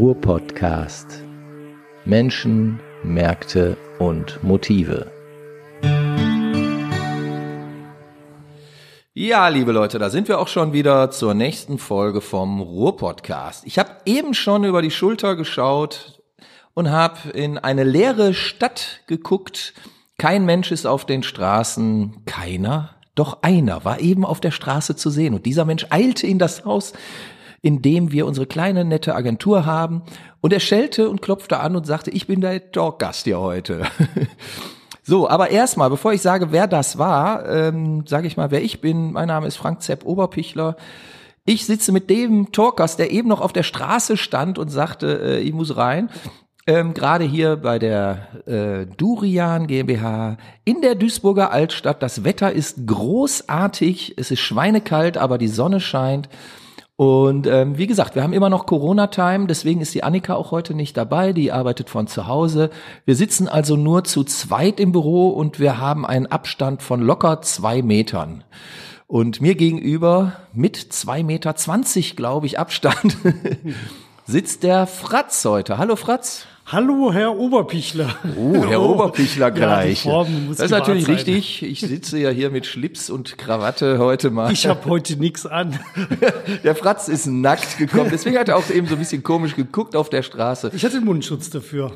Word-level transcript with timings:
Ruhr-Podcast. 0.00 1.22
Menschen, 2.06 2.80
Märkte 3.02 3.76
und 3.98 4.42
Motive. 4.42 5.12
Ja, 9.12 9.48
liebe 9.48 9.72
Leute, 9.72 9.98
da 9.98 10.08
sind 10.08 10.28
wir 10.28 10.38
auch 10.38 10.48
schon 10.48 10.72
wieder 10.72 11.10
zur 11.10 11.34
nächsten 11.34 11.76
Folge 11.76 12.22
vom 12.22 12.62
Ruhr-Podcast. 12.62 13.66
Ich 13.66 13.78
habe 13.78 13.90
eben 14.06 14.32
schon 14.32 14.64
über 14.64 14.80
die 14.80 14.90
Schulter 14.90 15.36
geschaut 15.36 16.22
und 16.72 16.90
habe 16.90 17.28
in 17.34 17.58
eine 17.58 17.84
leere 17.84 18.32
Stadt 18.32 19.02
geguckt. 19.06 19.74
Kein 20.16 20.46
Mensch 20.46 20.72
ist 20.72 20.86
auf 20.86 21.04
den 21.04 21.22
Straßen, 21.22 22.24
keiner, 22.24 22.96
doch 23.14 23.42
einer 23.42 23.84
war 23.84 24.00
eben 24.00 24.24
auf 24.24 24.40
der 24.40 24.50
Straße 24.50 24.96
zu 24.96 25.10
sehen. 25.10 25.34
Und 25.34 25.44
dieser 25.44 25.66
Mensch 25.66 25.88
eilte 25.90 26.26
in 26.26 26.38
das 26.38 26.64
Haus, 26.64 26.94
in 27.62 27.82
dem 27.82 28.12
wir 28.12 28.26
unsere 28.26 28.46
kleine 28.46 28.84
nette 28.84 29.14
Agentur 29.14 29.66
haben. 29.66 30.02
Und 30.40 30.52
er 30.52 30.60
schellte 30.60 31.10
und 31.10 31.20
klopfte 31.20 31.60
an 31.60 31.76
und 31.76 31.86
sagte, 31.86 32.10
ich 32.10 32.26
bin 32.26 32.40
der 32.40 32.72
Talkgast 32.72 33.24
hier 33.24 33.40
heute. 33.40 33.82
so, 35.02 35.28
aber 35.28 35.50
erstmal, 35.50 35.90
bevor 35.90 36.12
ich 36.12 36.22
sage, 36.22 36.52
wer 36.52 36.66
das 36.66 36.98
war, 36.98 37.46
ähm, 37.48 38.04
sage 38.06 38.26
ich 38.26 38.36
mal, 38.36 38.50
wer 38.50 38.62
ich 38.62 38.80
bin. 38.80 39.12
Mein 39.12 39.28
Name 39.28 39.46
ist 39.46 39.56
Frank 39.56 39.82
Zepp 39.82 40.04
Oberpichler. 40.06 40.76
Ich 41.44 41.66
sitze 41.66 41.92
mit 41.92 42.08
dem 42.08 42.52
Talkgast, 42.52 42.98
der 42.98 43.10
eben 43.10 43.28
noch 43.28 43.40
auf 43.40 43.52
der 43.52 43.62
Straße 43.62 44.16
stand 44.16 44.58
und 44.58 44.68
sagte, 44.68 45.20
äh, 45.22 45.40
ich 45.40 45.52
muss 45.52 45.76
rein. 45.76 46.08
Ähm, 46.66 46.94
Gerade 46.94 47.24
hier 47.24 47.56
bei 47.56 47.78
der 47.78 48.46
äh, 48.46 48.86
Durian 48.96 49.66
GmbH 49.66 50.36
in 50.64 50.80
der 50.80 50.94
Duisburger 50.94 51.50
Altstadt. 51.50 52.02
Das 52.02 52.24
Wetter 52.24 52.52
ist 52.52 52.86
großartig. 52.86 54.14
Es 54.16 54.30
ist 54.30 54.40
schweinekalt, 54.40 55.18
aber 55.18 55.36
die 55.36 55.48
Sonne 55.48 55.80
scheint. 55.80 56.28
Und 57.00 57.46
ähm, 57.46 57.78
wie 57.78 57.86
gesagt, 57.86 58.14
wir 58.14 58.22
haben 58.22 58.34
immer 58.34 58.50
noch 58.50 58.66
Corona-Time, 58.66 59.46
deswegen 59.46 59.80
ist 59.80 59.94
die 59.94 60.04
Annika 60.04 60.34
auch 60.34 60.50
heute 60.50 60.74
nicht 60.74 60.98
dabei, 60.98 61.32
die 61.32 61.50
arbeitet 61.50 61.88
von 61.88 62.06
zu 62.08 62.26
Hause. 62.26 62.68
Wir 63.06 63.16
sitzen 63.16 63.48
also 63.48 63.74
nur 63.74 64.04
zu 64.04 64.22
zweit 64.22 64.78
im 64.78 64.92
Büro 64.92 65.30
und 65.30 65.58
wir 65.58 65.78
haben 65.78 66.04
einen 66.04 66.26
Abstand 66.26 66.82
von 66.82 67.00
locker 67.00 67.40
zwei 67.40 67.80
Metern. 67.80 68.44
Und 69.06 69.40
mir 69.40 69.54
gegenüber 69.54 70.34
mit 70.52 70.76
zwei 70.76 71.22
Meter, 71.22 71.56
zwanzig, 71.56 72.16
glaube 72.16 72.44
ich, 72.44 72.58
Abstand, 72.58 73.16
sitzt 74.26 74.62
der 74.62 74.86
Fratz 74.86 75.42
heute. 75.46 75.78
Hallo 75.78 75.96
Fratz. 75.96 76.48
Hallo, 76.72 77.12
Herr 77.12 77.36
Oberpichler. 77.36 78.14
Oh, 78.36 78.64
Herr 78.64 78.80
Oberpichler 78.80 79.50
gleich. 79.50 80.04
Ja, 80.04 80.24
das 80.50 80.60
ist 80.60 80.70
natürlich 80.70 81.06
sein. 81.06 81.16
richtig. 81.16 81.64
Ich 81.64 81.80
sitze 81.80 82.16
ja 82.18 82.30
hier 82.30 82.50
mit 82.50 82.64
Schlips 82.64 83.10
und 83.10 83.36
Krawatte 83.38 83.98
heute 83.98 84.30
mal. 84.30 84.52
Ich 84.52 84.68
habe 84.68 84.88
heute 84.88 85.16
nichts 85.16 85.46
an. 85.46 85.80
Der 86.62 86.76
Fratz 86.76 87.08
ist 87.08 87.26
nackt 87.26 87.76
gekommen. 87.78 88.10
Deswegen 88.12 88.38
hat 88.38 88.48
er 88.48 88.56
auch 88.56 88.70
eben 88.70 88.86
so 88.86 88.94
ein 88.94 89.00
bisschen 89.00 89.24
komisch 89.24 89.56
geguckt 89.56 89.96
auf 89.96 90.10
der 90.10 90.22
Straße. 90.22 90.70
Ich 90.72 90.84
hatte 90.84 90.98
den 90.98 91.06
Mundschutz 91.06 91.50
dafür. 91.50 91.90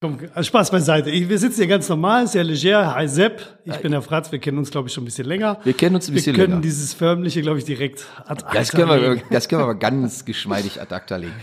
Komm, 0.00 0.16
also 0.32 0.46
Spaß 0.46 0.70
beiseite. 0.70 1.10
Ich, 1.10 1.28
wir 1.28 1.38
sitzen 1.38 1.56
hier 1.56 1.66
ganz 1.66 1.86
normal, 1.90 2.26
sehr 2.26 2.42
leger. 2.42 2.94
Hi 2.94 3.06
Sepp, 3.06 3.42
ich 3.66 3.76
bin 3.76 3.92
der 3.92 4.00
Fratz. 4.00 4.32
Wir 4.32 4.38
kennen 4.38 4.56
uns, 4.56 4.70
glaube 4.70 4.88
ich, 4.88 4.94
schon 4.94 5.02
ein 5.02 5.06
bisschen 5.06 5.26
länger. 5.26 5.58
Wir 5.62 5.74
kennen 5.74 5.94
uns 5.96 6.08
ein 6.08 6.14
bisschen 6.14 6.36
Wir 6.36 6.44
können 6.44 6.52
länger. 6.54 6.62
dieses 6.62 6.94
förmliche, 6.94 7.42
glaube 7.42 7.58
ich, 7.58 7.66
direkt 7.66 8.06
ad 8.24 8.44
acta 8.46 8.58
Das 8.58 8.70
können, 8.72 8.88
wir, 8.88 9.10
legen. 9.10 9.22
das 9.30 9.46
können 9.46 9.60
wir 9.60 9.64
aber 9.64 9.74
ganz 9.74 10.24
geschmeidig 10.24 10.80
ad 10.80 10.94
acta 10.94 11.16
legen. 11.16 11.34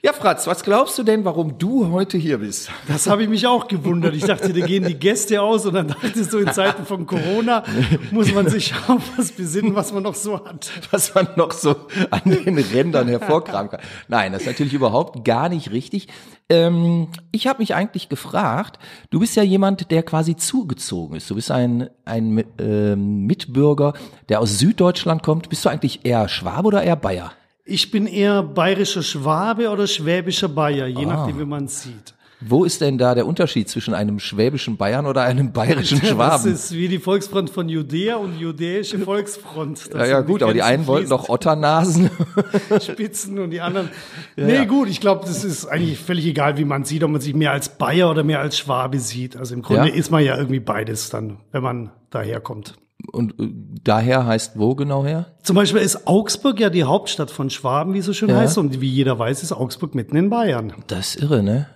Ja, 0.00 0.12
Fratz, 0.12 0.46
was 0.46 0.62
glaubst 0.62 0.96
du 0.96 1.02
denn, 1.02 1.24
warum 1.24 1.58
du 1.58 1.88
heute 1.90 2.18
hier 2.18 2.38
bist? 2.38 2.70
Das 2.86 3.08
habe 3.08 3.24
ich 3.24 3.28
mich 3.28 3.48
auch 3.48 3.66
gewundert. 3.66 4.14
Ich 4.14 4.22
dachte, 4.22 4.52
da 4.52 4.64
gehen 4.64 4.84
die 4.84 4.94
Gäste 4.94 5.42
aus 5.42 5.66
und 5.66 5.74
dann 5.74 5.88
dachte 5.88 6.20
ich 6.20 6.30
so, 6.30 6.38
in 6.38 6.52
Zeiten 6.52 6.86
von 6.86 7.04
Corona 7.04 7.64
muss 8.12 8.32
man 8.32 8.48
sich 8.48 8.72
auf 8.86 9.02
was 9.16 9.32
besinnen, 9.32 9.74
was 9.74 9.92
man 9.92 10.04
noch 10.04 10.14
so 10.14 10.44
hat. 10.44 10.70
Was 10.92 11.16
man 11.16 11.26
noch 11.34 11.50
so 11.50 11.74
an 12.10 12.20
den 12.26 12.58
Rändern 12.58 13.08
hervorkramen 13.08 13.72
kann. 13.72 13.80
Nein, 14.06 14.30
das 14.30 14.42
ist 14.42 14.46
natürlich 14.46 14.72
überhaupt 14.72 15.24
gar 15.24 15.48
nicht 15.48 15.72
richtig. 15.72 16.06
Ähm, 16.48 17.08
ich 17.32 17.48
habe 17.48 17.58
mich 17.58 17.74
eigentlich 17.74 18.08
gefragt, 18.08 18.78
du 19.10 19.18
bist 19.18 19.34
ja 19.34 19.42
jemand, 19.42 19.90
der 19.90 20.04
quasi 20.04 20.36
zugezogen 20.36 21.16
ist. 21.16 21.28
Du 21.28 21.34
bist 21.34 21.50
ein, 21.50 21.90
ein 22.04 22.44
ähm, 22.60 23.26
Mitbürger, 23.26 23.94
der 24.28 24.38
aus 24.38 24.60
Süddeutschland 24.60 25.24
kommt. 25.24 25.48
Bist 25.48 25.64
du 25.64 25.70
eigentlich 25.70 26.04
eher 26.04 26.28
Schwabe 26.28 26.68
oder 26.68 26.84
eher 26.84 26.94
Bayer? 26.94 27.32
Ich 27.70 27.90
bin 27.90 28.06
eher 28.06 28.42
bayerischer 28.42 29.02
Schwabe 29.02 29.68
oder 29.68 29.86
schwäbischer 29.86 30.48
Bayer, 30.48 30.86
je 30.86 31.04
Ah. 31.04 31.08
nachdem, 31.08 31.38
wie 31.38 31.44
man 31.44 31.64
es 31.66 31.82
sieht. 31.82 32.14
Wo 32.40 32.64
ist 32.64 32.80
denn 32.80 32.98
da 32.98 33.16
der 33.16 33.26
Unterschied 33.26 33.68
zwischen 33.68 33.94
einem 33.94 34.20
schwäbischen 34.20 34.76
Bayern 34.76 35.06
oder 35.06 35.22
einem 35.22 35.52
bayerischen 35.52 35.98
Das 36.00 36.08
Schwaben? 36.10 36.52
ist 36.52 36.72
wie 36.72 36.86
die 36.88 37.00
Volksfront 37.00 37.50
von 37.50 37.68
Judäa 37.68 38.14
und 38.16 38.38
judäische 38.38 39.00
Volksfront. 39.00 39.92
Das 39.92 40.06
Ja, 40.06 40.06
ja, 40.06 40.20
gut, 40.22 40.42
aber 40.44 40.54
die 40.54 40.62
einen 40.62 40.86
wollten 40.86 41.10
doch 41.10 41.28
Otternasen. 41.28 42.10
Spitzen 42.80 43.38
und 43.40 43.50
die 43.50 43.60
anderen. 43.60 43.90
Nee, 44.36 44.66
gut, 44.66 44.88
ich 44.88 45.00
glaube, 45.00 45.26
das 45.26 45.42
ist 45.44 45.66
eigentlich 45.66 45.98
völlig 45.98 46.24
egal, 46.26 46.56
wie 46.58 46.64
man 46.64 46.84
sieht, 46.84 47.02
ob 47.02 47.10
man 47.10 47.20
sich 47.20 47.34
mehr 47.34 47.50
als 47.52 47.70
Bayer 47.76 48.08
oder 48.10 48.22
mehr 48.22 48.38
als 48.40 48.56
Schwabe 48.56 49.00
sieht. 49.00 49.36
Also 49.36 49.54
im 49.54 49.62
Grunde 49.62 49.88
Ja. 49.88 49.94
ist 49.94 50.10
man 50.12 50.24
ja 50.24 50.36
irgendwie 50.38 50.60
beides 50.60 51.10
dann, 51.10 51.38
wenn 51.50 51.62
man 51.64 51.90
daherkommt. 52.10 52.74
Und 53.12 53.38
äh, 53.40 53.48
daher 53.84 54.26
heißt 54.26 54.58
wo 54.58 54.74
genau 54.74 55.04
her? 55.04 55.26
Zum 55.42 55.56
Beispiel 55.56 55.80
ist 55.80 56.06
Augsburg 56.06 56.60
ja 56.60 56.70
die 56.70 56.84
Hauptstadt 56.84 57.30
von 57.30 57.50
Schwaben, 57.50 57.94
wie 57.94 57.98
es 57.98 58.06
so 58.06 58.12
schön 58.12 58.28
Ja. 58.28 58.36
heißt. 58.36 58.58
Und 58.58 58.80
wie 58.80 58.88
jeder 58.88 59.18
weiß, 59.18 59.42
ist 59.42 59.52
Augsburg 59.52 59.94
mitten 59.94 60.16
in 60.16 60.30
Bayern. 60.30 60.72
Das 60.86 61.14
ist 61.14 61.22
irre, 61.22 61.42
ne? 61.42 61.68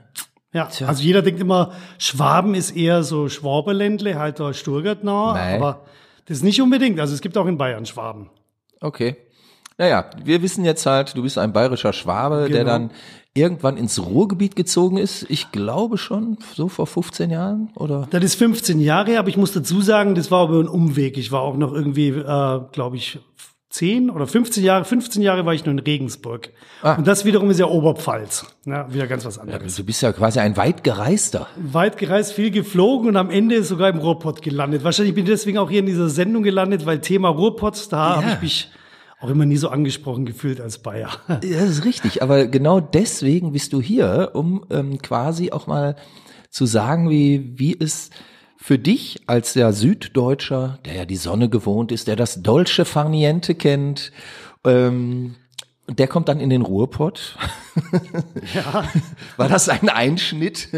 Ja, 0.54 0.68
also 0.86 1.02
jeder 1.02 1.22
denkt 1.22 1.40
immer, 1.40 1.72
Schwaben 1.96 2.54
ist 2.54 2.76
eher 2.76 3.02
so 3.04 3.30
Schwaberländle, 3.30 4.18
halt 4.18 4.38
da 4.38 4.52
Sturgart 4.52 5.02
nah, 5.02 5.32
Nein. 5.32 5.56
aber 5.56 5.80
das 6.26 6.38
ist 6.38 6.42
nicht 6.44 6.60
unbedingt. 6.60 7.00
Also 7.00 7.14
es 7.14 7.22
gibt 7.22 7.38
auch 7.38 7.46
in 7.46 7.56
Bayern 7.56 7.86
Schwaben. 7.86 8.28
Okay. 8.82 9.16
Naja, 9.78 10.10
wir 10.22 10.42
wissen 10.42 10.64
jetzt 10.66 10.84
halt, 10.84 11.16
du 11.16 11.22
bist 11.22 11.38
ein 11.38 11.54
bayerischer 11.54 11.94
Schwabe, 11.94 12.48
der 12.50 12.64
Genau. 12.64 12.64
dann 12.70 12.90
irgendwann 13.34 13.76
ins 13.76 13.98
Ruhrgebiet 14.04 14.56
gezogen 14.56 14.98
ist. 14.98 15.24
Ich 15.28 15.52
glaube 15.52 15.96
schon, 15.98 16.38
so 16.54 16.68
vor 16.68 16.86
15 16.86 17.30
Jahren, 17.30 17.70
oder? 17.76 18.06
Das 18.10 18.22
ist 18.22 18.34
15 18.36 18.78
Jahre, 18.80 19.12
her, 19.12 19.20
aber 19.20 19.28
ich 19.28 19.36
muss 19.36 19.52
dazu 19.52 19.80
sagen, 19.80 20.14
das 20.14 20.30
war 20.30 20.40
aber 20.40 20.60
ein 20.60 20.68
Umweg. 20.68 21.16
Ich 21.16 21.32
war 21.32 21.40
auch 21.40 21.56
noch 21.56 21.72
irgendwie, 21.72 22.08
äh, 22.08 22.60
glaube 22.72 22.96
ich, 22.96 23.18
10 23.70 24.10
oder 24.10 24.26
15 24.26 24.62
Jahre, 24.62 24.84
15 24.84 25.22
Jahre 25.22 25.46
war 25.46 25.54
ich 25.54 25.64
nur 25.64 25.72
in 25.72 25.78
Regensburg. 25.78 26.50
Ah. 26.82 26.96
Und 26.96 27.06
das 27.06 27.24
wiederum 27.24 27.48
ist 27.48 27.58
ja 27.58 27.64
Oberpfalz. 27.64 28.44
Ja, 28.66 28.92
wieder 28.92 29.06
ganz 29.06 29.24
was 29.24 29.38
anderes. 29.38 29.76
Du 29.76 29.82
bist 29.84 30.02
ja 30.02 30.12
quasi 30.12 30.40
ein 30.40 30.58
weitgereister. 30.58 31.46
Weit 31.56 31.96
gereist, 31.96 32.34
viel 32.34 32.50
geflogen 32.50 33.08
und 33.08 33.16
am 33.16 33.30
Ende 33.30 33.64
sogar 33.64 33.88
im 33.88 33.96
Ruhrpott 33.96 34.42
gelandet. 34.42 34.84
Wahrscheinlich 34.84 35.14
bin 35.14 35.24
ich 35.24 35.30
deswegen 35.30 35.56
auch 35.56 35.70
hier 35.70 35.78
in 35.78 35.86
dieser 35.86 36.10
Sendung 36.10 36.42
gelandet, 36.42 36.84
weil 36.84 37.00
Thema 37.00 37.30
Ruhrpott, 37.30 37.90
da 37.90 38.16
habe 38.16 38.26
Ja. 38.26 38.34
ich 38.34 38.42
mich 38.42 38.70
auch 39.22 39.30
immer 39.30 39.46
nie 39.46 39.56
so 39.56 39.68
angesprochen 39.68 40.26
gefühlt 40.26 40.60
als 40.60 40.78
Bayer. 40.78 41.10
Ja, 41.44 41.60
das 41.60 41.70
ist 41.70 41.84
richtig, 41.84 42.22
aber 42.22 42.46
genau 42.46 42.80
deswegen 42.80 43.52
bist 43.52 43.72
du 43.72 43.80
hier, 43.80 44.30
um 44.34 44.64
ähm, 44.70 44.98
quasi 44.98 45.52
auch 45.52 45.66
mal 45.66 45.96
zu 46.50 46.66
sagen, 46.66 47.08
wie, 47.08 47.52
wie 47.56 47.76
es 47.78 48.10
für 48.56 48.78
dich 48.78 49.22
als 49.26 49.54
ja 49.54 49.72
Süddeutscher, 49.72 50.78
der 50.84 50.94
ja 50.94 51.04
die 51.04 51.16
Sonne 51.16 51.48
gewohnt 51.48 51.92
ist, 51.92 52.08
der 52.08 52.16
das 52.16 52.42
Dolce 52.42 52.84
Farniente 52.84 53.54
kennt, 53.54 54.12
ähm, 54.64 55.34
und 55.88 55.98
der 55.98 56.06
kommt 56.06 56.28
dann 56.28 56.38
in 56.40 56.50
den 56.50 56.62
Ruhrpott. 56.62 57.36
Ja. 58.54 58.84
War 59.38 59.48
das 59.48 59.68
ein 59.70 59.88
Einschnitt 59.88 60.68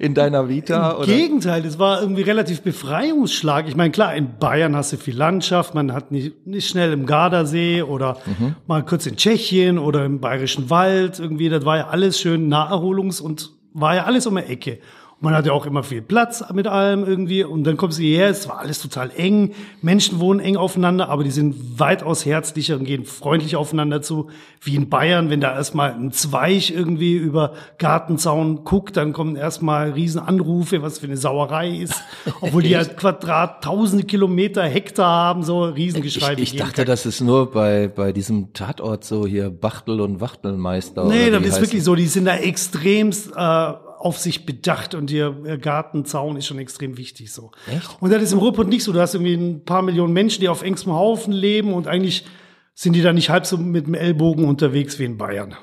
in 0.00 0.14
deiner 0.14 0.48
Vita? 0.48 0.90
Im 0.92 0.96
Oder? 0.98 1.06
Gegenteil, 1.06 1.62
das 1.62 1.78
war 1.78 2.00
irgendwie 2.00 2.22
relativ 2.22 2.62
Befreiungsschlag. 2.62 3.68
Ich 3.68 3.76
meine, 3.76 3.92
klar, 3.92 4.14
in 4.16 4.36
Bayern 4.38 4.74
hast 4.74 4.92
du 4.92 4.96
viel 4.96 5.16
Landschaft, 5.16 5.74
man 5.74 5.92
hat 5.92 6.10
nicht, 6.10 6.46
nicht 6.48 6.68
schnell 6.68 6.92
im 6.92 7.06
Gardasee 7.06 7.82
oder 7.82 8.16
Mhm. 8.26 8.56
mal 8.66 8.84
kurz 8.84 9.06
in 9.06 9.16
Tschechien 9.16 9.78
oder 9.78 10.04
im 10.04 10.20
Bayerischen 10.20 10.70
Wald 10.70 11.20
irgendwie. 11.20 11.48
Das 11.48 11.64
war 11.64 11.76
ja 11.76 11.88
alles 11.88 12.18
schön 12.20 12.52
Naherholungs- 12.52 13.20
und 13.22 13.50
war 13.72 13.94
ja 13.94 14.04
alles 14.04 14.26
um 14.26 14.34
die 14.36 14.42
Ecke. 14.42 14.80
Man 15.22 15.34
hatte 15.34 15.52
auch 15.52 15.66
immer 15.66 15.82
viel 15.82 16.00
Platz 16.00 16.42
mit 16.50 16.66
allem 16.66 17.04
irgendwie. 17.04 17.44
Und 17.44 17.64
dann 17.64 17.76
kommst 17.76 17.98
du 17.98 18.02
hierher, 18.02 18.30
es 18.30 18.48
war 18.48 18.58
alles 18.58 18.80
total 18.80 19.10
eng. 19.14 19.52
Menschen 19.82 20.18
wohnen 20.18 20.40
eng 20.40 20.56
aufeinander, 20.56 21.10
aber 21.10 21.24
die 21.24 21.30
sind 21.30 21.78
weitaus 21.78 22.24
herzlicher 22.24 22.76
und 22.76 22.84
gehen 22.84 23.04
freundlich 23.04 23.54
aufeinander 23.54 24.00
zu. 24.00 24.30
Wie 24.62 24.76
in 24.76 24.88
Bayern, 24.88 25.28
wenn 25.28 25.42
da 25.42 25.54
erstmal 25.54 25.92
ein 25.92 26.10
Zweig 26.12 26.70
irgendwie 26.70 27.16
über 27.16 27.52
Gartenzaun 27.76 28.64
guckt, 28.64 28.96
dann 28.96 29.12
kommen 29.12 29.36
erstmal 29.36 29.90
riesen 29.90 30.22
Anrufe, 30.22 30.80
was 30.80 31.00
für 31.00 31.06
eine 31.06 31.18
Sauerei 31.18 31.68
ist. 31.68 32.02
Obwohl 32.40 32.62
die 32.62 32.70
ja 32.70 32.82
Quadrat, 32.82 33.62
tausende 33.62 34.04
Kilometer, 34.04 34.62
Hektar 34.62 35.06
haben, 35.06 35.42
so 35.42 35.64
Riesengeschrei. 35.64 36.32
Ich, 36.38 36.54
ich 36.54 36.56
dachte, 36.56 36.86
das 36.86 37.04
ist 37.04 37.20
nur 37.20 37.50
bei, 37.50 37.88
bei 37.88 38.12
diesem 38.12 38.54
Tatort 38.54 39.04
so 39.04 39.26
hier 39.26 39.50
Bachtel 39.50 40.00
und 40.00 40.22
Wachtelmeister. 40.22 41.04
Nee, 41.04 41.30
das 41.30 41.42
ist 41.42 41.52
heißt 41.52 41.60
wirklich 41.60 41.84
so. 41.84 41.94
Die 41.94 42.06
sind 42.06 42.24
da 42.24 42.36
extremst 42.36 43.32
äh, 43.36 43.72
auf 44.00 44.18
sich 44.18 44.46
bedacht 44.46 44.94
und 44.94 45.10
ihr 45.10 45.36
äh, 45.44 45.58
Gartenzaun 45.58 46.36
ist 46.36 46.46
schon 46.46 46.58
extrem 46.58 46.96
wichtig 46.96 47.32
so. 47.32 47.52
Echt? 47.70 47.96
Und 48.00 48.10
das 48.10 48.22
ist 48.22 48.32
im 48.32 48.38
Ruhrpott 48.38 48.66
nicht 48.66 48.82
so. 48.82 48.92
Du 48.92 49.00
hast 49.00 49.14
irgendwie 49.14 49.34
ein 49.34 49.64
paar 49.64 49.82
Millionen 49.82 50.14
Menschen, 50.14 50.40
die 50.40 50.48
auf 50.48 50.62
engstem 50.62 50.94
Haufen 50.94 51.32
leben 51.34 51.74
und 51.74 51.86
eigentlich 51.86 52.24
sind 52.74 52.94
die 52.94 53.02
da 53.02 53.12
nicht 53.12 53.28
halb 53.28 53.44
so 53.44 53.58
mit 53.58 53.86
dem 53.86 53.94
Ellbogen 53.94 54.46
unterwegs 54.46 54.98
wie 54.98 55.04
in 55.04 55.18
Bayern. 55.18 55.54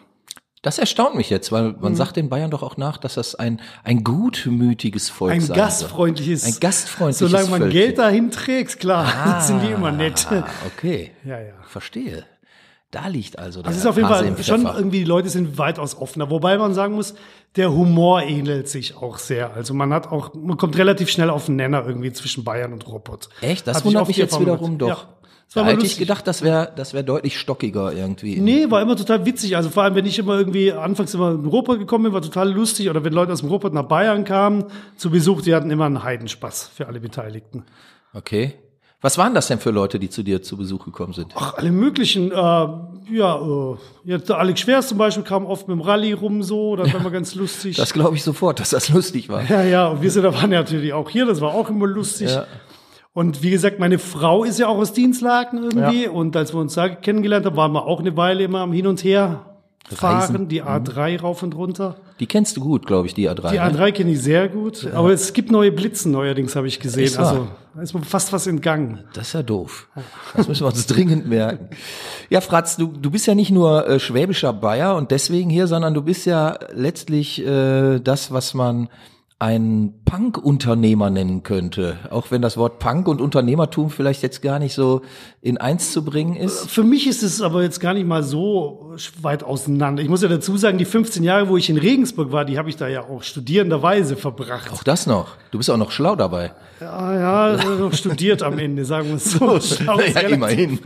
Das 0.62 0.78
erstaunt 0.78 1.16
mich 1.16 1.30
jetzt, 1.30 1.52
weil 1.52 1.74
man 1.80 1.96
sagt 1.96 2.16
den 2.16 2.30
Bayern 2.30 2.52
doch 2.52 2.62
auch 2.62 2.78
nach, 2.78 2.98
dass 2.98 3.16
das 3.16 3.34
ein, 3.36 3.60
ein 3.84 4.04
gutmütiges 4.04 5.10
Volk 5.10 5.32
Ein 5.34 5.40
sein 5.42 5.48
soll. 5.48 5.56
gastfreundliches. 5.58 6.44
Ein 6.46 6.60
gastfreundliches 6.60 7.32
Solange 7.32 7.50
man 7.50 7.60
Völkchen. 7.62 7.80
Geld 7.80 7.98
dahin 7.98 8.32
trägt, 8.32 8.80
klar, 8.80 9.42
sind 9.48 9.62
die 9.64 9.72
immer 9.72 9.92
nett. 9.92 10.28
Ah, 10.30 10.46
okay. 10.68 11.12
Ja, 11.26 11.40
ja. 11.40 11.54
Verstehe. 11.68 12.26
Da 12.92 13.08
liegt 13.08 13.38
also 13.38 13.62
der 13.62 13.68
Also 13.68 13.78
es 13.78 13.84
ist 13.84 13.90
auf 13.90 13.98
jeden 13.98 14.08
Hase 14.08 14.32
Fall 14.32 14.44
schon 14.44 14.66
irgendwie, 14.66 15.00
die 15.00 15.06
Leute 15.06 15.30
sind 15.30 15.58
weitaus 15.58 15.98
offener. 15.98 16.30
Wobei 16.30 16.58
man 16.58 16.74
sagen 16.74 16.96
muss, 16.96 17.16
der 17.58 17.74
Humor 17.74 18.22
ähnelt 18.22 18.70
sich 18.70 18.96
auch 18.96 19.18
sehr. 19.18 19.54
Also 19.54 19.74
man 19.74 19.92
hat 19.94 20.10
auch, 20.10 20.34
man 20.34 20.56
kommt 20.56 20.78
relativ 20.78 21.10
schnell 21.10 21.30
auf 21.30 21.48
einen 21.50 21.58
Nenner 21.58 21.86
irgendwie 21.86 22.14
zwischen 22.14 22.46
Bayern 22.46 22.72
und 22.72 22.88
Ruhrpott. 22.88 23.28
Echt? 23.42 23.68
Das 23.68 23.80
ich 23.80 23.86
wundert 23.86 24.08
mich 24.08 24.16
jetzt 24.16 24.40
wiederum 24.40 24.78
gemacht. 24.78 24.98
doch. 24.98 25.04
Ja. 25.04 25.18
Das 25.48 25.64
Da 25.64 25.66
hätte 25.66 25.86
ich 25.86 25.98
gedacht, 25.98 26.28
das 26.28 26.42
wäre 26.42 26.74
das 26.76 26.94
wär 26.94 27.04
deutlich 27.04 27.40
stockiger 27.40 27.94
irgendwie. 27.94 28.38
Nee, 28.38 28.70
war 28.70 28.82
immer 28.82 28.98
total 28.98 29.26
witzig. 29.26 29.56
Also 29.56 29.70
vor 29.70 29.84
allem, 29.84 29.96
wenn 29.96 30.06
ich 30.06 30.20
immer 30.20 30.38
irgendwie 30.38 30.74
anfangs 30.74 31.14
immer 31.14 31.32
in 31.32 31.44
den 31.44 31.46
Ruhrpott 31.46 31.80
gekommen 31.80 32.06
bin, 32.06 32.14
war 32.14 32.22
total 32.22 32.52
lustig. 32.52 32.90
Oder 32.90 33.04
wenn 33.06 33.14
Leute 33.14 33.32
aus 33.32 33.40
dem 33.40 33.50
Ruhrpott 33.50 33.74
nach 33.74 33.84
Bayern 33.88 34.26
kamen 34.26 34.66
zu 34.98 35.10
Besuch, 35.10 35.42
die 35.42 35.56
hatten 35.56 35.72
immer 35.72 35.86
einen 35.86 36.04
Heidenspaß 36.04 36.72
für 36.74 36.88
alle 36.88 37.00
Beteiligten. 37.00 37.64
Okay. 38.14 38.56
Was 39.00 39.18
waren 39.20 39.36
das 39.36 39.48
denn 39.48 39.60
für 39.60 39.70
Leute, 39.70 40.00
die 40.00 40.10
zu 40.10 40.24
dir 40.24 40.42
zu 40.42 40.58
Besuch 40.58 40.86
gekommen 40.86 41.14
sind? 41.14 41.34
Ach, 41.36 41.54
alle 41.54 41.72
möglichen. 41.72 42.32
Äh, 42.32 42.36
ja, 42.36 43.36
äh, 43.36 43.76
jetzt 44.06 44.28
der 44.28 44.40
Alex 44.40 44.62
Schwers 44.62 44.88
zum 44.88 44.98
Beispiel 44.98 45.24
kam 45.24 45.46
oft 45.46 45.68
mit 45.68 45.78
dem 45.78 45.82
Rallye 45.82 46.14
rum 46.14 46.42
so, 46.42 46.76
das 46.76 46.92
war 46.92 47.02
immer 47.02 47.12
ganz 47.12 47.36
lustig. 47.36 47.78
Das 47.78 47.94
glaube 47.94 48.16
ich 48.16 48.24
sofort, 48.24 48.60
dass 48.60 48.72
das 48.72 48.90
lustig 48.90 49.30
war. 49.30 49.48
ja, 49.50 49.62
ja, 49.64 49.88
und 49.88 50.02
wir 50.02 50.10
sind 50.10 50.24
da 50.24 50.34
waren 50.34 50.52
ja 50.52 50.60
natürlich 50.60 50.94
auch 50.94 51.10
hier, 51.10 51.26
das 51.26 51.42
war 51.42 51.54
auch 51.54 51.70
immer 51.70 51.86
lustig. 51.86 52.32
Ja. 52.32 52.48
Und 53.14 53.44
wie 53.44 53.52
gesagt, 53.52 53.80
meine 53.80 54.00
Frau 54.00 54.44
ist 54.44 54.60
ja 54.60 54.68
auch 54.68 54.78
aus 54.78 54.94
Dienstlaken 54.94 55.64
irgendwie. 55.64 56.04
Ja. 56.06 56.12
Und 56.12 56.36
als 56.36 56.54
wir 56.54 56.60
uns 56.60 56.74
da 56.74 56.90
kennengelernt 56.90 57.46
haben, 57.46 57.56
waren 57.56 57.72
wir 57.72 57.86
auch 57.86 58.00
eine 58.00 58.16
Weile 58.18 58.44
immer 58.44 58.60
am 58.60 58.72
Hin 58.72 58.88
und 58.88 59.04
Her 59.04 59.57
fahren, 59.96 60.20
Reisen. 60.20 60.42
Mhm. 60.44 60.48
die 60.50 60.64
A3 60.64 61.22
rauf 61.22 61.44
und 61.44 61.56
runter. 61.56 61.96
Die 62.20 62.26
kennst 62.26 62.58
du 62.58 62.62
gut, 62.62 62.86
glaube 62.86 63.08
ich, 63.08 63.14
die 63.14 63.30
A3. 63.30 63.52
Die 63.52 63.58
ne? 63.58 63.64
A3 63.64 63.92
kenne 63.92 64.12
ich 64.12 64.22
sehr 64.22 64.50
gut, 64.50 64.88
aber 64.94 65.12
es 65.12 65.34
gibt 65.34 65.52
neue 65.52 65.72
Blitzen 65.72 66.12
neuerdings, 66.12 66.56
habe 66.56 66.68
ich 66.68 66.80
gesehen. 66.80 67.06
Ist 67.06 67.18
wahr. 67.18 67.28
Also 67.28 67.48
da 67.76 67.82
ist 67.82 67.94
mir 67.94 68.02
fast 68.02 68.34
was 68.34 68.48
entgangen. 68.48 69.04
Das 69.14 69.28
ist 69.28 69.34
ja 69.34 69.44
doof. 69.44 69.88
Das 70.36 70.48
müssen 70.48 70.64
wir 70.64 70.68
uns 70.68 70.88
dringend 70.88 71.28
merken. 71.28 71.70
Ja, 72.30 72.42
Fratz, 72.42 72.76
du, 72.76 72.88
du 72.88 73.12
bist 73.12 73.28
ja 73.28 73.36
nicht 73.36 73.52
nur 73.52 73.88
äh, 73.88 74.00
schwäbischer 74.00 74.52
Bayer 74.52 74.96
und 74.96 75.12
deswegen 75.12 75.50
hier, 75.50 75.68
sondern 75.68 75.94
du 75.94 76.02
bist 76.02 76.26
ja 76.26 76.58
letztlich 76.74 77.46
äh, 77.46 78.00
das, 78.00 78.32
was 78.32 78.54
man 78.54 78.90
ein 79.40 79.94
Punk-Unternehmer 80.04 81.12
nennen 81.12 81.44
könnte. 81.44 81.98
Auch 82.10 82.32
wenn 82.32 82.42
das 82.42 82.58
Wort 82.58 82.80
Punk 82.80 83.08
und 83.08 83.22
Unternehmertum 83.22 83.92
vielleicht 83.92 84.24
jetzt 84.24 84.42
gar 84.42 84.58
nicht 84.58 84.74
so 84.74 85.04
in 85.42 85.60
eins 85.60 85.92
zu 85.92 86.04
bringen 86.04 86.36
ist. 86.36 86.72
Für 86.72 86.84
mich 86.84 87.06
ist 87.06 87.22
es 87.22 87.40
aber 87.44 87.62
jetzt 87.62 87.80
gar 87.80 87.94
nicht 87.94 88.08
mal 88.08 88.24
so 88.24 88.96
weit 89.22 89.44
auseinander. 89.44 90.02
Ich 90.02 90.10
muss 90.10 90.24
ja 90.24 90.28
dazu 90.28 90.58
sagen, 90.58 90.80
die 90.80 90.86
15 90.86 91.24
Jahre, 91.24 91.50
wo 91.50 91.58
ich 91.58 91.70
in 91.70 91.78
Regensburg 91.78 92.32
war, 92.32 92.46
die 92.46 92.58
habe 92.58 92.70
ich 92.70 92.78
da 92.78 92.88
ja 92.88 93.02
auch 93.02 93.22
studierenderweise 93.22 94.16
verbracht. 94.16 94.72
Auch 94.74 94.84
das 94.84 95.06
noch. 95.06 95.36
Du 95.52 95.60
bist 95.60 95.70
auch 95.70 95.78
noch 95.78 95.92
schlau 95.92 96.16
dabei. 96.16 96.54
Ja, 96.82 97.54
ja, 97.56 97.76
noch 97.76 97.94
studiert 97.94 98.42
am 98.42 98.58
Ende, 98.58 98.86
sagen 98.86 99.10
wir 99.10 99.16
es 99.16 99.32
so. 99.32 99.60
Schlau 99.62 100.00
ja, 100.00 100.22
immerhin. 100.22 100.80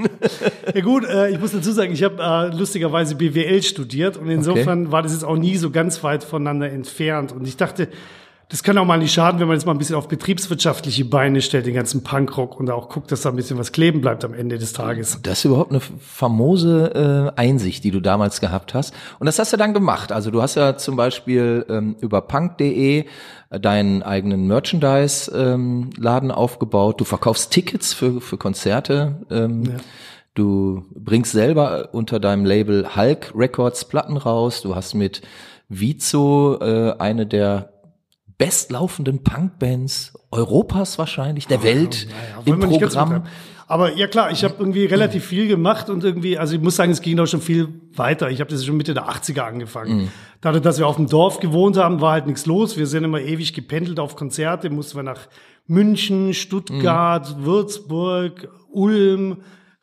Ja 0.73 0.81
gut, 0.81 1.05
äh, 1.05 1.29
ich 1.31 1.39
muss 1.39 1.51
dazu 1.51 1.71
sagen, 1.71 1.91
ich 1.91 2.03
habe 2.03 2.21
äh, 2.21 2.55
lustigerweise 2.55 3.15
BWL 3.15 3.61
studiert 3.61 4.17
und 4.17 4.29
insofern 4.29 4.91
war 4.91 5.03
das 5.03 5.11
jetzt 5.13 5.25
auch 5.25 5.35
nie 5.35 5.57
so 5.57 5.69
ganz 5.69 6.01
weit 6.03 6.23
voneinander 6.23 6.69
entfernt. 6.69 7.33
Und 7.33 7.45
ich 7.45 7.57
dachte, 7.57 7.89
das 8.51 8.63
kann 8.63 8.77
auch 8.77 8.85
mal 8.85 8.97
nicht 8.97 9.13
schaden, 9.13 9.39
wenn 9.39 9.47
man 9.47 9.55
jetzt 9.55 9.65
mal 9.65 9.71
ein 9.71 9.77
bisschen 9.77 9.95
auf 9.95 10.09
betriebswirtschaftliche 10.09 11.05
Beine 11.05 11.41
stellt, 11.41 11.65
den 11.65 11.73
ganzen 11.73 12.03
Punkrock 12.03 12.59
und 12.59 12.69
auch 12.69 12.89
guckt, 12.89 13.09
dass 13.09 13.21
da 13.21 13.29
ein 13.29 13.37
bisschen 13.37 13.57
was 13.57 13.71
kleben 13.71 14.01
bleibt 14.01 14.25
am 14.25 14.33
Ende 14.33 14.57
des 14.57 14.73
Tages. 14.73 15.17
Das 15.23 15.39
ist 15.39 15.45
überhaupt 15.45 15.71
eine 15.71 15.79
famose 15.79 17.31
äh, 17.33 17.39
Einsicht, 17.39 17.85
die 17.85 17.91
du 17.91 18.01
damals 18.01 18.41
gehabt 18.41 18.73
hast. 18.73 18.93
Und 19.19 19.25
das 19.25 19.39
hast 19.39 19.53
du 19.53 19.57
dann 19.57 19.73
gemacht. 19.73 20.11
Also 20.11 20.31
du 20.31 20.41
hast 20.41 20.55
ja 20.55 20.75
zum 20.75 20.97
Beispiel 20.97 21.65
ähm, 21.69 21.95
über 22.01 22.19
punk.de 22.21 23.05
äh, 23.49 23.59
deinen 23.61 24.03
eigenen 24.03 24.45
Merchandise-Laden 24.47 26.31
aufgebaut. 26.31 26.99
Du 26.99 27.05
verkaufst 27.05 27.51
Tickets 27.51 27.93
für, 27.93 28.19
für 28.19 28.37
Konzerte. 28.37 29.21
Ähm, 29.31 29.77
Du 30.33 30.85
bringst 30.95 31.33
selber 31.33 31.89
unter 31.91 32.21
deinem 32.21 32.45
Label 32.45 32.95
Hulk 32.95 33.33
Records 33.35 33.83
Platten 33.83 34.15
raus. 34.15 34.61
Du 34.61 34.75
hast 34.75 34.93
mit 34.93 35.21
Vizo 35.67 36.57
äh, 36.61 36.95
eine 36.99 37.27
der 37.27 37.80
bestlaufenden 38.41 39.23
Punkbands 39.23 40.13
Europas 40.31 40.97
wahrscheinlich, 40.97 41.45
der 41.45 41.61
Welt 41.61 42.07
Wollen 42.43 42.55
im 42.55 42.61
wir 42.61 42.67
nicht 42.69 42.81
ganz 42.81 42.95
Programm. 42.95 43.25
Aber 43.67 43.95
ja 43.95 44.07
klar, 44.07 44.31
ich 44.31 44.43
habe 44.43 44.55
irgendwie 44.57 44.85
relativ 44.85 45.23
viel 45.25 45.47
gemacht 45.47 45.91
und 45.91 46.03
irgendwie, 46.03 46.39
also 46.39 46.55
ich 46.55 46.59
muss 46.59 46.75
sagen, 46.75 46.91
es 46.91 47.01
ging 47.01 47.17
doch 47.17 47.27
schon 47.27 47.39
viel 47.39 47.67
weiter. 47.93 48.31
Ich 48.31 48.39
habe 48.41 48.49
das 48.49 48.65
schon 48.65 48.77
Mitte 48.77 48.95
der 48.95 49.07
80er 49.07 49.41
angefangen. 49.41 50.11
Dadurch, 50.41 50.63
dass 50.63 50.79
wir 50.79 50.87
auf 50.87 50.95
dem 50.95 51.07
Dorf 51.07 51.39
gewohnt 51.39 51.77
haben, 51.77 52.01
war 52.01 52.13
halt 52.13 52.25
nichts 52.25 52.47
los. 52.47 52.77
Wir 52.77 52.87
sind 52.87 53.03
immer 53.03 53.21
ewig 53.21 53.53
gependelt 53.53 53.99
auf 53.99 54.15
Konzerte, 54.15 54.71
mussten 54.71 54.97
wir 54.97 55.03
nach 55.03 55.27
München, 55.67 56.33
Stuttgart, 56.33 57.45
Würzburg, 57.45 58.49
Ulm, 58.71 59.37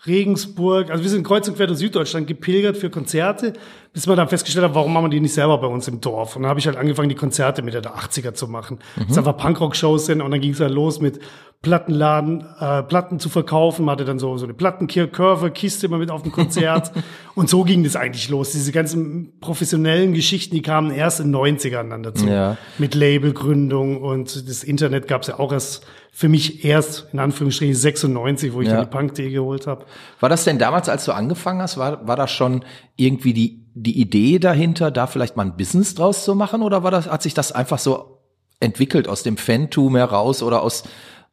Regensburg. 0.07 0.91
Also 0.91 1.03
wir 1.03 1.11
sind 1.11 1.27
kreuz 1.27 1.49
und 1.49 1.57
quer 1.57 1.67
durch 1.67 1.81
Süddeutschland 1.81 2.27
gepilgert 2.27 2.77
für 2.77 2.89
Konzerte, 2.89 3.55
bis 3.93 4.07
wir 4.07 4.15
dann 4.15 4.29
festgestellt 4.29 4.65
haben, 4.65 4.75
warum 4.75 4.93
machen 4.93 5.07
wir 5.07 5.11
die 5.11 5.21
nicht 5.21 5.35
selber 5.35 5.59
bei 5.59 5.67
uns 5.67 5.89
im 5.89 6.01
Dorf? 6.01 6.37
Und 6.37 6.43
dann 6.43 6.51
habe 6.51 6.61
ich 6.61 6.67
halt 6.67 6.77
angefangen, 6.77 7.09
die 7.09 7.17
Konzerte 7.17 7.63
Mitte 7.63 7.83
der 7.83 7.97
80er 7.97 8.33
zu 8.33 8.47
machen. 8.47 8.79
Das 9.09 9.19
einfach 9.19 9.37
Punkrock-Shows 9.37 10.07
sind 10.07 10.21
und 10.21 10.31
dann 10.31 10.41
ging 10.41 10.53
es 10.53 10.61
halt 10.61 10.73
los 10.73 11.01
mit 11.01 11.19
Plattenladen, 11.63 12.47
äh, 12.61 12.85
Platten 12.85 13.19
zu 13.19 13.29
verkaufen. 13.29 13.87
Man 13.87 13.95
hatte 13.95 14.05
dann 14.05 14.21
so, 14.21 14.37
so 14.37 14.45
eine 14.45 14.55
Plattenkörper-Kiste 14.55 15.87
immer 15.87 15.99
mit 15.99 16.13
auf 16.13 16.23
dem 16.23 16.31
Konzert. 16.31 16.93
und 17.35 17.49
so 17.49 17.65
ging 17.65 17.83
das 17.83 17.97
eigentlich 17.97 18.29
los. 18.29 18.53
Diese 18.53 18.71
ganzen 18.71 19.41
professionellen 19.41 20.15
Geschichten, 20.15 20.55
die 20.55 20.63
kamen 20.63 20.93
erst 20.93 21.19
in 21.19 21.33
den 21.33 21.57
90ern 21.59 21.91
dann 21.91 22.05
dazu. 22.05 22.29
Ja. 22.29 22.57
Mit 22.79 22.95
Labelgründung 22.95 24.01
und 24.01 24.49
das 24.49 24.63
Internet 24.63 25.09
gab 25.09 25.23
es 25.23 25.29
ja 25.29 25.41
auch 25.41 25.53
erst 25.53 25.85
für 26.19 26.29
mich 26.29 26.65
erst, 26.65 27.07
in 27.13 27.21
Anführungsstrichen, 27.21 27.77
96, 27.77 28.53
wo 28.53 28.61
ich 28.61 28.67
Ja. 28.67 28.75
dann 28.75 28.85
die 28.87 28.91
Punk.de 28.91 29.31
geholt 29.31 29.69
habe. 29.69 29.85
War 30.19 30.29
das 30.29 30.43
denn 30.43 30.59
damals, 30.59 30.89
als 30.89 31.05
du 31.05 31.13
angefangen 31.13 31.63
hast, 31.63 31.79
war, 31.79 32.09
war 32.09 32.17
das 32.17 32.33
schon 32.33 32.65
irgendwie 32.97 33.33
die, 33.33 33.65
die 33.75 34.01
Idee 34.01 34.41
dahinter, 34.41 34.91
da 34.91 35.07
vielleicht 35.07 35.37
mal 35.37 35.45
ein 35.47 35.57
Business 35.57 35.95
draus 35.95 36.25
zu 36.25 36.35
machen? 36.35 36.63
Oder 36.63 36.83
war 36.83 36.91
das, 36.91 37.09
hat 37.09 37.23
sich 37.23 37.35
das 37.35 37.53
einfach 37.53 37.79
so 37.79 38.19
entwickelt 38.59 39.07
aus 39.07 39.23
dem 39.23 39.37
Fantum 39.37 39.95
heraus 39.95 40.43
oder 40.43 40.63
aus, 40.63 40.83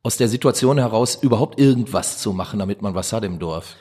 aus 0.04 0.18
der 0.18 0.28
Situation 0.28 0.78
heraus, 0.78 1.18
überhaupt 1.20 1.60
irgendwas 1.60 2.20
zu 2.20 2.32
machen, 2.34 2.60
damit 2.60 2.84
man 2.84 2.94
was 2.94 3.12
hat 3.12 3.24
im 3.24 3.40
Dorf? 3.40 3.76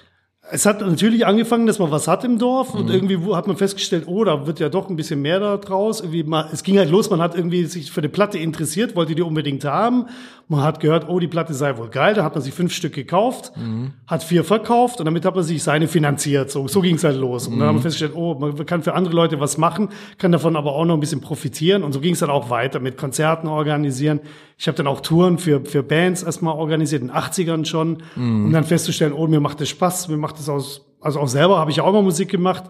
Es 0.50 0.66
hat 0.66 0.82
natürlich 0.82 1.24
angefangen, 1.24 1.66
dass 1.66 1.78
man 1.78 1.90
was 1.90 2.06
hat 2.06 2.22
im 2.22 2.38
Dorf 2.38 2.74
Mhm. 2.74 2.80
und 2.80 2.90
irgendwie 2.90 3.34
hat 3.34 3.46
man 3.46 3.56
festgestellt, 3.56 4.04
oh, 4.06 4.24
da 4.24 4.46
wird 4.46 4.60
ja 4.60 4.68
doch 4.68 4.90
ein 4.90 4.96
bisschen 4.96 5.22
mehr 5.22 5.40
da 5.40 5.56
draus. 5.56 6.00
Irgendwie 6.00 6.22
mal, 6.22 6.50
es 6.52 6.62
ging 6.62 6.76
halt 6.76 6.90
los, 6.90 7.08
man 7.08 7.22
hat 7.22 7.34
irgendwie 7.34 7.64
sich 7.64 7.90
für 7.90 8.02
eine 8.02 8.10
Platte 8.10 8.36
interessiert, 8.38 8.94
wollte 8.94 9.14
die 9.14 9.22
unbedingt 9.22 9.64
haben. 9.64 10.06
Man 10.46 10.60
hat 10.62 10.78
gehört, 10.80 11.08
oh, 11.08 11.18
die 11.18 11.26
Platte 11.26 11.54
sei 11.54 11.76
wohl 11.78 11.88
geil, 11.88 12.12
da 12.14 12.22
hat 12.22 12.34
man 12.34 12.42
sich 12.42 12.52
fünf 12.52 12.72
Stück 12.74 12.92
gekauft, 12.94 13.52
Mhm. 13.56 13.92
hat 14.06 14.22
vier 14.22 14.44
verkauft 14.44 14.98
und 15.00 15.06
damit 15.06 15.24
hat 15.24 15.34
man 15.34 15.42
sich 15.42 15.62
seine 15.62 15.88
finanziert. 15.88 16.50
So, 16.50 16.68
so 16.68 16.80
ging 16.82 16.96
es 16.96 17.04
halt 17.04 17.16
los. 17.16 17.46
Und 17.46 17.54
dann 17.54 17.60
Mhm. 17.60 17.68
haben 17.68 17.76
wir 17.76 17.82
festgestellt, 17.82 18.12
oh, 18.14 18.34
man 18.38 18.66
kann 18.66 18.82
für 18.82 18.92
andere 18.94 19.14
Leute 19.14 19.40
was 19.40 19.56
machen, 19.56 19.88
kann 20.18 20.32
davon 20.32 20.56
aber 20.56 20.72
auch 20.74 20.84
noch 20.84 20.94
ein 20.94 21.00
bisschen 21.00 21.22
profitieren. 21.22 21.82
Und 21.82 21.92
so 21.92 22.00
ging 22.00 22.12
es 22.12 22.18
dann 22.18 22.28
auch 22.30 22.50
weiter 22.50 22.78
mit 22.78 22.98
Konzerten 22.98 23.48
organisieren. 23.48 24.20
Ich 24.58 24.66
habe 24.68 24.76
dann 24.76 24.86
auch 24.86 25.00
Touren 25.00 25.38
für, 25.38 25.64
für 25.64 25.82
Bands 25.82 26.22
erstmal 26.22 26.54
organisiert, 26.54 27.00
in 27.02 27.08
den 27.08 27.16
80ern 27.16 27.64
schon, 27.64 28.02
um 28.14 28.52
dann 28.52 28.64
festzustellen, 28.64 29.12
oh, 29.14 29.26
mir 29.26 29.40
macht 29.40 29.60
das 29.60 29.70
Spaß, 29.70 30.08
mir 30.08 30.16
macht 30.18 30.38
das 30.38 30.48
aus, 30.48 30.86
also 31.00 31.20
auch 31.20 31.28
selber 31.28 31.58
habe 31.58 31.70
ich 31.70 31.80
auch 31.80 31.92
mal 31.92 32.02
Musik 32.02 32.28
gemacht, 32.28 32.64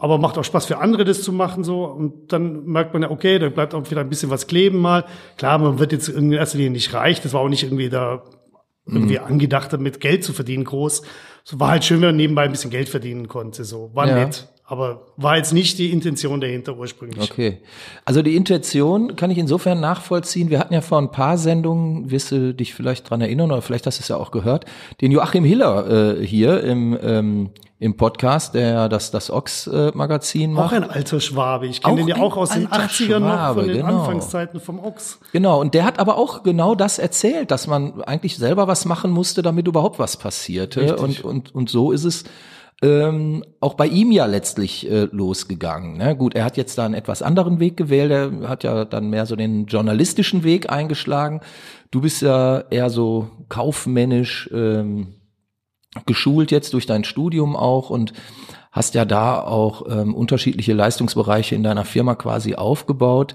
aber 0.00 0.18
macht 0.18 0.38
auch 0.38 0.44
Spaß 0.44 0.66
für 0.66 0.78
andere, 0.78 1.04
das 1.04 1.22
zu 1.22 1.32
machen, 1.32 1.62
so. 1.62 1.84
Und 1.84 2.32
dann 2.32 2.64
merkt 2.64 2.92
man 2.94 3.02
ja, 3.02 3.10
okay, 3.10 3.38
da 3.38 3.48
bleibt 3.50 3.74
auch 3.74 3.90
wieder 3.90 4.00
ein 4.00 4.08
bisschen 4.08 4.30
was 4.30 4.46
kleben 4.46 4.78
mal. 4.78 5.04
Klar, 5.36 5.58
man 5.58 5.78
wird 5.78 5.92
jetzt 5.92 6.08
in 6.08 6.32
erster 6.32 6.58
Linie 6.58 6.72
nicht 6.72 6.92
reich, 6.94 7.20
das 7.20 7.32
war 7.32 7.40
auch 7.42 7.48
nicht 7.48 7.62
irgendwie 7.62 7.88
da 7.90 8.22
irgendwie 8.86 9.18
angedacht, 9.20 9.72
damit 9.72 10.00
Geld 10.00 10.24
zu 10.24 10.32
verdienen 10.32 10.64
groß. 10.64 11.02
So 11.44 11.60
war 11.60 11.68
halt 11.68 11.84
schön, 11.84 12.00
wenn 12.00 12.08
man 12.08 12.16
nebenbei 12.16 12.42
ein 12.42 12.50
bisschen 12.50 12.70
Geld 12.70 12.88
verdienen 12.88 13.28
konnte, 13.28 13.64
so. 13.64 13.90
War 13.94 14.08
Ja. 14.08 14.14
nett. 14.16 14.48
Aber 14.64 15.06
war 15.16 15.36
jetzt 15.36 15.52
nicht 15.52 15.78
die 15.78 15.90
Intention 15.90 16.40
dahinter 16.40 16.76
ursprünglich. 16.78 17.28
Okay. 17.28 17.58
Also 18.04 18.22
die 18.22 18.36
Intention 18.36 19.16
kann 19.16 19.28
ich 19.32 19.38
insofern 19.38 19.80
nachvollziehen. 19.80 20.48
Wir 20.48 20.60
hatten 20.60 20.72
ja 20.72 20.80
vor 20.80 20.98
ein 20.98 21.10
paar 21.10 21.38
Sendungen, 21.38 22.12
wirst 22.12 22.30
du 22.30 22.54
dich 22.54 22.72
vielleicht 22.72 23.10
dran 23.10 23.20
erinnern 23.20 23.50
oder 23.50 23.62
vielleicht 23.62 23.86
hast 23.86 23.98
du 23.98 24.02
es 24.02 24.08
ja 24.08 24.16
auch 24.16 24.30
gehört, 24.30 24.66
den 25.00 25.10
Joachim 25.10 25.42
Hiller 25.42 26.18
äh, 26.20 26.24
hier 26.24 26.62
im, 26.62 26.96
ähm, 27.02 27.50
im 27.80 27.96
Podcast, 27.96 28.54
der 28.54 28.90
das, 28.90 29.10
das 29.10 29.30
Ox-Magazin 29.30 30.52
Auch 30.52 30.64
macht. 30.64 30.74
ein 30.74 30.84
alter 30.84 31.18
Schwabe. 31.18 31.66
Ich 31.66 31.80
kenne 31.80 31.94
Auch 31.94 31.96
den 31.96 32.08
ja 32.08 32.16
auch 32.18 32.36
aus 32.36 32.50
den 32.50 32.70
alter 32.70 32.86
80ern 32.86 33.18
noch, 33.20 33.54
von 33.54 33.66
den 33.66 33.78
genau. 33.78 34.00
Anfangszeiten 34.00 34.60
vom 34.60 34.78
Ochs. 34.78 35.18
Genau, 35.32 35.58
und 35.58 35.72
der 35.72 35.86
hat 35.86 35.98
aber 35.98 36.18
auch 36.18 36.42
genau 36.42 36.74
das 36.74 36.98
erzählt, 36.98 37.50
dass 37.50 37.66
man 37.66 38.02
eigentlich 38.02 38.36
selber 38.36 38.68
was 38.68 38.84
machen 38.84 39.10
musste, 39.10 39.40
damit 39.40 39.66
überhaupt 39.66 39.98
was 39.98 40.18
passierte. 40.18 40.96
Und, 40.96 41.24
und, 41.24 41.54
und 41.54 41.70
so 41.70 41.90
ist 41.90 42.04
es 42.04 42.24
ähm, 42.82 43.44
auch 43.60 43.74
bei 43.74 43.86
ihm 43.86 44.12
ja 44.12 44.26
letztlich 44.26 44.90
äh, 44.90 45.08
losgegangen. 45.10 45.96
Ne? 45.96 46.14
Gut, 46.14 46.34
er 46.34 46.44
hat 46.44 46.58
jetzt 46.58 46.76
da 46.76 46.84
einen 46.84 46.94
etwas 46.94 47.22
anderen 47.22 47.60
Weg 47.60 47.78
gewählt, 47.78 48.10
er 48.10 48.48
hat 48.48 48.62
ja 48.62 48.84
dann 48.84 49.08
mehr 49.08 49.24
so 49.24 49.36
den 49.36 49.64
journalistischen 49.64 50.44
Weg 50.44 50.70
eingeschlagen. 50.70 51.40
Du 51.90 52.02
bist 52.02 52.20
ja 52.20 52.58
eher 52.70 52.90
so 52.90 53.30
kaufmännisch 53.48 54.50
ähm, 54.52 55.14
geschult 56.06 56.50
jetzt 56.50 56.74
durch 56.74 56.86
dein 56.86 57.04
Studium 57.04 57.56
auch 57.56 57.90
und 57.90 58.12
hast 58.70 58.94
ja 58.94 59.04
da 59.04 59.40
auch 59.42 59.86
ähm, 59.88 60.14
unterschiedliche 60.14 60.72
Leistungsbereiche 60.72 61.54
in 61.54 61.62
deiner 61.62 61.84
Firma 61.84 62.14
quasi 62.14 62.54
aufgebaut 62.54 63.34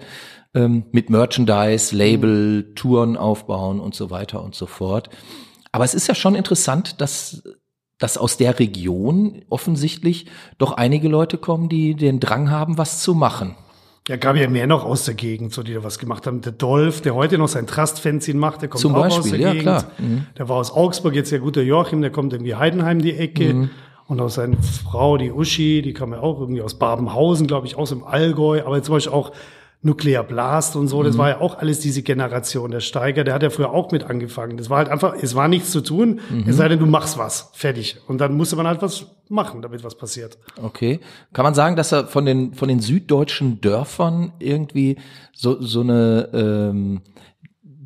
ähm, 0.54 0.86
mit 0.92 1.10
Merchandise, 1.10 1.96
Label, 1.96 2.74
Touren 2.76 3.18
aufbauen 3.18 3.80
und 3.80 3.94
so 3.94 4.10
weiter 4.10 4.42
und 4.42 4.56
so 4.56 4.66
fort. 4.66 5.10
Aber 5.72 5.84
es 5.84 5.94
ist 5.94 6.08
ja 6.08 6.16
schon 6.16 6.36
interessant, 6.36 7.02
dass 7.02 7.44
dass 7.98 8.18
aus 8.18 8.38
der 8.38 8.60
Region 8.60 9.44
offensichtlich 9.50 10.26
doch 10.58 10.74
einige 10.74 11.08
Leute 11.08 11.38
kommen, 11.38 11.70
die 11.70 11.96
den 11.96 12.20
Drang 12.20 12.50
haben, 12.50 12.78
was 12.78 13.02
zu 13.02 13.14
machen. 13.14 13.56
Ja, 14.08 14.18
gab 14.18 14.36
ja 14.36 14.48
mehr 14.48 14.68
noch 14.68 14.86
aus 14.86 15.06
der 15.06 15.16
Gegend, 15.16 15.52
so 15.52 15.64
die 15.64 15.74
da 15.74 15.84
was 15.84 15.98
gemacht 15.98 16.28
haben. 16.28 16.42
Der 16.42 16.52
Dolph, 16.52 17.02
der 17.02 17.16
heute 17.16 17.40
noch 17.40 17.48
sein 17.48 17.66
Trust-Fanzine 17.66 18.38
macht, 18.38 18.62
der 18.62 18.70
kommt 18.70 18.82
Zum 18.82 18.94
auch 18.94 19.02
Beispiel, 19.02 19.22
aus 19.22 19.30
der 19.30 19.40
ja, 19.40 19.50
Gegend. 19.50 19.64
klar. 19.64 19.92
Mhm. 19.98 20.26
Der 20.38 20.48
war 20.48 20.58
aus 20.58 20.72
Augsburg, 20.72 21.16
jetzt 21.16 21.32
der 21.32 21.40
gute 21.40 21.64
Joachim, 21.64 22.02
der 22.02 22.12
kommt 22.12 22.32
irgendwie 22.32 22.54
Heidenheim 22.54 23.02
die 23.02 23.16
Ecke. 23.16 23.54
Mhm. 23.54 23.70
Und 24.08 24.22
auch 24.22 24.30
seine 24.30 24.58
Frau, 24.62 25.18
die 25.18 25.32
Uschi, 25.32 25.82
die 25.82 25.94
kam 25.94 26.12
ja 26.12 26.20
auch 26.20 26.40
irgendwie 26.40 26.62
aus 26.62 26.76
Babenhausen, 26.76 27.48
glaube 27.48 27.66
ich, 27.66 27.76
aus 27.76 27.90
dem 27.90 28.04
Allgäu, 28.04 28.62
aber 28.64 28.84
zum 28.84 28.94
Beispiel 28.94 29.14
auch 29.14 29.32
Nuclear 29.86 30.24
Blast 30.24 30.75
und 30.75 30.88
so, 30.88 31.00
Mhm. 31.01 31.04
das 31.06 31.18
war 31.18 31.30
ja 31.30 31.39
auch 31.42 31.60
alles 31.60 31.80
diese 31.80 32.01
Generation. 32.01 32.72
Der 32.72 32.80
Steiger, 32.80 33.24
der 33.24 33.34
hat 33.36 33.44
ja 33.44 33.50
früher 33.51 33.70
auch 33.72 33.92
mit 33.92 34.04
angefangen. 34.06 34.58
Das 34.58 34.70
war 34.70 34.80
halt 34.80 34.89
einfach, 34.89 35.13
es 35.22 35.36
war 35.36 35.48
nichts 35.48 35.72
zu 35.72 35.82
tun, 35.82 36.20
Mhm. 36.30 36.46
es 36.48 36.58
sei 36.58 36.68
denn, 36.68 36.80
du 36.80 36.88
machst 36.88 37.18
was, 37.18 37.51
fertig. 37.54 37.98
Und 38.08 38.20
dann 38.20 38.36
musste 38.36 38.56
man 38.56 38.68
halt 38.68 38.82
was 38.82 39.06
machen, 39.30 39.62
damit 39.62 39.84
was 39.84 39.96
passiert. 39.96 40.38
Okay. 40.62 41.00
Kann 41.34 41.44
man 41.44 41.54
sagen, 41.54 41.75
dass 41.75 41.92
er 41.92 42.08
von 42.08 42.25
den, 42.25 42.54
von 42.56 42.68
den 42.68 42.80
süddeutschen 42.80 43.62
Dörfern 43.62 44.34
irgendwie 44.39 44.98
so, 45.34 45.62
so 45.62 45.82
eine 45.82 46.30
ähm, 46.34 47.01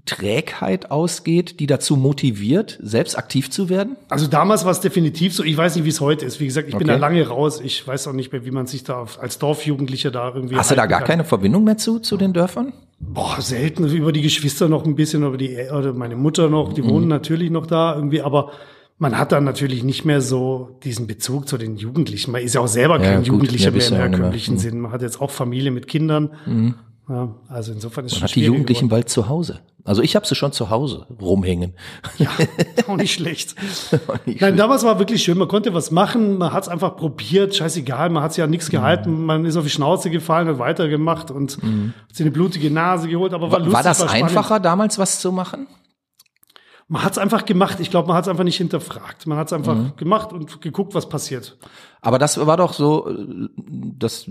Trägheit 0.09 0.91
ausgeht, 0.91 1.59
die 1.59 1.67
dazu 1.67 1.95
motiviert, 1.95 2.79
selbst 2.81 3.17
aktiv 3.17 3.49
zu 3.49 3.69
werden? 3.69 3.95
Also 4.09 4.27
damals 4.27 4.65
war 4.65 4.71
es 4.71 4.79
definitiv 4.81 5.33
so. 5.33 5.43
Ich 5.43 5.55
weiß 5.57 5.75
nicht, 5.75 5.85
wie 5.85 5.89
es 5.89 6.01
heute 6.01 6.25
ist. 6.25 6.39
Wie 6.39 6.45
gesagt, 6.45 6.67
ich 6.67 6.75
bin 6.75 6.89
Okay. 6.89 6.99
da 6.99 7.05
lange 7.07 7.27
raus. 7.27 7.61
Ich 7.63 7.87
weiß 7.87 8.07
auch 8.07 8.13
nicht 8.13 8.31
mehr, 8.31 8.45
wie 8.45 8.51
man 8.51 8.67
sich 8.67 8.83
da 8.83 9.05
als 9.19 9.39
Dorfjugendlicher 9.39 10.11
da 10.11 10.33
irgendwie. 10.33 10.55
Hast 10.55 10.71
du 10.71 10.75
da 10.75 10.85
gar 10.85 10.99
kann. 10.99 11.07
keine 11.07 11.23
Verbindung 11.23 11.63
mehr 11.63 11.77
zu, 11.77 11.99
zu 11.99 12.17
den 12.17 12.33
Dörfern? 12.33 12.73
Boah, 12.99 13.37
selten. 13.39 13.85
Über 13.87 14.11
die 14.11 14.21
Geschwister 14.21 14.67
noch 14.67 14.85
ein 14.85 14.95
bisschen, 14.95 15.23
über 15.23 15.37
die, 15.37 15.55
oder 15.73 15.93
meine 15.93 16.15
Mutter 16.15 16.49
noch. 16.49 16.69
Mhm. 16.71 16.73
Die 16.75 16.83
wohnen 16.83 17.07
natürlich 17.07 17.49
noch 17.49 17.65
da 17.65 17.95
irgendwie, 17.95 18.21
aber 18.21 18.51
man 19.01 19.17
hat 19.17 19.31
dann 19.31 19.45
natürlich 19.45 19.83
nicht 19.85 20.03
mehr 20.03 20.19
so 20.19 20.77
diesen 20.83 21.07
Bezug 21.07 21.47
zu 21.47 21.57
den 21.57 21.77
Jugendlichen. 21.77 22.31
Man 22.31 22.41
ist 22.41 22.55
ja 22.55 22.59
auch 22.61 22.67
selber 22.67 22.97
Ja, 22.97 23.03
kein 23.11 23.17
gut. 23.19 23.27
Jugendlicher 23.27 23.71
Ja, 23.71 23.71
mehr 23.71 23.85
im 23.87 23.93
mehr. 23.93 23.99
herkömmlichen 24.01 24.55
Mhm. 24.55 24.59
Sinn. 24.59 24.79
Man 24.81 24.91
hat 24.91 25.01
jetzt 25.01 25.21
auch 25.21 25.31
Familie 25.31 25.71
mit 25.71 25.87
Kindern. 25.87 26.31
Ja, 27.09 27.29
also 27.47 27.71
insofern 27.71 28.05
ist 28.05 28.13
es 28.13 28.19
Man 28.21 28.27
schon 28.29 28.29
hat 28.29 28.35
die 28.35 28.45
Jugendlichen 28.45 28.87
geworden. 28.87 28.89
bald 29.01 29.09
zu 29.09 29.27
Hause. 29.27 29.59
Also 29.83 30.03
ich 30.03 30.15
habe 30.15 30.27
sie 30.27 30.35
schon 30.35 30.51
zu 30.51 30.69
Hause 30.69 31.07
rumhängen. 31.19 31.73
Ja, 32.19 32.29
auch 32.87 32.97
nicht 32.97 33.13
schlecht. 33.13 33.55
Nein, 34.25 34.55
damals 34.57 34.83
war 34.83 34.99
wirklich 34.99 35.23
schön. 35.23 35.37
Man 35.37 35.47
konnte 35.47 35.73
was 35.73 35.89
machen. 35.89 36.37
Man 36.37 36.53
hat 36.53 36.63
es 36.63 36.69
einfach 36.69 36.95
probiert. 36.97 37.55
Scheißegal. 37.55 38.11
Man 38.11 38.21
hat 38.21 38.37
ja 38.37 38.45
nichts 38.45 38.69
gehalten. 38.69 39.25
Man 39.25 39.45
ist 39.45 39.55
auf 39.57 39.63
die 39.63 39.69
Schnauze 39.71 40.11
gefallen, 40.11 40.47
hat 40.47 40.59
weitergemacht 40.59 41.31
und 41.31 41.53
hat 41.53 42.15
sich 42.15 42.21
eine 42.25 42.31
blutige 42.31 42.69
Nase 42.69 43.07
geholt. 43.07 43.33
Aber 43.33 43.47
war, 43.47 43.53
War, 43.53 43.59
lustig, 43.59 43.73
war 43.73 43.83
das 43.83 43.97
spannend. 44.01 44.23
einfacher, 44.25 44.59
damals 44.59 44.99
was 44.99 45.19
zu 45.19 45.31
machen? 45.31 45.65
Man 46.91 47.03
hat 47.03 47.11
es 47.11 47.17
einfach 47.19 47.45
gemacht. 47.45 47.79
Ich 47.79 47.91
glaube, 47.91 48.07
man 48.07 48.17
hat 48.17 48.25
es 48.25 48.29
einfach 48.29 48.43
nicht 48.43 48.57
hinterfragt. 48.57 49.27
Man 49.27 49.37
hat 49.37 49.47
es 49.47 49.53
einfach 49.53 49.75
Mhm. 49.75 49.91
gemacht 49.95 50.33
und 50.33 50.59
geguckt, 50.59 50.95
was 50.95 51.07
passiert. 51.07 51.55
Aber 52.01 52.17
das 52.17 52.43
war 52.43 52.57
doch 52.57 52.73
so, 52.73 53.07
äh, 53.09 53.47
das 53.97 54.27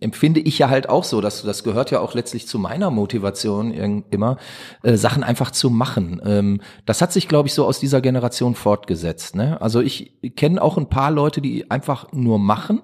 empfinde 0.00 0.40
ich 0.40 0.58
ja 0.58 0.70
halt 0.70 0.88
auch 0.88 1.04
so, 1.04 1.20
dass 1.20 1.42
das 1.42 1.64
gehört 1.64 1.90
ja 1.90 2.00
auch 2.00 2.14
letztlich 2.14 2.46
zu 2.48 2.58
meiner 2.58 2.90
Motivation 2.90 3.72
immer, 4.10 4.38
äh, 4.82 4.96
Sachen 4.96 5.22
einfach 5.22 5.50
zu 5.50 5.68
machen. 5.68 6.22
Ähm, 6.24 6.60
das 6.86 7.02
hat 7.02 7.12
sich, 7.12 7.28
glaube 7.28 7.48
ich, 7.48 7.54
so 7.54 7.66
aus 7.66 7.78
dieser 7.78 8.00
Generation 8.00 8.54
fortgesetzt. 8.54 9.36
Ne? 9.36 9.60
Also 9.60 9.80
ich 9.80 10.12
kenne 10.34 10.62
auch 10.62 10.78
ein 10.78 10.88
paar 10.88 11.10
Leute, 11.10 11.42
die 11.42 11.70
einfach 11.70 12.10
nur 12.12 12.38
machen, 12.38 12.80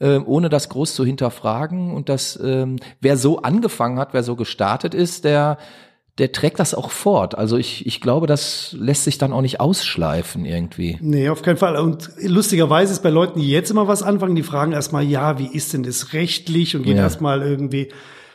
äh, 0.00 0.18
ohne 0.18 0.48
das 0.48 0.68
groß 0.68 0.94
zu 0.96 1.04
hinterfragen. 1.04 1.94
Und 1.94 2.08
das, 2.08 2.40
ähm, 2.42 2.76
wer 3.00 3.16
so 3.16 3.42
angefangen 3.42 4.00
hat, 4.00 4.14
wer 4.14 4.24
so 4.24 4.34
gestartet 4.34 4.94
ist, 4.94 5.24
der 5.24 5.58
der 6.18 6.30
trägt 6.30 6.60
das 6.60 6.74
auch 6.74 6.90
fort. 6.92 7.36
Also 7.36 7.56
ich, 7.56 7.86
ich 7.86 8.00
glaube, 8.00 8.26
das 8.28 8.74
lässt 8.78 9.04
sich 9.04 9.18
dann 9.18 9.32
auch 9.32 9.40
nicht 9.40 9.58
ausschleifen 9.60 10.44
irgendwie. 10.44 10.96
Nee, 11.00 11.28
auf 11.28 11.42
keinen 11.42 11.56
Fall. 11.56 11.76
Und 11.76 12.10
lustigerweise 12.22 12.92
ist 12.92 13.02
bei 13.02 13.10
Leuten, 13.10 13.40
die 13.40 13.50
jetzt 13.50 13.70
immer 13.70 13.88
was 13.88 14.02
anfangen, 14.04 14.36
die 14.36 14.44
fragen 14.44 14.72
erstmal, 14.72 15.02
ja, 15.04 15.38
wie 15.38 15.48
ist 15.48 15.72
denn 15.72 15.82
das 15.82 16.12
rechtlich? 16.12 16.76
Und 16.76 16.84
gehen 16.84 16.96
Ja. 16.98 17.02
erstmal 17.02 17.42
irgendwie 17.42 17.88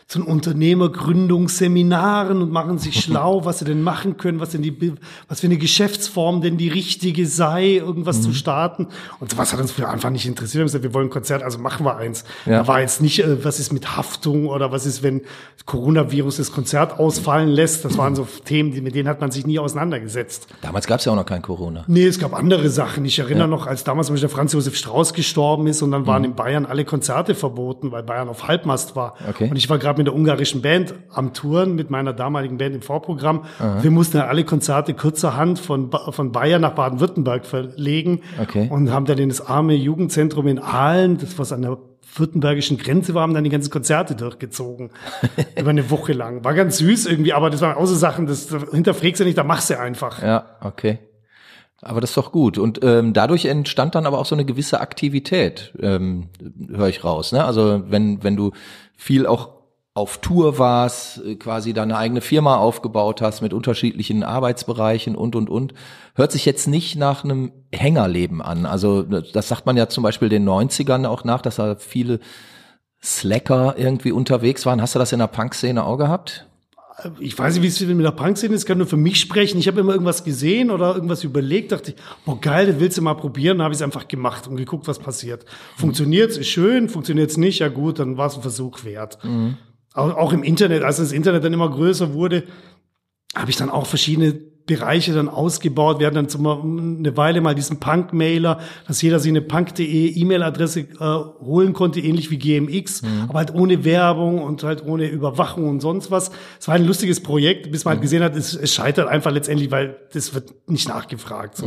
zu 0.10 0.18
den 0.20 0.28
Unternehmergründungsseminaren 0.28 2.42
und 2.42 2.52
machen 2.52 2.80
sich 2.80 3.00
schlau, 3.04 3.46
was 3.46 3.60
sie 3.60 3.66
denn 3.66 3.84
machen 3.84 4.18
können, 4.18 4.40
was 4.40 4.50
denn 4.50 4.64
die, 4.64 4.96
was 5.28 5.42
für 5.42 5.48
eine 5.48 5.58
Geschäftsform 5.58 6.42
denn 6.42 6.58
die 6.58 6.68
richtige 6.68 7.28
sei, 7.28 7.76
irgendwas 7.76 8.18
Mhm. 8.18 8.22
zu 8.24 8.34
starten. 8.34 8.88
Und 9.20 9.30
sowas 9.30 9.54
hat 9.54 9.60
uns 9.62 9.72
früher 9.72 9.88
einfach 9.90 10.10
nicht 10.10 10.26
interessiert. 10.26 10.56
Wir 10.56 10.62
haben 10.62 10.68
gesagt, 10.68 10.84
wir 10.84 10.96
wollen 10.96 11.08
ein 11.08 11.12
Konzert, 11.12 11.44
also 11.44 11.60
machen 11.60 11.86
wir 11.86 11.96
eins. 11.98 12.24
Ja. 12.48 12.62
Da 12.64 12.68
war 12.68 12.82
jetzt 12.82 13.04
nicht, 13.04 13.20
äh, 13.20 13.46
was 13.46 13.60
ist 13.60 13.72
mit 13.72 13.96
Haftung 13.96 14.48
oder 14.48 14.72
was 14.72 14.88
ist, 14.88 15.04
wenn 15.04 15.22
Coronavirus 15.68 16.38
das 16.38 16.52
Konzert 16.52 16.98
ausfallen 17.00 17.50
lässt. 17.50 17.86
Das 17.86 17.96
waren 18.00 18.16
so 18.16 18.28
Themen, 18.46 18.72
die, 18.72 18.82
mit 18.82 18.96
denen 18.96 19.08
hat 19.08 19.22
man 19.22 19.30
sich 19.30 19.46
nie 19.46 19.60
auseinandergesetzt. 19.60 20.48
Damals 20.64 20.88
gab 20.88 20.98
es 21.00 21.06
ja 21.06 21.12
auch 21.12 21.16
noch 21.18 21.26
kein 21.28 21.44
Corona. 21.44 21.84
Nee, 21.86 22.08
es 22.08 22.18
gab 22.18 22.34
andere 22.34 22.70
Sachen. 22.72 23.06
Ich 23.06 23.20
erinnere 23.20 23.44
Ja. 23.44 23.48
noch, 23.48 23.68
als 23.68 23.84
damals 23.84 24.08
zum 24.08 24.16
Beispiel 24.16 24.30
der 24.30 24.36
Franz 24.36 24.54
Josef 24.54 24.76
Strauß 24.76 25.14
gestorben 25.14 25.68
ist 25.68 25.84
und 25.84 25.92
dann 25.92 26.02
Mhm. 26.02 26.08
waren 26.08 26.24
in 26.24 26.34
Bayern 26.34 26.66
alle 26.66 26.84
Konzerte 26.86 27.36
verboten, 27.36 27.92
weil 27.92 28.02
Bayern 28.02 28.28
auf 28.30 28.48
Halbmast 28.48 28.96
war. 28.96 29.14
Okay. 29.30 29.50
Und 29.52 29.56
ich 29.58 29.70
war 29.70 29.78
gerade 29.78 29.99
mit 30.00 30.08
der 30.08 30.16
ungarischen 30.16 30.62
Band 30.64 30.96
am 31.14 31.34
Touren, 31.34 31.76
mit 31.76 31.92
meiner 31.92 32.14
damaligen 32.14 32.58
Band 32.58 32.74
im 32.74 32.82
Vorprogramm. 32.82 33.44
Wir 33.82 33.92
mussten 33.92 34.18
ja 34.18 34.26
alle 34.28 34.44
Konzerte 34.44 34.96
kurzerhand 34.96 35.60
von, 35.60 35.92
Ba- 35.92 36.12
von 36.12 36.32
Bayern 36.32 36.62
nach 36.62 36.74
Baden-Württemberg 36.74 37.46
verlegen 37.46 38.22
Okay. 38.42 38.68
und 38.72 38.92
haben 38.92 39.06
dann 39.06 39.20
in 39.20 39.30
das 39.30 39.42
arme 39.46 39.76
Jugendzentrum 39.76 40.48
in 40.48 40.58
Aalen, 40.58 41.18
das 41.20 41.38
was 41.38 41.52
an 41.52 41.62
der 41.62 41.78
württembergischen 42.16 42.78
Grenze 42.80 43.14
war, 43.14 43.22
haben 43.22 43.36
dann 43.36 43.44
die 43.44 43.52
ganzen 43.52 43.70
Konzerte 43.70 44.16
durchgezogen. 44.16 44.90
über 45.60 45.70
eine 45.70 45.92
Woche 45.92 46.14
lang. 46.14 46.44
War 46.44 46.56
ganz 46.56 46.78
süß 46.80 47.06
irgendwie, 47.06 47.34
aber 47.34 47.52
das 47.52 47.62
waren 47.62 47.78
auch 47.78 47.86
so 47.86 47.94
Sachen, 47.94 48.26
das 48.26 48.48
das 48.48 48.64
hinterfragst 48.72 49.20
du 49.20 49.26
nicht, 49.26 49.38
da 49.38 49.44
machst 49.44 49.70
du 49.70 49.80
einfach. 49.80 50.22
Ja, 50.24 50.46
okay. 50.62 50.98
Aber 51.82 52.02
das 52.02 52.10
ist 52.10 52.18
doch 52.18 52.32
gut. 52.34 52.58
Und 52.58 52.80
ähm, 52.84 53.14
dadurch 53.14 53.46
entstand 53.46 53.96
dann 53.96 54.06
aber 54.06 54.18
auch 54.20 54.26
so 54.26 54.36
eine 54.36 54.44
gewisse 54.44 54.82
Aktivität, 54.82 55.72
ähm, 55.82 56.28
höre 56.68 56.88
ich 56.90 57.06
raus. 57.06 57.32
Ne? 57.32 57.46
Also 57.46 57.84
wenn, 57.88 58.22
wenn 58.24 58.36
du 58.36 58.52
viel 58.98 59.26
auch 59.26 59.59
auf 60.00 60.20
Tour 60.20 60.58
warst, 60.58 61.22
äh, 61.26 61.36
quasi 61.36 61.74
deine 61.74 61.98
eigene 61.98 62.22
Firma 62.22 62.56
aufgebaut 62.56 63.22
hast 63.22 63.42
mit 63.42 63.54
unterschiedlichen 63.54 64.24
Arbeitsbereichen 64.24 65.16
und, 65.16 65.36
und, 65.36 65.50
und, 65.50 65.74
hört 66.16 66.32
sich 66.32 66.46
jetzt 66.46 66.68
nicht 66.68 66.96
nach 66.96 67.26
einem 67.26 67.52
Hängerleben 67.74 68.42
an. 68.42 68.66
Also 68.66 69.04
das 69.04 69.50
sagt 69.50 69.66
man 69.66 69.76
ja 69.76 69.90
zum 69.90 70.04
Beispiel 70.04 70.30
den 70.30 70.48
90ern 70.48 71.06
auch 71.06 71.26
nach, 71.26 71.42
dass 71.42 71.58
da 71.58 71.76
viele 71.76 72.22
Slacker 73.04 73.76
irgendwie 73.78 74.14
unterwegs 74.14 74.66
waren. 74.66 74.82
Hast 74.82 74.96
du 74.96 75.00
das 75.00 75.12
in 75.12 75.20
der 75.20 75.28
Punk-Szene 75.28 75.84
auch 75.84 75.98
gehabt? 75.98 76.46
ich 77.20 77.38
weiß 77.38 77.54
nicht, 77.56 77.64
wie 77.64 77.68
es 77.68 77.80
mit 77.96 78.06
der 78.06 78.12
Punk-Szene 78.12 78.54
ist, 78.54 78.66
kann 78.66 78.78
nur 78.78 78.88
für 78.88 78.98
mich 78.98 79.20
sprechen. 79.20 79.58
Ich 79.58 79.68
habe 79.68 79.80
immer 79.80 79.94
irgendwas 79.94 80.24
gesehen 80.24 80.70
oder 80.70 80.94
irgendwas 80.96 81.24
überlegt, 81.24 81.72
dachte 81.72 81.92
ich, 81.92 81.98
boah 82.26 82.40
geil, 82.40 82.68
das 82.68 82.80
willst 82.80 82.98
du 82.98 83.02
mal 83.02 83.14
probieren, 83.14 83.58
dann 83.58 83.66
habe 83.66 83.74
ich 83.74 83.80
es 83.80 83.82
einfach 83.82 84.08
gemacht 84.08 84.48
und 84.48 84.58
geguckt, 84.58 84.88
was 84.88 85.00
passiert. 85.00 85.46
Funktioniert's, 85.78 86.38
ist 86.38 86.50
schön, 86.50 86.90
funktioniert's 86.90 87.38
nicht, 87.38 87.60
ja 87.60 87.70
gut, 87.70 88.00
dann 88.00 88.18
war 88.18 88.28
es 88.28 88.36
ein 88.36 88.42
Versuch 88.42 88.84
wert. 88.84 89.18
Auch, 89.94 90.16
auch 90.16 90.34
im 90.34 90.44
Internet, 90.44 90.84
als 90.84 90.98
das 90.98 91.12
Internet 91.12 91.44
dann 91.44 91.54
immer 91.54 91.70
größer 91.70 92.14
wurde, 92.14 92.44
habe 93.36 93.50
ich 93.50 93.58
dann 93.58 93.70
auch 93.70 93.86
verschiedene 93.86 94.34
Bereiche 94.70 95.14
dann 95.14 95.30
ausgebaut. 95.30 96.00
Wir 96.00 96.06
hatten 96.06 96.16
dann 96.16 96.30
zum, 96.30 96.46
eine 97.00 97.18
Weile 97.18 97.42
mal 97.42 97.56
diesen 97.56 97.80
Punk-Mailer, 97.80 98.60
dass 98.88 99.02
jeder 99.02 99.20
sich 99.20 99.30
eine 99.30 99.42
punk.de 99.42 100.14
E-Mail-Adresse 100.14 100.82
äh, 100.82 100.96
holen 101.44 101.74
konnte, 101.74 102.00
ähnlich 102.00 102.30
wie 102.30 102.38
GMX, 102.38 103.02
aber 103.28 103.40
halt 103.40 103.54
ohne 103.56 103.84
Werbung 103.84 104.44
und 104.44 104.64
halt 104.64 104.86
ohne 104.86 105.08
Überwachung 105.08 105.68
und 105.68 105.80
sonst 105.80 106.12
was. 106.12 106.30
Es 106.60 106.68
war 106.68 106.76
ein 106.76 106.86
lustiges 106.86 107.22
Projekt, 107.24 107.72
bis 107.72 107.84
man 107.84 107.94
halt 107.94 108.04
gesehen 108.04 108.22
hat, 108.22 108.36
es, 108.36 108.54
es 108.54 108.72
scheitert 108.72 109.08
einfach 109.08 109.32
letztendlich, 109.32 109.72
weil 109.72 109.98
das 110.14 110.36
wird 110.36 110.54
nicht 110.68 110.88
nachgefragt. 110.88 111.58
So. 111.58 111.66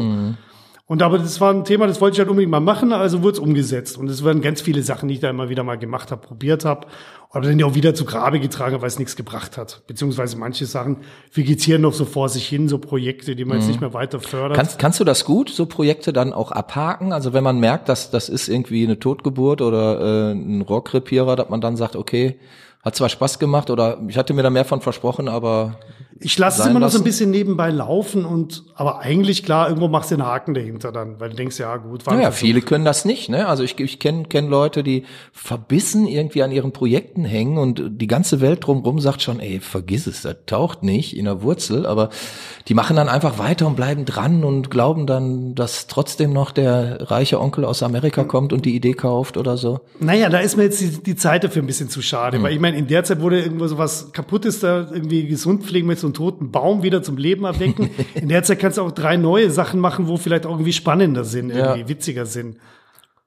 Und 0.92 1.02
aber 1.02 1.18
das 1.18 1.40
war 1.40 1.54
ein 1.54 1.64
Thema, 1.64 1.86
das 1.86 2.02
wollte 2.02 2.16
ich 2.16 2.18
halt 2.18 2.28
unbedingt 2.28 2.50
mal 2.50 2.60
machen, 2.60 2.92
also 2.92 3.22
wurde 3.22 3.32
es 3.32 3.38
umgesetzt. 3.38 3.96
Und 3.96 4.10
es 4.10 4.22
waren 4.24 4.42
ganz 4.42 4.60
viele 4.60 4.82
Sachen, 4.82 5.08
die 5.08 5.14
ich 5.14 5.20
da 5.20 5.30
immer 5.30 5.48
wieder 5.48 5.64
mal 5.64 5.78
gemacht 5.78 6.10
habe, 6.10 6.20
probiert 6.20 6.66
habe. 6.66 6.86
Oder 7.32 7.48
dann 7.48 7.62
auch 7.62 7.74
wieder 7.74 7.94
zu 7.94 8.04
Grabe 8.04 8.40
getragen, 8.40 8.74
habe, 8.74 8.82
weil 8.82 8.88
es 8.88 8.98
nichts 8.98 9.16
gebracht 9.16 9.56
hat. 9.56 9.80
Beziehungsweise 9.86 10.36
manche 10.36 10.66
Sachen 10.66 10.98
vegetieren 11.32 11.80
noch 11.80 11.94
so 11.94 12.04
vor 12.04 12.28
sich 12.28 12.46
hin, 12.46 12.68
so 12.68 12.76
Projekte, 12.76 13.34
die 13.34 13.46
man 13.46 13.56
jetzt 13.56 13.68
nicht 13.68 13.80
mehr 13.80 13.94
weiter 13.94 14.20
fördert. 14.20 14.54
Kannst, 14.54 14.78
kannst 14.78 15.00
du 15.00 15.04
das 15.04 15.24
gut, 15.24 15.48
so 15.48 15.64
Projekte 15.64 16.12
dann 16.12 16.34
auch 16.34 16.52
abhaken? 16.52 17.14
Also 17.14 17.32
wenn 17.32 17.42
man 17.42 17.58
merkt, 17.58 17.88
dass 17.88 18.10
das 18.10 18.28
ist 18.28 18.48
irgendwie 18.48 18.84
eine 18.84 18.98
Totgeburt 18.98 19.62
oder 19.62 19.98
äh, 19.98 20.32
ein 20.32 20.60
Rohrkrepierer, 20.60 21.36
dass 21.36 21.48
man 21.48 21.62
dann 21.62 21.78
sagt, 21.78 21.96
okay, 21.96 22.38
hat 22.84 22.96
zwar 22.96 23.08
Spaß 23.08 23.38
gemacht 23.38 23.70
oder 23.70 23.98
ich 24.08 24.18
hatte 24.18 24.34
mir 24.34 24.42
da 24.42 24.50
mehr 24.50 24.66
von 24.66 24.82
versprochen, 24.82 25.28
aber 25.28 25.78
Ich 26.20 26.38
lasse 26.38 26.62
es 26.62 26.68
immer 26.68 26.80
noch 26.80 26.90
so 26.90 26.98
ein 26.98 27.04
bisschen 27.04 27.30
nebenbei 27.30 27.70
laufen 27.70 28.24
und 28.24 28.64
aber 28.74 29.00
eigentlich 29.00 29.42
klar, 29.44 29.68
irgendwo 29.68 29.88
machst 29.88 30.10
du 30.10 30.16
den 30.16 30.24
Haken 30.24 30.54
dahinter 30.54 30.92
dann, 30.92 31.18
weil 31.20 31.30
du 31.30 31.36
denkst, 31.36 31.58
ja 31.58 31.76
gut, 31.76 32.06
war 32.06 32.14
naja, 32.14 32.30
viele 32.30 32.60
können 32.62 32.84
das 32.84 33.04
nicht. 33.04 33.28
Ne? 33.28 33.46
Also 33.48 33.62
ich, 33.62 33.78
ich 33.80 33.98
kenne 33.98 34.24
kenn 34.24 34.48
Leute, 34.48 34.82
die 34.82 35.04
verbissen 35.32 36.06
irgendwie 36.06 36.42
an 36.42 36.52
ihren 36.52 36.72
Projekten 36.72 37.24
hängen 37.24 37.58
und 37.58 37.82
die 38.00 38.06
ganze 38.06 38.40
Welt 38.40 38.66
drumherum 38.66 39.00
sagt 39.00 39.22
schon, 39.22 39.40
ey, 39.40 39.60
vergiss 39.60 40.06
es, 40.06 40.22
das 40.22 40.36
taucht 40.46 40.82
nicht 40.82 41.16
in 41.16 41.24
der 41.24 41.42
Wurzel, 41.42 41.86
aber 41.86 42.10
die 42.68 42.74
machen 42.74 42.96
dann 42.96 43.08
einfach 43.08 43.38
weiter 43.38 43.66
und 43.66 43.76
bleiben 43.76 44.04
dran 44.04 44.44
und 44.44 44.70
glauben 44.70 45.06
dann, 45.06 45.54
dass 45.54 45.86
trotzdem 45.86 46.32
noch 46.32 46.50
der 46.52 47.10
reiche 47.10 47.40
Onkel 47.40 47.64
aus 47.64 47.82
Amerika 47.82 48.24
kommt 48.24 48.52
und 48.52 48.64
die 48.64 48.74
Idee 48.76 48.94
kauft 48.94 49.36
oder 49.36 49.56
so. 49.56 49.80
Naja, 49.98 50.28
da 50.28 50.38
ist 50.38 50.56
mir 50.56 50.64
jetzt 50.64 50.80
die, 50.80 51.02
die 51.02 51.16
Zeit 51.16 51.44
dafür 51.44 51.62
ein 51.62 51.66
bisschen 51.66 51.88
zu 51.88 52.02
schade, 52.02 52.36
Hm. 52.36 52.44
weil 52.44 52.52
ich 52.52 52.60
meine, 52.60 52.76
in 52.78 52.86
der 52.86 53.04
Zeit 53.04 53.20
wurde 53.20 53.40
irgendwo 53.42 53.66
so 53.66 53.78
was 53.78 54.12
kaputtes 54.12 54.60
da 54.60 54.88
irgendwie 54.92 55.26
gesund 55.26 55.64
pflegen 55.64 55.86
mit 55.88 55.98
so 56.02 56.06
einem 56.08 56.14
toten 56.14 56.50
Baum 56.52 56.82
wieder 56.82 57.02
zum 57.02 57.16
Leben 57.16 57.44
erwecken. 57.44 57.90
in 58.14 58.28
der 58.28 58.42
Zeit 58.42 58.58
kannst 58.58 58.76
du 58.78 58.82
auch 58.82 58.92
drei 58.92 59.16
neue 59.16 59.50
Sachen 59.50 59.80
machen, 59.80 60.06
wo 60.08 60.16
vielleicht 60.18 60.44
auch 60.46 60.52
irgendwie 60.52 60.72
spannender 60.74 61.24
sind, 61.24 61.50
irgendwie 61.50 61.80
Ja. 61.80 61.88
witziger 61.88 62.26
sind. 62.26 62.58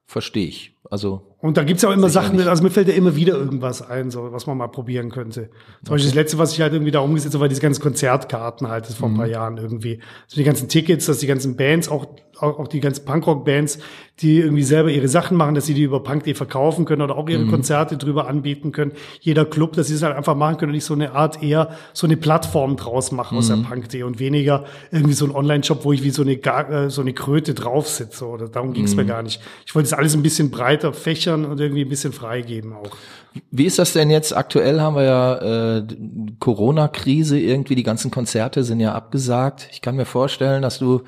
Verstehe 0.06 0.46
ich. 0.46 0.72
Also 0.88 1.22
Und 1.38 1.58
da 1.58 1.64
gibt's 1.64 1.82
ja 1.82 1.90
auch 1.90 1.92
immer 1.92 2.08
Sachen, 2.08 2.40
also 2.40 2.62
mir 2.62 2.70
fällt 2.70 2.88
ja 2.88 2.94
immer 2.94 3.14
wieder 3.14 3.34
irgendwas 3.36 3.86
ein, 3.88 4.10
so, 4.10 4.32
was 4.32 4.46
man 4.46 4.56
mal 4.56 4.68
probieren 4.68 5.10
könnte. 5.10 5.50
Zum 5.84 5.92
Beispiel 5.92 6.08
das 6.08 6.14
letzte, 6.14 6.38
was 6.38 6.52
ich 6.54 6.60
halt 6.62 6.72
irgendwie 6.72 6.90
da 6.92 7.00
umgesetzt 7.00 7.34
habe, 7.34 7.42
war 7.42 7.48
diese 7.48 7.60
ganzen 7.60 7.82
Konzertkarten 7.82 8.68
halt, 8.68 8.88
das 8.88 8.94
vor 8.96 9.08
ein 9.08 9.12
Mhm. 9.12 9.16
paar 9.18 9.26
Jahren 9.26 9.58
irgendwie. 9.58 10.00
Also 10.24 10.36
die 10.36 10.44
ganzen 10.44 10.68
Tickets, 10.68 11.04
dass 11.06 11.18
die 11.18 11.26
ganzen 11.26 11.54
Bands, 11.56 11.88
auch, 11.90 12.06
auch, 12.40 12.58
auch 12.58 12.68
die 12.68 12.80
ganzen 12.80 13.04
Punkrock-Bands, 13.04 13.78
die 14.20 14.38
irgendwie 14.40 14.62
selber 14.62 14.90
ihre 14.90 15.08
Sachen 15.08 15.36
machen, 15.36 15.54
dass 15.54 15.66
sie 15.66 15.74
die 15.74 15.82
über 15.82 16.02
Punk.de 16.02 16.32
verkaufen 16.34 16.86
können 16.86 17.02
oder 17.02 17.16
auch 17.16 17.28
ihre 17.28 17.44
Mhm. 17.44 17.50
Konzerte 17.50 17.98
drüber 17.98 18.28
anbieten 18.28 18.72
können. 18.72 18.92
Jeder 19.20 19.44
Club, 19.44 19.74
dass 19.74 19.88
sie 19.88 19.94
es 19.94 20.02
halt 20.02 20.16
einfach 20.16 20.34
machen 20.36 20.56
können 20.56 20.70
und 20.70 20.74
nicht 20.76 20.84
so 20.86 20.94
eine 20.94 21.12
Art 21.12 21.42
eher 21.42 21.68
so 21.92 22.06
eine 22.06 22.16
Plattform 22.16 22.76
draus 22.76 23.12
machen 23.12 23.36
aus 23.36 23.50
Mhm. 23.50 23.62
der 23.62 23.68
Punk.de 23.68 24.02
und 24.04 24.18
weniger 24.18 24.64
irgendwie 24.90 25.14
so 25.14 25.26
ein 25.26 25.34
Online-Shop, 25.34 25.84
wo 25.84 25.92
ich 25.92 26.02
wie 26.02 26.10
so 26.10 26.22
eine, 26.22 26.32
äh, 26.32 26.88
so 26.88 27.02
eine 27.02 27.12
Kröte 27.12 27.52
drauf 27.52 27.88
sitze. 27.88 28.26
Oder 28.26 28.48
darum 28.48 28.72
ging's 28.72 28.92
Mhm. 28.92 28.96
mir 29.02 29.04
gar 29.06 29.22
nicht. 29.22 29.40
Ich 29.66 29.74
wollte 29.74 29.86
es 29.88 29.92
alles 29.92 30.14
ein 30.14 30.22
bisschen 30.22 30.50
breiter 30.50 30.94
fächern 30.94 31.25
und 31.34 31.60
irgendwie 31.60 31.82
ein 31.82 31.88
bisschen 31.88 32.12
freigeben 32.12 32.72
auch. 32.72 32.96
Wie 33.50 33.66
ist 33.66 33.78
das 33.78 33.92
denn 33.92 34.10
jetzt? 34.10 34.36
Aktuell 34.36 34.80
haben 34.80 34.96
wir 34.96 35.04
ja 35.04 35.76
äh, 35.78 35.86
Corona-Krise 36.38 37.38
irgendwie, 37.38 37.74
die 37.74 37.82
ganzen 37.82 38.10
Konzerte 38.10 38.64
sind 38.64 38.80
ja 38.80 38.94
abgesagt. 38.94 39.68
Ich 39.72 39.82
kann 39.82 39.96
mir 39.96 40.06
vorstellen, 40.06 40.62
dass 40.62 40.78
du 40.78 41.02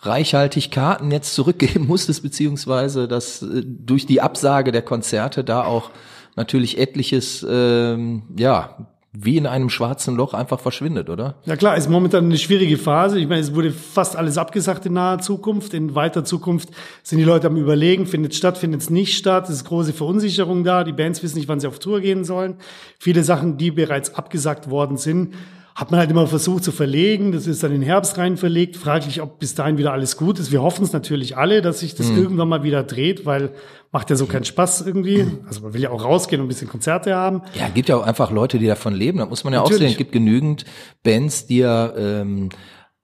reichhaltig 0.00 0.70
Karten 0.70 1.10
jetzt 1.10 1.34
zurückgeben 1.34 1.86
musstest, 1.88 2.22
beziehungsweise 2.22 3.08
dass 3.08 3.42
äh, 3.42 3.62
durch 3.64 4.06
die 4.06 4.20
Absage 4.20 4.72
der 4.72 4.82
Konzerte 4.82 5.44
da 5.44 5.64
auch 5.64 5.90
natürlich 6.36 6.78
etliches, 6.78 7.44
ähm, 7.48 8.22
ja, 8.36 8.88
wie 9.14 9.36
in 9.36 9.46
einem 9.46 9.68
schwarzen 9.68 10.16
Loch 10.16 10.32
einfach 10.32 10.58
verschwindet, 10.58 11.10
oder? 11.10 11.34
Ja 11.44 11.56
klar, 11.56 11.76
ist 11.76 11.90
momentan 11.90 12.24
eine 12.24 12.38
schwierige 12.38 12.78
Phase. 12.78 13.18
Ich 13.18 13.28
meine, 13.28 13.42
es 13.42 13.54
wurde 13.54 13.70
fast 13.70 14.16
alles 14.16 14.38
abgesagt 14.38 14.86
in 14.86 14.94
naher 14.94 15.18
Zukunft. 15.18 15.74
In 15.74 15.94
weiter 15.94 16.24
Zukunft 16.24 16.70
sind 17.02 17.18
die 17.18 17.24
Leute 17.24 17.48
am 17.48 17.56
überlegen, 17.56 18.06
findet 18.06 18.32
es 18.32 18.38
statt, 18.38 18.56
findet 18.56 18.80
es 18.80 18.88
nicht 18.88 19.18
statt. 19.18 19.50
Es 19.50 19.56
ist 19.56 19.64
große 19.64 19.92
Verunsicherung 19.92 20.64
da. 20.64 20.82
Die 20.82 20.94
Bands 20.94 21.22
wissen 21.22 21.36
nicht, 21.36 21.48
wann 21.48 21.60
sie 21.60 21.66
auf 21.66 21.78
Tour 21.78 22.00
gehen 22.00 22.24
sollen. 22.24 22.56
Viele 22.98 23.22
Sachen, 23.22 23.58
die 23.58 23.70
bereits 23.70 24.14
abgesagt 24.14 24.70
worden 24.70 24.96
sind, 24.96 25.34
hat 25.74 25.90
man 25.90 26.00
halt 26.00 26.10
immer 26.10 26.26
versucht 26.26 26.64
zu 26.64 26.72
verlegen. 26.72 27.32
Das 27.32 27.46
ist 27.46 27.62
dann 27.62 27.72
in 27.72 27.80
den 27.80 27.86
Herbst 27.86 28.18
rein 28.18 28.36
verlegt. 28.36 28.76
Fraglich, 28.76 29.22
ob 29.22 29.38
bis 29.38 29.54
dahin 29.54 29.78
wieder 29.78 29.92
alles 29.92 30.16
gut 30.16 30.38
ist. 30.38 30.52
Wir 30.52 30.62
hoffen 30.62 30.84
es 30.84 30.92
natürlich 30.92 31.36
alle, 31.36 31.62
dass 31.62 31.80
sich 31.80 31.94
das 31.94 32.10
irgendwann 32.10 32.48
mal 32.48 32.62
wieder 32.62 32.82
dreht, 32.82 33.24
weil 33.24 33.52
macht 33.90 34.10
ja 34.10 34.16
so 34.16 34.26
keinen 34.26 34.44
Spaß 34.44 34.82
irgendwie. 34.86 35.26
Also 35.46 35.62
man 35.62 35.74
will 35.74 35.80
ja 35.80 35.90
auch 35.90 36.04
rausgehen 36.04 36.40
und 36.40 36.46
ein 36.46 36.48
bisschen 36.48 36.68
Konzerte 36.68 37.14
haben. 37.14 37.42
Ja, 37.54 37.68
gibt 37.68 37.88
ja 37.88 37.96
auch 37.96 38.06
einfach 38.06 38.30
Leute, 38.30 38.58
die 38.58 38.66
davon 38.66 38.94
leben. 38.94 39.18
Da 39.18 39.26
muss 39.26 39.44
man 39.44 39.52
ja 39.52 39.60
auch 39.60 39.64
Natürlich. 39.64 39.80
sehen, 39.80 39.92
es 39.92 39.98
gibt 39.98 40.12
genügend 40.12 40.64
Bands, 41.02 41.46
die 41.46 41.58
ja 41.58 41.94
ähm, 41.96 42.50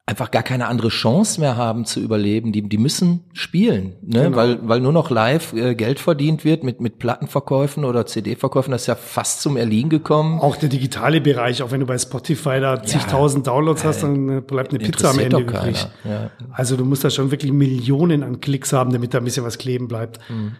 einfach 0.09 0.31
gar 0.31 0.43
keine 0.43 0.69
andere 0.69 0.89
Chance 0.89 1.39
mehr 1.39 1.59
haben 1.59 1.85
zu 1.85 2.01
überleben. 2.01 2.51
Die, 2.51 2.63
die 2.63 2.79
müssen 2.79 3.25
spielen, 3.35 3.93
ne? 4.01 4.25
Genau. 4.25 4.37
weil, 4.37 4.59
weil 4.63 4.81
nur 4.81 4.93
noch 4.93 5.11
live 5.11 5.53
äh, 5.53 5.75
Geld 5.75 6.01
verdient 6.01 6.47
wird 6.47 6.65
mit, 6.65 6.81
mit 6.81 6.99
Plattenverkäufen 6.99 7.85
oder 7.85 8.07
CD-Verkäufen. 8.07 8.71
Das 8.71 8.83
ist 8.83 8.87
ja 8.87 8.95
fast 8.95 9.43
zum 9.43 9.59
Erliegen 9.59 9.91
gekommen. 9.91 10.41
Auch 10.41 10.57
der 10.57 10.71
digitale 10.71 11.21
Bereich, 11.21 11.63
auch 11.63 11.73
wenn 11.73 11.81
du 11.81 11.87
bei 11.87 11.99
Spotify 11.99 12.59
da 12.59 12.83
zigtausend 12.83 13.47
Downloads 13.47 13.85
hast, 13.85 14.03
dann 14.03 14.39
äh, 14.39 14.41
bleibt 14.41 14.71
eine 14.71 14.79
Pizza 14.83 15.11
am 15.11 15.19
Ende 15.19 15.41
übrig. 15.41 15.87
Ja. 16.05 16.31
Also 16.53 16.77
du 16.77 16.87
musst 16.87 17.05
da 17.05 17.11
schon 17.11 17.31
wirklich 17.31 17.53
Millionen 17.53 18.23
an 18.23 18.41
Klicks 18.41 18.73
haben, 18.73 18.93
damit 18.93 19.13
da 19.13 19.19
ein 19.19 19.25
bisschen 19.25 19.45
was 19.45 19.59
kleben 19.59 19.89
bleibt. 19.89 20.21
Mhm. 20.31 20.53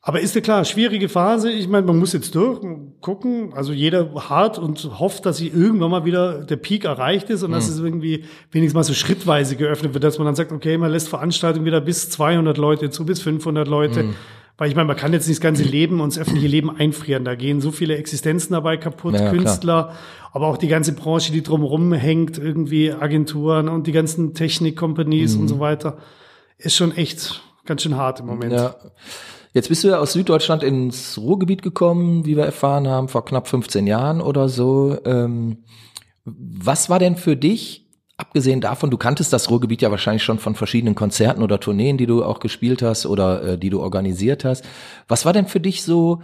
Aber 0.00 0.20
ist 0.20 0.34
ja 0.34 0.40
klar, 0.40 0.64
schwierige 0.64 1.08
Phase. 1.08 1.50
Ich 1.50 1.68
meine, 1.68 1.86
man 1.86 1.98
muss 1.98 2.12
jetzt 2.12 2.34
durch 2.34 2.60
gucken. 3.00 3.52
Also 3.54 3.72
jeder 3.72 4.14
hart 4.28 4.56
und 4.58 4.82
hofft, 5.00 5.26
dass 5.26 5.38
sie 5.38 5.48
irgendwann 5.48 5.90
mal 5.90 6.04
wieder 6.04 6.44
der 6.44 6.56
Peak 6.56 6.84
erreicht 6.84 7.30
ist 7.30 7.42
und 7.42 7.50
Mhm. 7.50 7.54
dass 7.54 7.68
es 7.68 7.78
irgendwie 7.80 8.24
wenigstens 8.52 8.74
mal 8.74 8.84
so 8.84 8.94
schrittweise 8.94 9.56
geöffnet 9.56 9.94
wird, 9.94 10.04
dass 10.04 10.18
man 10.18 10.26
dann 10.26 10.36
sagt, 10.36 10.52
okay, 10.52 10.78
man 10.78 10.92
lässt 10.92 11.08
Veranstaltungen 11.08 11.66
wieder 11.66 11.80
bis 11.80 12.10
200 12.10 12.56
Leute 12.58 12.90
zu, 12.90 13.04
bis 13.04 13.20
500 13.20 13.66
Leute. 13.66 14.04
Mhm. 14.04 14.14
Weil 14.56 14.68
ich 14.70 14.76
meine, 14.76 14.86
man 14.88 14.96
kann 14.96 15.12
jetzt 15.12 15.26
nicht 15.28 15.38
das 15.38 15.42
ganze 15.42 15.62
Leben 15.64 16.00
und 16.00 16.12
das 16.12 16.18
öffentliche 16.20 16.48
Leben 16.48 16.70
einfrieren. 16.74 17.24
Da 17.24 17.34
gehen 17.34 17.60
so 17.60 17.70
viele 17.70 17.96
Existenzen 17.96 18.52
dabei 18.54 18.76
kaputt, 18.76 19.14
Ja, 19.14 19.20
ja, 19.20 19.30
klar. 19.30 19.34
Künstler, 19.44 19.92
aber 20.32 20.46
auch 20.46 20.56
die 20.56 20.66
ganze 20.68 20.92
Branche, 20.94 21.32
die 21.32 21.42
drumherum 21.42 21.92
hängt, 21.92 22.38
irgendwie 22.38 22.92
Agenturen 22.92 23.68
und 23.68 23.86
die 23.86 23.92
ganzen 23.92 24.32
Technik-Companies 24.34 25.34
Mhm. 25.36 25.42
und 25.42 25.48
so 25.48 25.60
weiter. 25.60 25.98
Ist 26.56 26.74
schon 26.76 26.96
echt 26.96 27.40
ganz 27.66 27.82
schön 27.82 27.96
hart 27.96 28.20
im 28.20 28.26
Moment. 28.26 28.52
Ja. 28.52 28.74
Jetzt 29.58 29.70
bist 29.70 29.82
du 29.82 29.88
ja 29.88 29.98
aus 29.98 30.12
Süddeutschland 30.12 30.62
ins 30.62 31.18
Ruhrgebiet 31.18 31.62
gekommen, 31.62 32.24
wie 32.24 32.36
wir 32.36 32.44
erfahren 32.44 32.86
haben, 32.86 33.08
vor 33.08 33.24
knapp 33.24 33.48
15 33.48 33.88
Jahren 33.88 34.20
oder 34.20 34.48
so. 34.48 34.96
Ähm, 35.04 35.64
was 36.24 36.88
war 36.88 37.00
denn 37.00 37.16
für 37.16 37.36
dich, 37.36 37.88
abgesehen 38.16 38.60
davon, 38.60 38.88
du 38.88 38.96
kanntest 38.96 39.32
das 39.32 39.50
Ruhrgebiet 39.50 39.82
ja 39.82 39.90
wahrscheinlich 39.90 40.22
schon 40.22 40.38
von 40.38 40.54
verschiedenen 40.54 40.94
Konzerten 40.94 41.42
oder 41.42 41.58
Tourneen, 41.58 41.98
die 41.98 42.06
du 42.06 42.22
auch 42.22 42.38
gespielt 42.38 42.82
hast 42.82 43.04
oder 43.04 43.42
äh, 43.42 43.58
die 43.58 43.68
du 43.68 43.80
organisiert 43.80 44.44
hast. 44.44 44.64
Was 45.08 45.24
war 45.24 45.32
denn 45.32 45.48
für 45.48 45.58
dich 45.58 45.82
so 45.82 46.22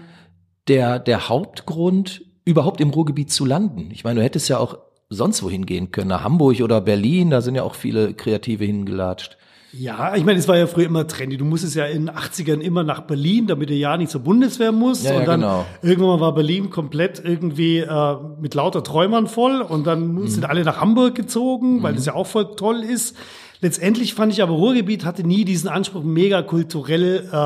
der, 0.69 1.01
der 1.01 1.29
Hauptgrund, 1.29 2.23
überhaupt 2.45 2.81
im 2.81 2.91
Ruhrgebiet 2.91 3.33
zu 3.33 3.45
landen? 3.45 3.89
Ich 3.91 4.05
meine, 4.05 4.21
du 4.21 4.25
hättest 4.25 4.49
ja 4.49 4.59
auch 4.59 4.79
sonst 5.09 5.43
wohin 5.43 5.67
gehen 5.67 5.91
können, 5.91 6.11
nach 6.11 6.23
Hamburg 6.23 6.61
oder 6.61 6.81
Berlin, 6.81 7.31
da 7.31 7.41
sind 7.41 7.57
ja 7.57 7.65
auch 7.65 7.75
viele 7.75 8.15
Kreative 8.15 8.65
hingelatscht. 8.65 9.39
Ja, 9.77 10.15
ich 10.15 10.25
meine, 10.25 10.39
es 10.39 10.47
war 10.47 10.57
ja 10.57 10.67
früher 10.67 10.87
immer 10.87 11.07
trendy. 11.07 11.37
Du 11.37 11.45
musstest 11.45 11.75
ja 11.75 11.85
in 11.87 12.07
den 12.07 12.15
80ern 12.15 12.61
immer 12.61 12.85
nach 12.85 13.01
Berlin, 13.03 13.47
damit 13.47 13.71
du 13.71 13.75
ja 13.75 13.97
nicht 13.97 14.11
zur 14.11 14.21
Bundeswehr 14.21 14.73
musst. 14.73 15.05
Ja, 15.05 15.13
ja, 15.13 15.19
und 15.21 15.27
dann 15.27 15.41
genau. 15.41 15.67
irgendwann 15.83 16.11
mal 16.11 16.21
war 16.21 16.35
Berlin 16.35 16.71
komplett 16.71 17.21
irgendwie 17.25 17.79
äh, 17.79 18.17
mit 18.41 18.55
lauter 18.55 18.83
Träumern 18.85 19.27
voll 19.27 19.61
und 19.63 19.87
dann 19.87 20.15
Mhm. 20.15 20.29
sind 20.29 20.45
alle 20.45 20.63
nach 20.65 20.81
Hamburg 20.81 21.15
gezogen, 21.15 21.83
weil 21.83 21.95
das 21.95 22.07
ja 22.07 22.15
auch 22.15 22.27
voll 22.27 22.55
toll 22.57 22.83
ist. 22.83 23.17
Letztendlich 23.61 24.15
fand 24.15 24.33
ich 24.33 24.43
aber 24.43 24.53
Ruhrgebiet 24.53 25.05
hatte 25.05 25.27
nie 25.27 25.45
diesen 25.45 25.69
Anspruch, 25.69 26.03
mega 26.05 26.43
kulturell 26.43 27.29
äh, 27.33 27.37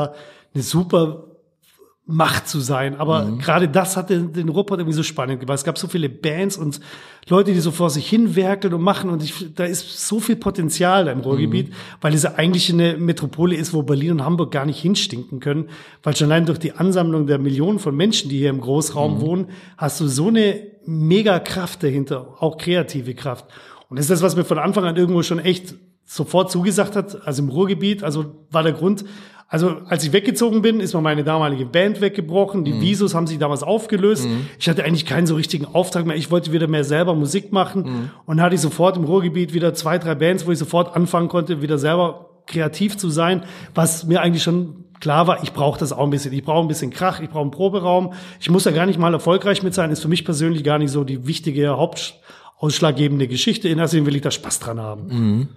eine 0.55 0.63
super 0.63 1.25
Macht 2.11 2.49
zu 2.49 2.61
sein. 2.61 2.97
Aber 2.97 3.25
Mhm. 3.27 3.39
gerade 3.39 3.69
das 3.69 3.99
hat 3.99 4.09
den, 4.09 4.33
den 4.33 4.49
Ruhrpott 4.49 4.79
irgendwie 4.79 4.97
so 4.97 5.03
spannend 5.03 5.41
gemacht. 5.41 5.59
Es 5.59 5.65
gab 5.65 5.77
so 5.77 5.89
viele 5.89 6.09
Bands 6.09 6.57
und 6.57 6.81
Leute, 7.29 7.53
die 7.53 7.61
so 7.61 7.71
vor 7.71 7.91
sich 7.91 8.09
hinwerkeln 8.09 8.73
und 8.73 8.81
machen. 8.81 9.11
Und 9.11 9.23
ich, 9.23 9.55
da 9.55 9.65
ist 9.65 10.09
so 10.09 10.19
viel 10.19 10.37
Potenzial 10.37 11.05
da 11.05 11.13
im 11.13 11.21
Ruhrgebiet, 11.21 11.69
Mhm. 11.69 11.73
weil 12.01 12.15
es 12.15 12.25
eigentlich 12.25 12.73
eine 12.73 12.97
Metropole 12.97 13.55
ist, 13.57 13.75
wo 13.75 13.83
Berlin 13.83 14.13
und 14.13 14.25
Hamburg 14.25 14.53
gar 14.53 14.65
nicht 14.65 14.81
hinstinken 14.81 15.39
können. 15.39 15.69
Weil 16.03 16.17
schon 16.17 16.33
allein 16.33 16.47
durch 16.47 16.59
die 16.59 16.73
Ansammlung 16.73 17.27
der 17.27 17.39
Millionen 17.39 17.79
von 17.79 17.95
Menschen, 17.95 18.31
die 18.31 18.39
hier 18.39 18.49
im 18.51 18.63
Großraum 18.63 19.17
Mhm. 19.17 19.21
wohnen, 19.21 19.47
hast 19.77 20.01
du 20.01 20.09
so 20.09 20.29
eine 20.29 20.63
mega 20.87 21.39
Kraft 21.41 21.83
dahinter, 21.83 22.37
auch 22.41 22.57
kreative 22.57 23.15
Kraft. 23.15 23.45
Und 23.91 23.99
das 23.99 24.07
ist 24.07 24.11
das, 24.11 24.23
was 24.23 24.35
mir 24.35 24.45
von 24.45 24.59
Anfang 24.59 24.85
an 24.85 24.97
irgendwo 24.97 25.23
schon 25.23 25.39
echt 25.41 25.75
sofort 26.07 26.51
zugesagt 26.51 26.97
hat, 26.97 27.27
also 27.27 27.43
im 27.43 27.51
Ruhrgebiet, 27.51 28.03
also 28.03 28.47
war 28.51 28.63
der 28.63 28.73
Grund, 28.73 29.05
also 29.49 29.79
als 29.87 30.05
ich 30.05 30.13
weggezogen 30.13 30.61
bin, 30.63 30.79
ist 30.81 30.93
mal 30.93 31.01
meine 31.01 31.25
damalige 31.25 31.65
Band 31.65 32.01
weggebrochen, 32.01 32.65
die 32.65 32.81
Visos 32.83 33.15
haben 33.15 33.27
sich 33.27 33.39
damals 33.39 33.63
aufgelöst. 33.63 34.29
Ich 34.59 34.69
hatte 34.69 34.85
eigentlich 34.85 35.07
keinen 35.07 35.27
so 35.27 35.35
richtigen 35.37 35.65
Auftrag 35.65 36.05
mehr, 36.07 36.17
ich 36.17 36.31
wollte 36.31 36.53
wieder 36.53 36.69
mehr 36.69 36.85
selber 36.85 37.15
Musik 37.15 37.51
machen 37.51 38.11
und 38.27 38.37
dann 38.37 38.45
hatte 38.45 38.55
ich 38.55 38.61
sofort 38.61 38.97
im 38.97 39.05
Ruhrgebiet 39.05 39.55
wieder 39.55 39.73
zwei, 39.75 39.99
drei 39.99 40.15
Bands, 40.15 40.47
wo 40.47 40.53
ich 40.53 40.59
sofort 40.59 40.95
anfangen 40.95 41.29
konnte, 41.29 41.63
wieder 41.63 41.79
selber 41.79 42.27
kreativ 42.47 42.97
zu 42.97 43.11
sein, 43.11 43.45
was 43.75 44.05
mir 44.07 44.21
eigentlich 44.21 44.43
schon 44.43 44.85
klar 45.01 45.27
war, 45.27 45.43
ich 45.43 45.53
brauche 45.53 45.79
das 45.79 45.93
auch 45.93 46.05
ein 46.05 46.11
bisschen. 46.11 46.33
Ich 46.33 46.43
brauche 46.43 46.61
ein 46.61 46.69
bisschen 46.69 46.91
Krach, 46.91 47.21
ich 47.21 47.29
brauche 47.29 47.43
einen 47.43 47.51
Proberaum. 47.51 48.15
Ich 48.41 48.51
muss 48.51 48.65
da 48.65 48.71
gar 48.71 48.87
nicht 48.87 48.99
mal 48.99 49.13
erfolgreich 49.13 49.63
mit 49.63 49.75
sein, 49.75 49.91
ist 49.91 50.03
für 50.03 50.09
mich 50.09 50.25
persönlich 50.25 50.65
gar 50.65 50.79
nicht 50.79 50.91
so 50.91 51.05
die 51.05 51.27
wichtige, 51.27 51.77
hauptausschlaggebende 51.77 53.29
Geschichte. 53.29 53.69
In 53.69 53.81
Asien 53.81 54.07
will 54.07 54.17
ich 54.17 54.23
da 54.23 54.31
Spaß 54.31 54.59
dran 54.61 54.81
haben. 54.81 55.49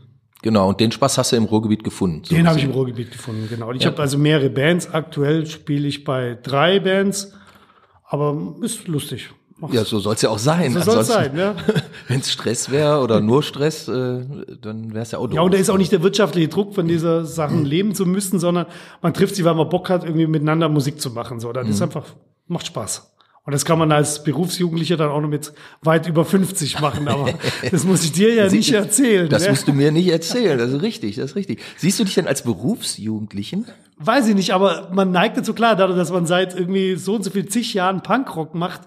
Genau, 0.44 0.70
und 0.70 0.80
den 0.80 0.92
Spaß 0.92 1.18
hast 1.20 1.32
du 1.32 1.36
im 1.36 1.44
Ruhrgebiet 1.46 1.84
gefunden. 1.84 2.24
so 2.24 2.34
Den 2.36 2.48
habe 2.48 2.58
ich 2.58 2.66
im 2.66 2.72
Ruhrgebiet 2.72 3.12
gefunden, 3.12 3.48
genau. 3.50 3.72
Ich 3.74 3.86
habe 3.86 4.00
also 4.02 4.18
mehrere 4.18 4.50
Bands. 4.50 4.90
Aktuell 4.92 5.46
spiele 5.46 5.88
ich 5.88 6.04
bei 6.04 6.38
drei 6.42 6.80
Bands, 6.80 7.34
aber 8.06 8.56
ist 8.62 8.88
lustig. 8.88 9.30
Mach's. 9.58 9.76
Ja, 9.76 9.86
so 9.86 10.00
soll's 10.00 10.24
ja 10.24 10.30
auch 10.32 10.40
sein. 10.40 10.74
so 10.74 10.80
soll 10.82 10.98
es 11.02 11.08
sein, 11.08 11.38
ja. 11.38 11.54
Wenn 12.08 12.20
es 12.22 12.32
Stress 12.32 12.72
wäre 12.72 13.00
oder 13.02 13.22
nur 13.22 13.44
Stress, 13.44 13.88
äh, 13.88 14.26
dann 14.60 14.92
wäre 14.94 15.04
es 15.04 15.12
ja 15.12 15.20
auch 15.20 15.28
doof. 15.28 15.36
Ja, 15.36 15.42
und 15.42 15.54
da 15.54 15.60
ist 15.60 15.70
auch 15.70 15.78
nicht 15.78 15.92
der 15.92 16.02
wirtschaftliche 16.02 16.48
Druck 16.48 16.74
von 16.74 16.88
dieser 16.88 17.26
Sachen 17.26 17.64
leben 17.64 17.94
zu 17.94 18.08
müssen, 18.08 18.40
sondern 18.40 18.66
man 19.04 19.14
trifft 19.14 19.36
sich, 19.36 19.46
weil 19.46 19.54
man 19.54 19.70
Bock 19.70 19.92
hat, 19.92 20.04
irgendwie 20.04 20.26
miteinander 20.26 20.68
Musik 20.68 21.00
zu 21.00 21.12
machen. 21.12 21.40
So, 21.40 21.54
das 21.54 21.66
Mhm. 21.68 21.72
ist 21.74 21.82
einfach, 21.84 22.06
macht 22.48 22.66
Spaß. 22.66 23.11
Und 23.44 23.54
das 23.54 23.66
kann 23.66 23.80
man 23.80 23.92
als 23.92 24.24
Berufsjugendlicher 24.24 24.98
dann 24.98 25.10
auch 25.10 25.20
noch 25.20 25.30
mit 25.30 25.52
weit 25.82 26.08
über 26.08 26.26
50 26.26 26.80
machen, 26.80 27.08
aber 27.08 27.34
das 27.72 27.86
muss 27.86 28.04
ich 28.04 28.12
dir 28.12 28.34
ja 28.36 28.48
nicht 28.48 28.72
erzählen. 28.72 29.28
Das 29.30 29.44
ne? 29.44 29.50
musst 29.50 29.68
du 29.68 29.74
mir 29.74 29.92
nicht 29.92 30.10
erzählen. 30.10 30.60
Das 30.60 30.72
ist 30.72 30.84
richtig, 30.84 31.16
das 31.16 31.32
ist 31.32 31.36
richtig. 31.36 31.60
Siehst 31.78 32.00
du 32.00 32.04
dich 32.04 32.14
denn 32.14 32.28
als 32.28 32.44
Berufsjugendlichen? 32.44 33.66
Weiß 33.98 34.28
ich 34.28 34.36
nicht, 34.36 34.52
aber 34.52 34.90
man 34.94 35.12
neigt 35.12 35.38
dazu 35.38 35.56
klar, 35.56 35.76
dadurch, 35.76 35.98
dass 35.98 36.12
man 36.12 36.28
seit 36.28 36.56
irgendwie 36.56 36.96
so 36.96 37.16
und 37.16 37.24
so 37.24 37.32
viel 37.32 37.48
zig 37.48 37.74
Jahren 37.74 38.04
Punkrock 38.04 38.54
macht 38.54 38.82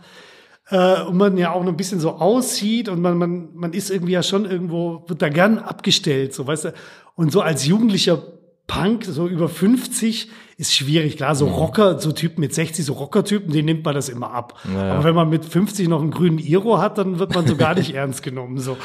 äh, 0.71 1.03
und 1.03 1.17
man 1.17 1.37
ja 1.37 1.53
auch 1.53 1.63
noch 1.63 1.73
ein 1.73 1.77
bisschen 1.77 1.99
so 1.99 2.13
aussieht 2.13 2.89
und 2.89 3.01
man, 3.01 3.19
man, 3.19 3.49
man 3.55 3.73
ist 3.73 3.91
irgendwie 3.91 4.13
ja 4.13 4.23
schon 4.23 4.45
irgendwo, 4.45 5.05
wird 5.09 5.21
da 5.21 5.31
gern 5.31 5.59
abgestellt, 5.59 6.33
so 6.33 6.47
weißt 6.47 6.67
du. 6.67 6.75
Und 7.17 7.33
so 7.33 7.41
als 7.41 7.67
jugendlicher 7.67 8.23
Punk, 8.69 9.05
so 9.05 9.27
über 9.27 9.49
50, 9.49 10.31
ist 10.57 10.75
schwierig. 10.75 11.17
Klar, 11.17 11.35
so 11.35 11.47
Rocker, 11.47 11.99
so 11.99 12.13
Typen 12.13 12.41
mit 12.41 12.55
60, 12.55 12.85
so 12.85 12.93
Rockertypen, 12.95 13.53
denen 13.53 13.67
nimmt 13.67 13.85
man 13.85 13.95
das 13.95 14.09
immer 14.09 14.33
ab. 14.33 14.55
Ja, 14.73 14.87
ja. 14.87 14.93
Aber 14.95 15.05
wenn 15.05 15.15
man 15.15 15.29
mit 15.29 15.45
50 15.45 15.89
noch 15.89 16.01
einen 16.01 16.11
grünen 16.11 16.39
Iro 16.39 16.79
hat, 16.79 16.99
dann 16.99 17.19
wird 17.19 17.35
man 17.35 17.47
so 17.47 17.57
gar 17.57 17.75
nicht 17.75 17.95
ernst 17.95 18.23
genommen. 18.23 18.59
So. 18.59 18.77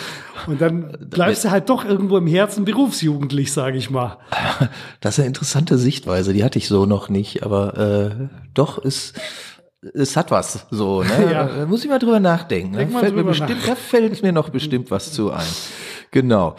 Und 0.47 0.61
dann 0.61 0.97
bleibst 1.09 1.45
du 1.45 1.51
halt 1.51 1.69
doch 1.69 1.85
irgendwo 1.85 2.17
im 2.17 2.27
Herzen 2.27 2.65
berufsjugendlich, 2.65 3.51
sage 3.51 3.77
ich 3.77 3.89
mal. 3.89 4.17
Das 4.99 5.13
ist 5.13 5.19
eine 5.19 5.27
interessante 5.27 5.77
Sichtweise, 5.77 6.33
die 6.33 6.43
hatte 6.43 6.57
ich 6.57 6.67
so 6.67 6.85
noch 6.85 7.07
nicht, 7.07 7.43
aber 7.43 7.77
äh, 7.77 8.27
doch 8.53 8.77
ist 8.77 9.17
es 9.93 10.17
hat 10.17 10.31
was 10.31 10.65
so, 10.71 11.03
ne? 11.03 11.29
Ja. 11.31 11.45
Da 11.45 11.65
muss 11.65 11.83
ich 11.83 11.89
mal 11.89 11.99
drüber 11.99 12.19
nachdenken. 12.19 12.73
Da 12.73 12.79
Denk 12.79 12.91
mal 12.91 12.99
fällt, 12.99 13.15
mir 13.15 13.23
bestimmt, 13.23 13.67
da 13.67 13.75
fällt 13.75 14.21
mir 14.21 14.33
noch 14.33 14.49
bestimmt 14.49 14.91
was 14.91 15.13
zu 15.13 15.31
ein. 15.31 15.47
Genau. 16.11 16.55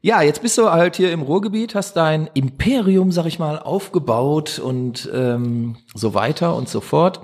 Ja, 0.00 0.22
jetzt 0.22 0.42
bist 0.42 0.56
du 0.56 0.70
halt 0.70 0.94
hier 0.94 1.10
im 1.10 1.22
Ruhrgebiet, 1.22 1.74
hast 1.74 1.96
dein 1.96 2.30
Imperium, 2.34 3.10
sag 3.10 3.26
ich 3.26 3.40
mal, 3.40 3.58
aufgebaut 3.58 4.60
und 4.60 5.10
ähm, 5.12 5.76
so 5.92 6.14
weiter 6.14 6.54
und 6.54 6.68
so 6.68 6.80
fort. 6.80 7.20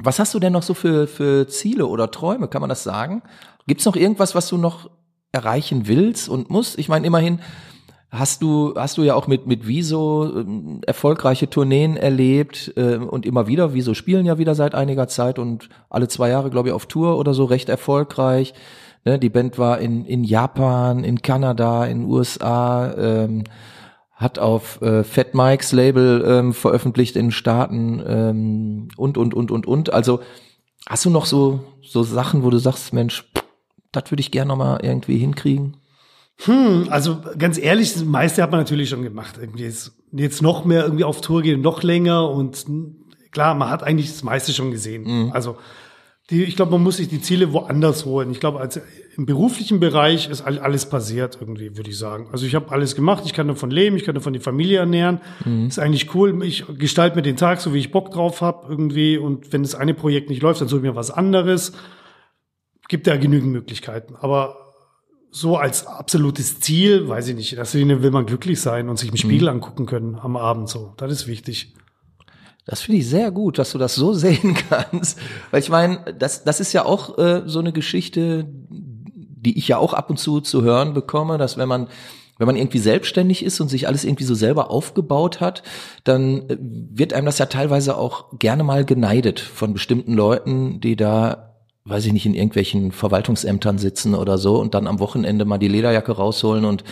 Was 0.00 0.18
hast 0.18 0.34
du 0.34 0.40
denn 0.40 0.52
noch 0.52 0.64
so 0.64 0.74
für, 0.74 1.06
für 1.06 1.46
Ziele 1.46 1.86
oder 1.86 2.10
Träume? 2.10 2.48
Kann 2.48 2.60
man 2.60 2.68
das 2.68 2.82
sagen? 2.82 3.22
Gibt's 3.68 3.84
noch 3.84 3.94
irgendwas, 3.94 4.34
was 4.34 4.48
du 4.48 4.56
noch 4.56 4.90
erreichen 5.30 5.86
willst 5.86 6.28
und 6.28 6.50
musst? 6.50 6.78
Ich 6.78 6.88
meine, 6.88 7.06
immerhin 7.06 7.40
hast 8.10 8.42
du, 8.42 8.74
hast 8.76 8.98
du 8.98 9.02
ja 9.02 9.14
auch 9.14 9.28
mit, 9.28 9.46
mit 9.46 9.68
Wieso 9.68 10.36
ähm, 10.36 10.80
erfolgreiche 10.84 11.48
Tourneen 11.48 11.96
erlebt 11.96 12.72
äh, 12.76 12.96
und 12.96 13.24
immer 13.24 13.46
wieder. 13.46 13.74
Wieso 13.74 13.94
spielen 13.94 14.26
ja 14.26 14.38
wieder 14.38 14.56
seit 14.56 14.74
einiger 14.74 15.06
Zeit 15.06 15.38
und 15.38 15.68
alle 15.90 16.08
zwei 16.08 16.30
Jahre, 16.30 16.50
glaube 16.50 16.70
ich, 16.70 16.74
auf 16.74 16.86
Tour 16.86 17.18
oder 17.18 17.34
so 17.34 17.44
recht 17.44 17.68
erfolgreich. 17.68 18.54
Ne, 19.04 19.18
die 19.18 19.28
Band 19.28 19.58
war 19.58 19.78
in, 19.78 20.04
in 20.04 20.24
Japan, 20.24 21.04
in 21.04 21.22
Kanada, 21.22 21.86
in 21.86 22.04
USA, 22.04 22.92
ähm, 22.96 23.44
hat 24.12 24.38
auf 24.38 24.82
äh, 24.82 25.04
Fat 25.04 25.34
Mike's 25.34 25.72
Label 25.72 26.24
ähm, 26.26 26.52
veröffentlicht 26.52 27.14
in 27.14 27.26
den 27.26 27.32
Staaten 27.32 28.02
ähm, 28.04 28.88
und, 28.96 29.16
und, 29.16 29.32
und, 29.32 29.50
und, 29.50 29.66
und. 29.66 29.92
Also 29.92 30.20
hast 30.88 31.04
du 31.04 31.10
noch 31.10 31.24
so, 31.24 31.60
so 31.82 32.02
Sachen, 32.02 32.42
wo 32.42 32.50
du 32.50 32.58
sagst, 32.58 32.92
Mensch, 32.92 33.30
das 33.92 34.10
würde 34.10 34.20
ich 34.20 34.32
gerne 34.32 34.48
noch 34.48 34.56
mal 34.56 34.80
irgendwie 34.82 35.18
hinkriegen? 35.18 35.76
Hm, 36.44 36.88
also 36.90 37.18
ganz 37.36 37.58
ehrlich, 37.58 37.92
das 37.92 38.04
meiste 38.04 38.42
hat 38.42 38.50
man 38.50 38.60
natürlich 38.60 38.88
schon 38.88 39.02
gemacht. 39.02 39.36
Irgendwie 39.40 39.64
jetzt, 39.64 39.92
jetzt 40.12 40.42
noch 40.42 40.64
mehr 40.64 40.82
irgendwie 40.84 41.04
auf 41.04 41.20
Tour 41.20 41.42
gehen, 41.42 41.60
noch 41.60 41.82
länger 41.82 42.28
und 42.28 42.66
klar, 43.30 43.54
man 43.54 43.70
hat 43.70 43.82
eigentlich 43.82 44.08
das 44.08 44.22
meiste 44.22 44.52
schon 44.52 44.70
gesehen. 44.70 45.30
Also 45.32 45.56
die, 46.30 46.44
ich 46.44 46.56
glaube, 46.56 46.72
man 46.72 46.82
muss 46.82 46.98
sich 46.98 47.08
die 47.08 47.22
Ziele 47.22 47.52
woanders 47.54 48.04
holen. 48.04 48.30
Ich 48.30 48.38
glaube, 48.38 48.60
als 48.60 48.78
im 49.16 49.24
beruflichen 49.24 49.80
Bereich 49.80 50.28
ist 50.28 50.42
all- 50.42 50.58
alles 50.58 50.86
passiert 50.88 51.38
irgendwie, 51.40 51.76
würde 51.78 51.88
ich 51.88 51.96
sagen. 51.98 52.28
Also 52.32 52.44
ich 52.44 52.54
habe 52.54 52.70
alles 52.70 52.94
gemacht, 52.94 53.22
ich 53.26 53.32
kann 53.32 53.48
davon 53.48 53.70
leben, 53.70 53.96
ich 53.96 54.04
kann 54.04 54.14
davon 54.14 54.34
die 54.34 54.38
Familie 54.38 54.78
ernähren. 54.78 55.20
Ist 55.68 55.78
eigentlich 55.78 56.14
cool. 56.14 56.44
Ich 56.44 56.64
gestalte 56.78 57.16
mir 57.16 57.22
den 57.22 57.36
Tag 57.36 57.60
so, 57.62 57.72
wie 57.72 57.78
ich 57.78 57.90
Bock 57.92 58.10
drauf 58.10 58.42
habe 58.42 58.66
irgendwie. 58.68 59.16
Und 59.16 59.52
wenn 59.54 59.62
das 59.62 59.74
eine 59.74 59.94
Projekt 59.94 60.28
nicht 60.28 60.42
läuft, 60.42 60.60
dann 60.60 60.68
suche 60.68 60.80
ich 60.80 60.84
mir 60.84 60.94
was 60.96 61.10
anderes. 61.10 61.72
Gibt 62.88 63.06
ja 63.06 63.16
genügend 63.16 63.52
Möglichkeiten. 63.52 64.14
Aber 64.20 64.56
so 65.30 65.56
als 65.56 65.86
absolutes 65.86 66.60
Ziel, 66.60 67.08
weiß 67.08 67.28
ich 67.28 67.34
nicht. 67.36 67.56
Deswegen 67.56 68.02
will 68.02 68.10
man 68.10 68.26
glücklich 68.26 68.60
sein 68.60 68.88
und 68.88 68.98
sich 68.98 69.10
im 69.10 69.16
Spiegel 69.16 69.48
angucken 69.48 69.86
können 69.86 70.14
am 70.16 70.36
Abend 70.36 70.68
so. 70.68 70.92
Das 70.98 71.10
ist 71.12 71.26
wichtig. 71.26 71.74
Das 72.68 72.82
finde 72.82 73.00
ich 73.00 73.08
sehr 73.08 73.30
gut, 73.30 73.58
dass 73.58 73.72
du 73.72 73.78
das 73.78 73.94
so 73.94 74.12
sehen 74.12 74.54
kannst. 74.68 75.18
Weil 75.50 75.60
ich 75.60 75.70
meine, 75.70 76.00
das, 76.16 76.44
das 76.44 76.60
ist 76.60 76.74
ja 76.74 76.84
auch 76.84 77.18
äh, 77.18 77.42
so 77.46 77.58
eine 77.58 77.72
Geschichte, 77.72 78.46
die 78.46 79.58
ich 79.58 79.66
ja 79.68 79.78
auch 79.78 79.94
ab 79.94 80.10
und 80.10 80.18
zu 80.18 80.40
zu 80.40 80.62
hören 80.62 80.92
bekomme, 80.94 81.38
dass 81.38 81.56
wenn 81.56 81.68
man 81.68 81.88
wenn 82.36 82.46
man 82.46 82.54
irgendwie 82.54 82.78
selbstständig 82.78 83.44
ist 83.44 83.58
und 83.60 83.66
sich 83.66 83.88
alles 83.88 84.04
irgendwie 84.04 84.22
so 84.22 84.36
selber 84.36 84.70
aufgebaut 84.70 85.40
hat, 85.40 85.64
dann 86.04 86.48
äh, 86.48 86.56
wird 86.60 87.12
einem 87.14 87.26
das 87.26 87.38
ja 87.38 87.46
teilweise 87.46 87.96
auch 87.96 88.38
gerne 88.38 88.62
mal 88.62 88.84
geneidet 88.84 89.40
von 89.40 89.72
bestimmten 89.72 90.12
Leuten, 90.12 90.78
die 90.80 90.94
da, 90.94 91.54
weiß 91.84 92.04
ich 92.04 92.12
nicht, 92.12 92.26
in 92.26 92.34
irgendwelchen 92.34 92.92
Verwaltungsämtern 92.92 93.78
sitzen 93.78 94.14
oder 94.14 94.38
so 94.38 94.60
und 94.60 94.74
dann 94.74 94.86
am 94.86 95.00
Wochenende 95.00 95.46
mal 95.46 95.58
die 95.58 95.68
Lederjacke 95.68 96.12
rausholen 96.12 96.64
und 96.64 96.84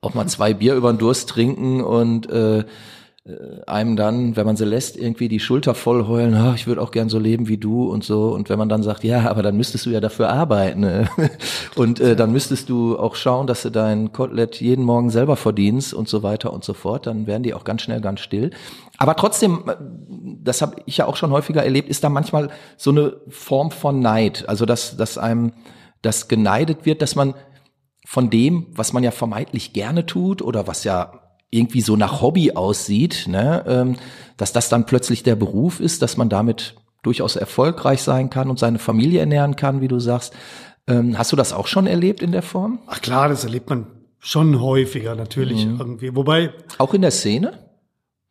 auch 0.00 0.14
mal 0.14 0.26
zwei 0.26 0.52
Bier 0.54 0.74
über 0.74 0.92
den 0.92 0.98
Durst 0.98 1.28
trinken 1.28 1.80
und 1.82 2.28
äh, 2.30 2.64
einem 3.68 3.94
dann, 3.94 4.34
wenn 4.34 4.46
man 4.46 4.56
sie 4.56 4.64
lässt, 4.64 4.96
irgendwie 4.96 5.28
die 5.28 5.38
Schulter 5.38 5.76
voll 5.76 6.08
heulen, 6.08 6.34
"Ah, 6.34 6.54
ich 6.56 6.66
würde 6.66 6.82
auch 6.82 6.90
gern 6.90 7.08
so 7.08 7.20
leben 7.20 7.46
wie 7.46 7.56
du 7.56 7.88
und 7.88 8.02
so. 8.02 8.32
Und 8.32 8.48
wenn 8.48 8.58
man 8.58 8.68
dann 8.68 8.82
sagt, 8.82 9.04
ja, 9.04 9.30
aber 9.30 9.44
dann 9.44 9.56
müsstest 9.56 9.86
du 9.86 9.90
ja 9.90 10.00
dafür 10.00 10.28
arbeiten. 10.28 10.80
Ne? 10.80 11.08
Und 11.76 12.00
äh, 12.00 12.16
dann 12.16 12.32
müsstest 12.32 12.68
du 12.68 12.98
auch 12.98 13.14
schauen, 13.14 13.46
dass 13.46 13.62
du 13.62 13.70
dein 13.70 14.12
Kotelett 14.12 14.60
jeden 14.60 14.84
Morgen 14.84 15.10
selber 15.10 15.36
verdienst 15.36 15.94
und 15.94 16.08
so 16.08 16.24
weiter 16.24 16.52
und 16.52 16.64
so 16.64 16.74
fort. 16.74 17.06
Dann 17.06 17.28
werden 17.28 17.44
die 17.44 17.54
auch 17.54 17.62
ganz 17.62 17.82
schnell 17.82 18.00
ganz 18.00 18.20
still. 18.20 18.50
Aber 18.98 19.14
trotzdem, 19.14 19.68
äh, 19.68 19.76
das 20.42 20.60
habe 20.60 20.76
ich 20.86 20.96
ja 20.96 21.06
auch 21.06 21.16
schon 21.16 21.30
häufiger 21.30 21.62
erlebt, 21.62 21.88
ist 21.88 22.02
da 22.02 22.08
manchmal 22.08 22.50
so 22.76 22.90
eine 22.90 23.16
Form 23.28 23.70
von 23.70 24.00
Neid. 24.00 24.48
Also 24.48 24.66
dass, 24.66 24.96
dass 24.96 25.16
einem 25.16 25.52
das 26.02 26.26
geneidet 26.26 26.86
wird, 26.86 27.00
dass 27.00 27.14
man 27.14 27.34
von 28.04 28.30
dem, 28.30 28.66
was 28.74 28.92
man 28.92 29.04
ja 29.04 29.12
vermeintlich 29.12 29.72
gerne 29.72 30.06
tut 30.06 30.42
oder 30.42 30.66
was 30.66 30.82
ja 30.82 31.21
irgendwie 31.52 31.82
so 31.82 31.96
nach 31.96 32.22
Hobby 32.22 32.52
aussieht, 32.52 33.26
ne, 33.28 33.62
ähm, 33.68 33.96
dass 34.36 34.52
das 34.52 34.68
dann 34.68 34.86
plötzlich 34.86 35.22
der 35.22 35.36
Beruf 35.36 35.78
ist, 35.78 36.02
dass 36.02 36.16
man 36.16 36.28
damit 36.28 36.74
durchaus 37.02 37.36
erfolgreich 37.36 38.02
sein 38.02 38.30
kann 38.30 38.48
und 38.48 38.58
seine 38.58 38.78
Familie 38.78 39.20
ernähren 39.20 39.54
kann, 39.54 39.80
wie 39.80 39.88
du 39.88 40.00
sagst. 40.00 40.34
Ähm, 40.88 41.16
hast 41.18 41.30
du 41.30 41.36
das 41.36 41.52
auch 41.52 41.66
schon 41.66 41.86
erlebt 41.86 42.22
in 42.22 42.32
der 42.32 42.42
Form? 42.42 42.80
Ach 42.86 43.00
klar, 43.00 43.28
das 43.28 43.44
erlebt 43.44 43.68
man 43.68 43.86
schon 44.18 44.60
häufiger 44.60 45.14
natürlich 45.14 45.64
irgendwie. 45.64 46.16
Wobei 46.16 46.54
Auch 46.78 46.94
in 46.94 47.02
der 47.02 47.10
Szene? 47.10 47.58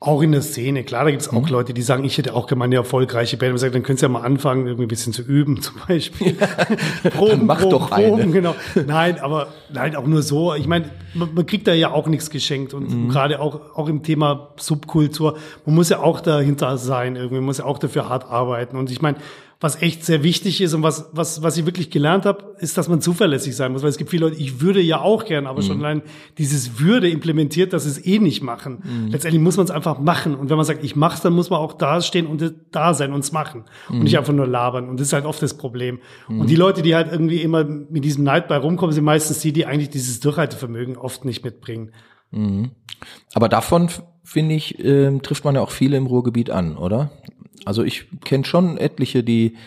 Auch 0.03 0.23
in 0.23 0.31
der 0.31 0.41
Szene, 0.41 0.83
klar, 0.83 1.03
da 1.03 1.11
gibt 1.11 1.21
es 1.21 1.29
auch 1.29 1.47
Leute, 1.47 1.75
die 1.75 1.83
sagen, 1.83 2.03
ich 2.03 2.17
hätte 2.17 2.33
auch 2.33 2.47
gerne 2.47 2.63
eine 2.63 2.75
erfolgreiche 2.75 3.37
Band. 3.37 3.51
Man 3.51 3.59
sagt, 3.59 3.75
dann 3.75 3.83
könntest 3.83 4.01
du 4.01 4.07
ja 4.07 4.11
mal 4.11 4.23
anfangen, 4.23 4.65
irgendwie 4.65 4.85
ein 4.85 4.87
bisschen 4.87 5.13
zu 5.13 5.21
üben, 5.21 5.61
zum 5.61 5.75
Beispiel. 5.87 6.35
Proben, 7.11 7.45
mach 7.45 7.59
Proben, 7.59 7.69
doch 7.69 7.91
eine. 7.91 8.07
Proben, 8.07 8.31
genau. 8.31 8.55
Nein, 8.87 9.19
aber 9.19 9.49
nein, 9.71 9.95
auch 9.95 10.07
nur 10.07 10.23
so. 10.23 10.55
Ich 10.55 10.67
meine, 10.67 10.89
man, 11.13 11.31
man 11.35 11.45
kriegt 11.45 11.67
da 11.67 11.73
ja 11.73 11.91
auch 11.91 12.07
nichts 12.07 12.31
geschenkt 12.31 12.73
und 12.73 13.09
gerade 13.09 13.39
auch, 13.39 13.77
auch 13.77 13.87
im 13.87 14.01
Thema 14.01 14.49
Subkultur, 14.57 15.37
man 15.67 15.75
muss 15.75 15.89
ja 15.89 15.99
auch 15.99 16.19
dahinter 16.19 16.79
sein, 16.79 17.15
irgendwie, 17.15 17.35
man 17.35 17.45
muss 17.45 17.59
ja 17.59 17.65
auch 17.65 17.77
dafür 17.77 18.09
hart 18.09 18.27
arbeiten. 18.27 18.77
Und 18.77 18.89
ich 18.89 19.03
meine, 19.03 19.17
was 19.61 19.79
echt 19.83 20.03
sehr 20.03 20.23
wichtig 20.23 20.59
ist 20.59 20.73
und 20.73 20.81
was, 20.81 21.09
was, 21.13 21.43
was 21.43 21.55
ich 21.55 21.67
wirklich 21.67 21.91
gelernt 21.91 22.25
habe, 22.25 22.55
ist, 22.57 22.79
dass 22.79 22.89
man 22.89 22.99
zuverlässig 22.99 23.55
sein 23.55 23.71
muss. 23.71 23.83
Weil 23.83 23.89
es 23.89 23.97
gibt 23.97 24.09
viele 24.09 24.25
Leute, 24.25 24.41
ich 24.41 24.59
würde 24.59 24.81
ja 24.81 24.99
auch 25.01 25.23
gern, 25.23 25.45
aber 25.45 25.61
schon 25.61 25.77
allein 25.77 26.01
dieses 26.39 26.79
Würde 26.79 27.07
implementiert, 27.09 27.71
dass 27.71 27.85
es 27.85 28.03
eh 28.03 28.17
nicht 28.17 28.41
machen. 28.41 28.81
Letztendlich 29.11 29.41
muss 29.41 29.57
man 29.57 29.65
es 29.65 29.71
einfach 29.71 29.99
machen. 29.99 30.33
Und 30.33 30.49
wenn 30.49 30.57
man 30.57 30.65
sagt, 30.65 30.83
ich 30.83 30.95
mach's, 30.95 31.21
dann 31.21 31.33
muss 31.33 31.51
man 31.51 31.59
auch 31.59 31.73
da 31.73 32.01
stehen 32.01 32.25
und 32.25 32.53
da 32.71 32.95
sein 32.95 33.13
und 33.13 33.19
es 33.19 33.31
machen. 33.31 33.65
Und 33.89 34.03
nicht 34.03 34.17
einfach 34.17 34.33
nur 34.33 34.47
labern. 34.47 34.89
Und 34.89 34.99
das 34.99 35.07
ist 35.07 35.13
halt 35.13 35.25
oft 35.25 35.41
das 35.43 35.55
Problem. 35.55 35.99
Und 36.27 36.49
die 36.49 36.55
Leute, 36.55 36.81
die 36.81 36.95
halt 36.95 37.11
irgendwie 37.11 37.41
immer 37.41 37.63
mit 37.63 38.03
diesem 38.03 38.23
Neid 38.23 38.47
bei 38.47 38.57
rumkommen, 38.57 38.95
sind 38.95 39.03
meistens 39.03 39.39
die, 39.39 39.53
die 39.53 39.67
eigentlich 39.67 39.91
dieses 39.91 40.19
Durchhaltevermögen 40.21 40.97
oft 40.97 41.23
nicht 41.23 41.45
mitbringen. 41.45 41.91
Aber 43.33 43.47
davon, 43.47 43.89
finde 44.23 44.55
ich, 44.55 44.83
ähm, 44.83 45.21
trifft 45.21 45.45
man 45.45 45.53
ja 45.53 45.61
auch 45.61 45.71
viele 45.71 45.97
im 45.97 46.07
Ruhrgebiet 46.07 46.49
an, 46.49 46.77
oder? 46.77 47.11
Also 47.65 47.83
ich 47.83 48.07
kenne 48.23 48.45
schon 48.45 48.77
etliche, 48.77 49.23
die, 49.23 49.57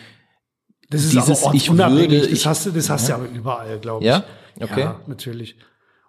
Das 0.89 1.03
ist 1.03 1.13
Dieses 1.13 1.43
aber 1.43 1.55
Ich 1.55 1.71
würde- 1.71 2.19
das 2.19 2.27
ich- 2.27 2.45
hast 2.45 2.65
du, 2.65 2.71
das 2.71 2.89
hast 2.89 3.09
du 3.09 3.13
aber 3.15 3.27
überall, 3.29 3.79
glaube 3.79 4.03
ich. 4.03 4.07
Ja? 4.07 4.23
Okay. 4.61 4.81
Ja, 4.81 5.01
natürlich. 5.07 5.55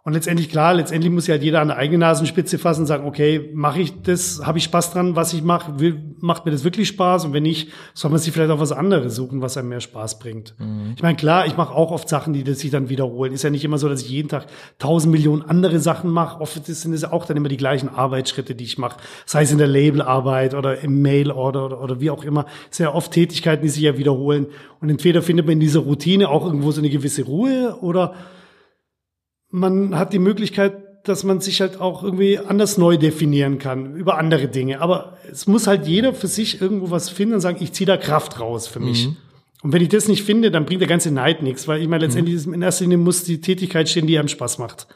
Und 0.07 0.13
letztendlich, 0.13 0.51
klar, 0.51 0.73
letztendlich 0.73 1.13
muss 1.13 1.27
ja 1.27 1.33
halt 1.33 1.43
jeder 1.43 1.61
an 1.61 1.67
der 1.67 1.79
eigene 1.79 1.99
Nasenspitze 1.99 2.59
fassen 2.59 2.83
und 2.83 2.87
sagen, 2.87 3.09
okay, 3.09 3.51
mache 3.53 3.81
ich 3.81 4.03
das, 4.03 4.41
habe 4.45 4.59
ich 4.59 4.63
Spaß 4.63 4.93
dran, 4.93 5.17
was 5.17 5.33
ich 5.33 5.43
mache, 5.43 5.81
will, 5.81 6.01
macht 6.21 6.45
mir 6.45 6.53
das 6.53 6.63
wirklich 6.63 6.87
Spaß? 6.87 7.25
Und 7.25 7.33
wenn 7.33 7.43
nicht, 7.43 7.73
soll 7.93 8.13
man 8.13 8.21
sich 8.21 8.33
vielleicht 8.33 8.53
auch 8.53 8.61
was 8.61 8.71
anderes 8.71 9.17
suchen, 9.17 9.43
was 9.43 9.57
einem 9.57 9.69
mehr 9.69 9.81
Spaß 9.81 10.21
bringt. 10.21 10.55
Mhm. 10.61 10.93
Ich 10.95 11.03
meine, 11.03 11.17
klar, 11.17 11.47
ich 11.47 11.57
mache 11.57 11.75
auch 11.75 11.91
oft 11.91 12.09
Sachen, 12.09 12.35
die 12.35 12.49
sich 12.55 12.71
dann 12.71 12.89
wiederholen. 12.89 13.33
Ist 13.33 13.43
ja 13.43 13.51
nicht 13.51 13.65
immer 13.65 13.79
so, 13.79 13.89
dass 13.89 14.01
ich 14.01 14.09
jeden 14.09 14.29
Tag 14.29 14.47
tausend 14.79 15.11
Millionen 15.11 15.43
andere 15.43 15.81
Sachen 15.81 16.09
mache. 16.09 16.41
Oft 16.41 16.65
sind 16.65 16.93
es 16.93 17.03
auch 17.03 17.27
dann 17.27 17.37
immer 17.37 17.49
die 17.49 17.57
gleichen 17.57 17.89
Arbeitsschritte, 17.89 18.55
die 18.55 18.63
ich 18.63 18.79
mache. 18.79 19.01
Sei 19.25 19.43
es 19.43 19.51
in 19.51 19.59
der 19.59 19.67
Labelarbeit 19.67 20.55
oder 20.55 20.83
im 20.83 21.03
Mail-Order 21.03 21.65
oder, 21.65 21.83
oder 21.83 22.01
wie 22.01 22.11
auch 22.11 22.23
immer. 22.23 22.47
Es 22.71 22.77
sind 22.77 22.85
ja 22.85 22.95
oft 22.95 23.11
Tätigkeiten, 23.11 23.65
die 23.65 23.71
sich 23.71 23.83
ja 23.83 23.99
wiederholen. 23.99 24.47
Und 24.81 24.89
entweder 24.89 25.21
findet 25.21 25.47
man 25.47 25.55
in 25.55 25.61
dieser 25.61 25.81
Routine 25.81 26.29
auch 26.29 26.47
irgendwo 26.47 26.71
so 26.71 26.81
eine 26.81 26.91
gewisse 26.91 27.25
Ruhe 27.25 27.79
oder 27.81 28.15
man 29.51 29.97
hat 29.99 30.13
die 30.13 30.19
Möglichkeit, 30.19 30.75
dass 31.09 31.23
man 31.23 31.41
sich 31.41 31.61
halt 31.61 31.81
auch 31.81 32.03
irgendwie 32.03 32.39
anders 32.39 32.79
neu 32.79 32.97
definieren 32.97 33.59
kann 33.59 33.95
über 33.95 34.19
andere 34.19 34.49
Dinge. 34.49 34.81
Aber 34.81 35.17
es 35.31 35.47
muss 35.47 35.67
halt 35.69 35.87
jeder 35.87 36.13
für 36.15 36.27
sich 36.27 36.61
irgendwo 36.61 36.91
was 36.91 37.11
finden 37.11 37.35
und 37.37 37.41
sagen, 37.41 37.59
ich 37.61 37.73
ziehe 37.73 37.87
da 37.87 37.97
Kraft 37.97 38.41
raus 38.41 38.67
für 38.67 38.81
mich. 38.81 39.09
Und 39.63 39.73
wenn 39.73 39.83
ich 39.83 39.89
das 39.89 40.09
nicht 40.09 40.25
finde, 40.25 40.51
dann 40.51 40.67
bringt 40.67 40.81
der 40.81 40.89
ganze 40.89 41.11
Neid 41.13 41.43
nichts, 41.43 41.67
weil 41.69 41.81
ich 41.81 41.89
meine, 41.89 42.05
letztendlich 42.05 42.35
ist 42.37 42.47
in 42.47 42.61
erster 42.61 42.85
Linie 42.85 42.99
muss 42.99 43.23
die 43.25 43.41
Tätigkeit 43.41 43.89
stehen, 43.89 44.07
die 44.09 44.19
einem 44.19 44.29
Spaß 44.29 44.59
macht. 44.59 44.89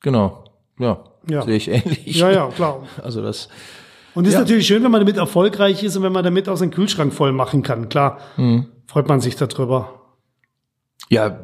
genau, 0.00 0.44
ja, 0.78 1.04
Ja. 1.28 1.42
sehe 1.42 1.56
ich 1.56 1.68
ähnlich. 1.68 2.16
Ja, 2.16 2.30
ja, 2.30 2.48
klar. 2.48 2.84
Also 3.02 3.22
das, 3.22 3.48
Und 4.14 4.24
es 4.24 4.30
ist 4.30 4.34
Ja. 4.34 4.40
natürlich 4.40 4.66
schön, 4.66 4.82
wenn 4.82 4.90
man 4.90 5.00
damit 5.02 5.16
erfolgreich 5.18 5.82
ist 5.82 5.96
und 5.96 6.02
wenn 6.02 6.12
man 6.12 6.24
damit 6.24 6.48
auch 6.48 6.56
seinen 6.56 6.70
Kühlschrank 6.70 7.12
voll 7.12 7.32
machen 7.32 7.62
kann. 7.62 7.88
Klar, 7.90 8.18
freut 8.86 9.08
man 9.08 9.20
sich 9.20 9.36
darüber. 9.36 10.00
ja, 11.10 11.40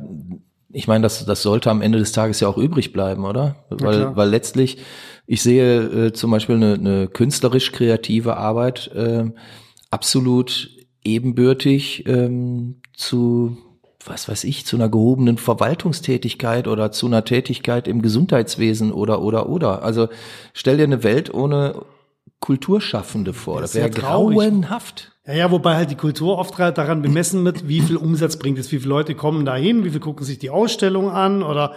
ich 0.73 0.89
meine, 0.89 1.03
das, 1.03 1.25
das 1.25 1.43
sollte 1.43 1.71
am 1.71 1.83
Ende 1.83 1.99
des 1.99 2.13
Tages 2.13 2.41
ja 2.41 2.49
auch 2.49 2.59
übrig 2.59 2.93
bleiben, 2.93 3.25
oder? 3.25 3.57
Weil, 3.71 4.17
weil 4.17 4.29
letztlich, 4.29 4.79
ich 5.27 5.43
sehe 5.43 6.07
äh, 6.07 6.13
zum 6.13 6.31
Beispiel 6.31 6.57
eine, 6.57 6.75
eine 6.75 7.09
künstlerisch 7.09 7.73
kreative 7.73 8.37
Arbeit 8.37 8.91
äh, 8.95 9.31
absolut 9.91 10.71
ebenbürtig 11.05 12.07
ähm, 12.07 12.81
zu, 12.95 13.57
was 14.05 14.29
weiß 14.29 14.45
ich, 14.45 14.65
zu 14.65 14.77
einer 14.77 14.89
gehobenen 14.89 15.37
Verwaltungstätigkeit 15.37 16.67
oder 16.69 16.93
zu 16.93 17.07
einer 17.07 17.25
Tätigkeit 17.25 17.87
im 17.87 18.03
Gesundheitswesen 18.03 18.93
oder, 18.93 19.23
oder, 19.23 19.49
oder. 19.49 19.83
Also 19.83 20.09
stell 20.55 20.79
dir 20.79 20.85
eine 20.85 21.03
Welt 21.03 21.33
ohne 21.33 21.85
Kulturschaffende 22.43 23.33
vor. 23.33 23.61
Das 23.63 23.73
Das 23.73 23.83
ist 23.83 23.95
wäre 23.97 24.03
ja 24.03 24.09
grauenhaft. 24.09 25.13
Ja, 25.27 25.35
ja, 25.35 25.51
wobei 25.51 25.77
halt 25.77 25.91
die 25.91 25.95
Kultur 25.97 26.37
oft 26.39 26.55
gerade 26.55 26.75
daran 26.75 27.01
bemessen 27.01 27.45
wird, 27.45 27.69
wie 27.69 27.81
viel 27.81 27.97
Umsatz 27.97 28.37
bringt 28.37 28.59
es, 28.59 28.71
wie 28.73 28.79
viele 28.79 28.91
Leute 28.91 29.15
kommen 29.15 29.47
da 29.47 29.55
hin, 29.55 29.85
wie 29.85 29.91
viel 29.91 30.01
gucken 30.01 30.27
sich 30.27 30.39
die 30.39 30.51
Ausstellung 30.51 31.09
an 31.11 31.43
oder 31.45 31.75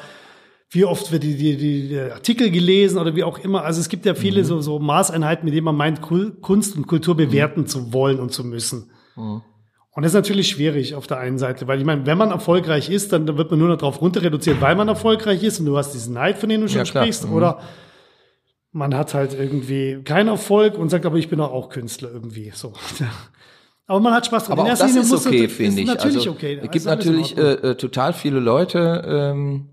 wie 0.71 0.83
oft 0.83 1.11
wird 1.11 1.21
die, 1.23 1.37
die, 1.37 1.55
die, 1.87 1.99
Artikel 1.99 2.49
gelesen 2.49 2.97
oder 2.97 3.15
wie 3.15 3.23
auch 3.23 3.37
immer. 3.37 3.63
Also 3.63 3.79
es 3.79 3.87
gibt 3.87 4.05
ja 4.07 4.15
viele 4.15 4.43
so, 4.43 4.59
so 4.61 4.79
Maßeinheiten, 4.79 5.45
mit 5.45 5.53
denen 5.53 5.65
man 5.65 5.75
meint, 5.77 6.01
Kunst 6.01 6.75
und 6.75 6.87
Kultur 6.87 7.15
bewerten 7.15 7.67
zu 7.67 7.93
wollen 7.93 8.19
und 8.19 8.33
zu 8.33 8.43
müssen. 8.43 8.89
Und 9.15 10.01
das 10.01 10.07
ist 10.07 10.15
natürlich 10.15 10.49
schwierig 10.49 10.95
auf 10.95 11.05
der 11.05 11.19
einen 11.19 11.37
Seite, 11.37 11.67
weil 11.67 11.79
ich 11.79 11.85
meine, 11.85 12.05
wenn 12.07 12.17
man 12.17 12.31
erfolgreich 12.31 12.89
ist, 12.89 13.13
dann 13.13 13.37
wird 13.37 13.51
man 13.51 13.59
nur 13.59 13.69
noch 13.69 13.77
darauf 13.77 14.01
runter 14.01 14.23
reduziert, 14.23 14.59
weil 14.59 14.75
man 14.75 14.87
erfolgreich 14.87 15.43
ist 15.43 15.59
und 15.59 15.67
du 15.67 15.77
hast 15.77 15.93
diesen 15.93 16.15
Neid, 16.15 16.39
von 16.39 16.49
dem 16.49 16.61
du 16.61 16.67
schon 16.67 16.79
Ja, 16.79 16.85
sprichst, 16.85 17.27
Mhm. 17.27 17.33
oder 17.33 17.59
man 18.75 18.93
hat 18.93 19.13
halt 19.13 19.33
irgendwie 19.33 20.01
keinen 20.03 20.27
Erfolg 20.27 20.77
und 20.77 20.89
sagt, 20.89 21.05
aber 21.05 21.15
ich 21.15 21.29
bin 21.29 21.39
doch 21.39 21.51
auch 21.51 21.69
Künstler 21.69 22.11
irgendwie. 22.11 22.51
So. 22.53 22.73
Aber 23.87 23.99
man 24.01 24.13
hat 24.13 24.25
Spaß 24.25 24.45
dran. 24.45 24.59
Aber 24.59 24.73
auch 24.73 24.77
das 24.77 24.95
ist 24.95 25.13
okay, 25.13 25.47
finde 25.47 25.81
ich. 25.81 25.87
Natürlich 25.87 26.17
also, 26.17 26.31
okay. 26.31 26.59
Es 26.61 26.71
gibt 26.71 26.85
natürlich 26.85 27.37
äh, 27.37 27.53
äh, 27.53 27.75
total 27.75 28.13
viele 28.13 28.39
Leute, 28.39 29.03
ähm, 29.07 29.69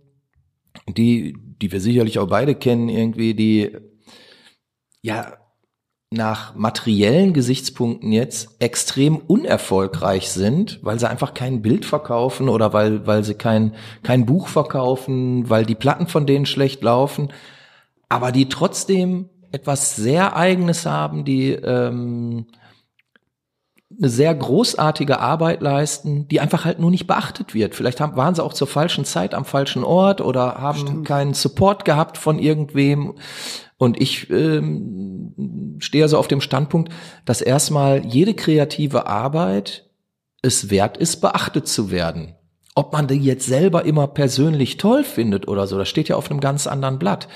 die, 0.86 1.34
die 1.60 1.72
wir 1.72 1.80
sicherlich 1.80 2.18
auch 2.18 2.28
beide 2.28 2.54
kennen, 2.54 2.88
irgendwie, 2.88 3.34
die 3.34 3.76
ja 5.00 5.32
nach 6.10 6.54
materiellen 6.54 7.32
Gesichtspunkten 7.32 8.12
jetzt 8.12 8.56
extrem 8.60 9.16
unerfolgreich 9.16 10.30
sind, 10.30 10.78
weil 10.82 11.00
sie 11.00 11.08
einfach 11.08 11.34
kein 11.34 11.62
Bild 11.62 11.86
verkaufen 11.86 12.50
oder 12.50 12.72
weil, 12.72 13.06
weil 13.06 13.24
sie 13.24 13.34
kein, 13.34 13.74
kein 14.02 14.26
Buch 14.26 14.46
verkaufen, 14.46 15.48
weil 15.48 15.64
die 15.64 15.74
Platten 15.74 16.06
von 16.06 16.26
denen 16.26 16.46
schlecht 16.46 16.82
laufen, 16.82 17.32
aber 18.12 18.30
die 18.30 18.48
trotzdem 18.48 19.30
etwas 19.52 19.96
sehr 19.96 20.36
Eigenes 20.36 20.86
haben, 20.86 21.24
die 21.24 21.52
ähm, 21.52 22.46
eine 23.98 24.08
sehr 24.08 24.34
großartige 24.34 25.18
Arbeit 25.18 25.62
leisten, 25.62 26.28
die 26.28 26.40
einfach 26.40 26.64
halt 26.64 26.78
nur 26.78 26.90
nicht 26.90 27.06
beachtet 27.06 27.54
wird. 27.54 27.74
Vielleicht 27.74 28.00
haben, 28.00 28.16
waren 28.16 28.34
sie 28.34 28.42
auch 28.42 28.52
zur 28.52 28.66
falschen 28.66 29.04
Zeit 29.04 29.34
am 29.34 29.44
falschen 29.44 29.84
Ort 29.84 30.20
oder 30.20 30.56
haben 30.60 31.04
keinen 31.04 31.34
Support 31.34 31.84
gehabt 31.84 32.18
von 32.18 32.38
irgendwem. 32.38 33.14
Und 33.78 34.00
ich 34.00 34.30
ähm, 34.30 35.76
stehe 35.78 36.04
also 36.04 36.18
auf 36.18 36.28
dem 36.28 36.40
Standpunkt, 36.40 36.92
dass 37.24 37.40
erstmal 37.40 38.04
jede 38.06 38.34
kreative 38.34 39.06
Arbeit 39.06 39.90
es 40.42 40.70
wert 40.70 40.96
ist, 40.96 41.20
beachtet 41.20 41.66
zu 41.66 41.90
werden. 41.90 42.34
Ob 42.74 42.92
man 42.92 43.06
die 43.06 43.16
jetzt 43.16 43.46
selber 43.46 43.84
immer 43.84 44.06
persönlich 44.06 44.76
toll 44.76 45.04
findet 45.04 45.48
oder 45.48 45.66
so, 45.66 45.76
das 45.78 45.88
steht 45.88 46.08
ja 46.08 46.16
auf 46.16 46.30
einem 46.30 46.40
ganz 46.40 46.66
anderen 46.66 46.98
Blatt. 46.98 47.28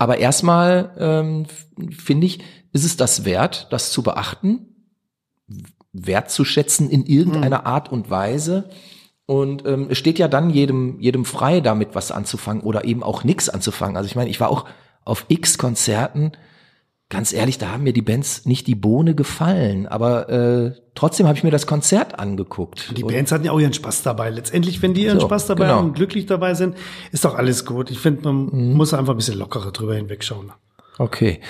Aber 0.00 0.16
erstmal 0.16 0.94
ähm, 0.98 1.44
finde 1.90 2.26
ich, 2.26 2.38
ist 2.72 2.86
es 2.86 2.96
das 2.96 3.26
wert, 3.26 3.66
das 3.68 3.92
zu 3.92 4.02
beachten, 4.02 4.88
wertzuschätzen 5.92 6.88
in 6.88 7.04
irgendeiner 7.04 7.66
Art 7.66 7.92
und 7.92 8.08
Weise. 8.08 8.70
Und 9.26 9.66
ähm, 9.66 9.88
es 9.90 9.98
steht 9.98 10.18
ja 10.18 10.26
dann 10.26 10.48
jedem, 10.48 10.98
jedem 11.00 11.26
frei, 11.26 11.60
damit 11.60 11.94
was 11.94 12.12
anzufangen 12.12 12.62
oder 12.62 12.86
eben 12.86 13.02
auch 13.02 13.24
nichts 13.24 13.50
anzufangen. 13.50 13.98
Also 13.98 14.06
ich 14.06 14.16
meine, 14.16 14.30
ich 14.30 14.40
war 14.40 14.48
auch 14.48 14.64
auf 15.04 15.26
x 15.28 15.58
Konzerten, 15.58 16.32
ganz 17.10 17.32
ehrlich, 17.34 17.58
da 17.58 17.72
haben 17.72 17.82
mir 17.82 17.92
die 17.92 18.00
Bands 18.02 18.46
nicht 18.46 18.66
die 18.66 18.74
Bohne 18.74 19.14
gefallen, 19.14 19.86
aber 19.86 20.28
äh, 20.30 20.72
trotzdem 20.94 21.26
habe 21.26 21.36
ich 21.36 21.44
mir 21.44 21.50
das 21.50 21.66
Konzert 21.66 22.18
angeguckt. 22.18 22.96
Die 22.96 23.02
Bands 23.02 23.30
hatten 23.32 23.44
ja 23.44 23.52
auch 23.52 23.60
ihren 23.60 23.74
Spaß 23.74 24.02
dabei. 24.02 24.30
Letztendlich, 24.30 24.80
wenn 24.80 24.94
die 24.94 25.02
ihren 25.04 25.20
So, 25.20 25.26
Spaß 25.26 25.46
dabei 25.46 25.64
genau. 25.66 25.76
haben 25.78 25.88
und 25.88 25.94
glücklich 25.94 26.24
dabei 26.26 26.54
sind, 26.54 26.76
ist 27.12 27.24
doch 27.24 27.34
alles 27.34 27.66
gut. 27.66 27.90
Ich 27.90 27.98
finde, 27.98 28.22
man 28.22 28.46
Mhm. 28.46 28.72
muss 28.74 28.94
einfach 28.94 29.12
ein 29.12 29.16
bisschen 29.18 29.38
lockerer 29.38 29.72
drüber 29.72 29.94
hinwegschauen. 29.96 30.52
Okay. 30.98 31.40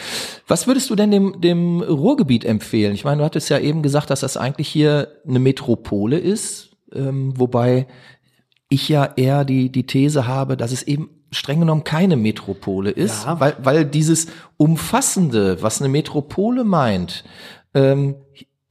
Was 0.48 0.66
würdest 0.66 0.88
du 0.90 0.94
denn 0.96 1.10
dem, 1.10 1.40
dem 1.40 1.80
Ruhrgebiet 1.82 2.44
empfehlen? 2.44 2.94
Ich 2.94 3.04
meine, 3.04 3.18
du 3.18 3.24
hattest 3.24 3.50
ja 3.50 3.58
eben 3.58 3.82
gesagt, 3.82 4.08
dass 4.10 4.20
das 4.20 4.36
eigentlich 4.36 4.68
hier 4.68 5.08
eine 5.28 5.40
Metropole 5.40 6.18
ist, 6.18 6.70
ähm, 6.92 7.32
wobei 7.38 7.86
ich 8.68 8.88
ja 8.88 9.12
eher 9.16 9.44
die, 9.44 9.70
die 9.70 9.84
These 9.86 10.26
habe, 10.26 10.56
dass 10.56 10.72
es 10.72 10.84
eben 10.84 11.10
streng 11.30 11.60
genommen 11.60 11.84
keine 11.84 12.16
Metropole 12.16 12.90
ist, 12.90 13.24
Ja. 13.24 13.38
weil, 13.40 13.56
weil 13.62 13.84
dieses 13.84 14.26
Umfassende, 14.56 15.62
was 15.62 15.80
eine 15.80 15.88
Metropole 15.88 16.64
meint, 16.64 17.24
ähm, 17.74 18.16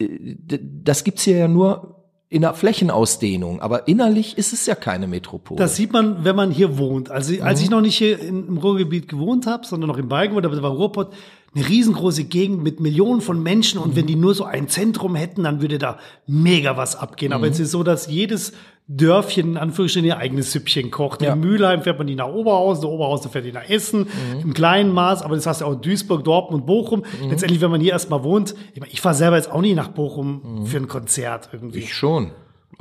d- 0.02 0.60
das 0.84 1.04
gibt's 1.04 1.24
hier 1.24 1.38
ja 1.38 1.48
nur 1.48 1.96
in 2.32 2.42
der 2.42 2.54
Flächenausdehnung, 2.54 3.60
aber 3.60 3.88
innerlich 3.88 4.38
ist 4.38 4.54
es 4.54 4.66
ja 4.68 4.76
keine 4.76 5.08
Metropole. 5.08 5.58
Das 5.60 5.76
sieht 5.76 5.92
man, 5.94 6.24
wenn 6.24 6.36
man 6.36 6.52
hier 6.52 6.78
wohnt. 6.78 7.10
Also 7.10 7.34
Mhm. 7.34 7.42
als 7.42 7.62
ich 7.62 7.70
noch 7.70 7.82
nicht 7.82 7.98
hier 7.98 8.20
im 8.20 8.58
Ruhrgebiet 8.58 9.08
gewohnt 9.08 9.48
habe, 9.48 9.66
sondern 9.66 9.88
noch 9.90 9.98
in 9.98 10.08
Bayern 10.10 10.30
gewohnt 10.30 10.46
habe, 10.46 10.56
das 10.56 10.64
war 10.64 10.72
Ruhrpott, 10.72 11.12
eine 11.56 11.68
riesengroße 11.68 12.26
Gegend 12.26 12.62
mit 12.62 12.80
Millionen 12.80 13.22
von 13.22 13.42
Menschen. 13.42 13.80
Und 13.80 13.96
wenn 13.96 14.06
die 14.06 14.16
nur 14.16 14.36
so 14.36 14.44
ein 14.44 14.68
Zentrum 14.68 15.16
hätten, 15.16 15.44
dann 15.44 15.62
würde 15.62 15.80
da 15.80 15.98
mega 16.28 16.78
was 16.78 16.96
abgehen. 16.96 17.30
Mhm. 17.30 17.34
Aber 17.36 17.48
jetzt 17.48 17.60
ist 17.60 17.72
so, 17.72 17.82
dass 17.82 18.06
jedes 18.08 18.54
Dörfchen 18.92 19.52
in 19.52 19.58
Anführungsstrichen 19.58 20.08
ihr 20.08 20.18
eigenes 20.18 20.52
Süppchen 20.52 20.90
kocht. 20.90 21.22
Ja. 21.22 21.34
In 21.34 21.40
Mülheim 21.42 21.84
fährt 21.84 22.00
man 22.00 22.08
die 22.08 22.16
nach 22.16 22.28
Oberhausen, 22.28 22.82
der 22.82 22.90
Oberhausen 22.90 23.30
fährt 23.30 23.46
die 23.46 23.52
nach 23.52 23.70
Essen, 23.70 24.08
im 24.42 24.54
kleinen 24.56 24.92
Maß, 24.92 25.22
aber 25.22 25.36
das 25.36 25.46
hast 25.46 25.62
du 25.62 25.66
auch 25.66 25.74
in 25.74 25.82
Duisburg, 25.82 26.24
Dortmund, 26.24 26.66
Bochum. 26.66 27.04
Letztendlich, 27.30 27.62
wenn 27.62 27.70
man 27.70 27.82
hier 27.82 27.92
erstmal 27.92 28.24
wohnt, 28.24 28.56
ich, 28.74 28.80
meine, 28.80 28.92
ich 28.92 29.00
fahre 29.00 29.14
selber 29.14 29.38
jetzt 29.38 29.52
auch 29.52 29.62
nie 29.62 29.76
nach 29.76 29.90
Bochum 29.90 30.66
für 30.66 30.78
ein 30.78 30.88
Konzert 30.88 31.50
irgendwie. 31.54 31.80
ich 31.80 31.94
schon. 31.94 32.32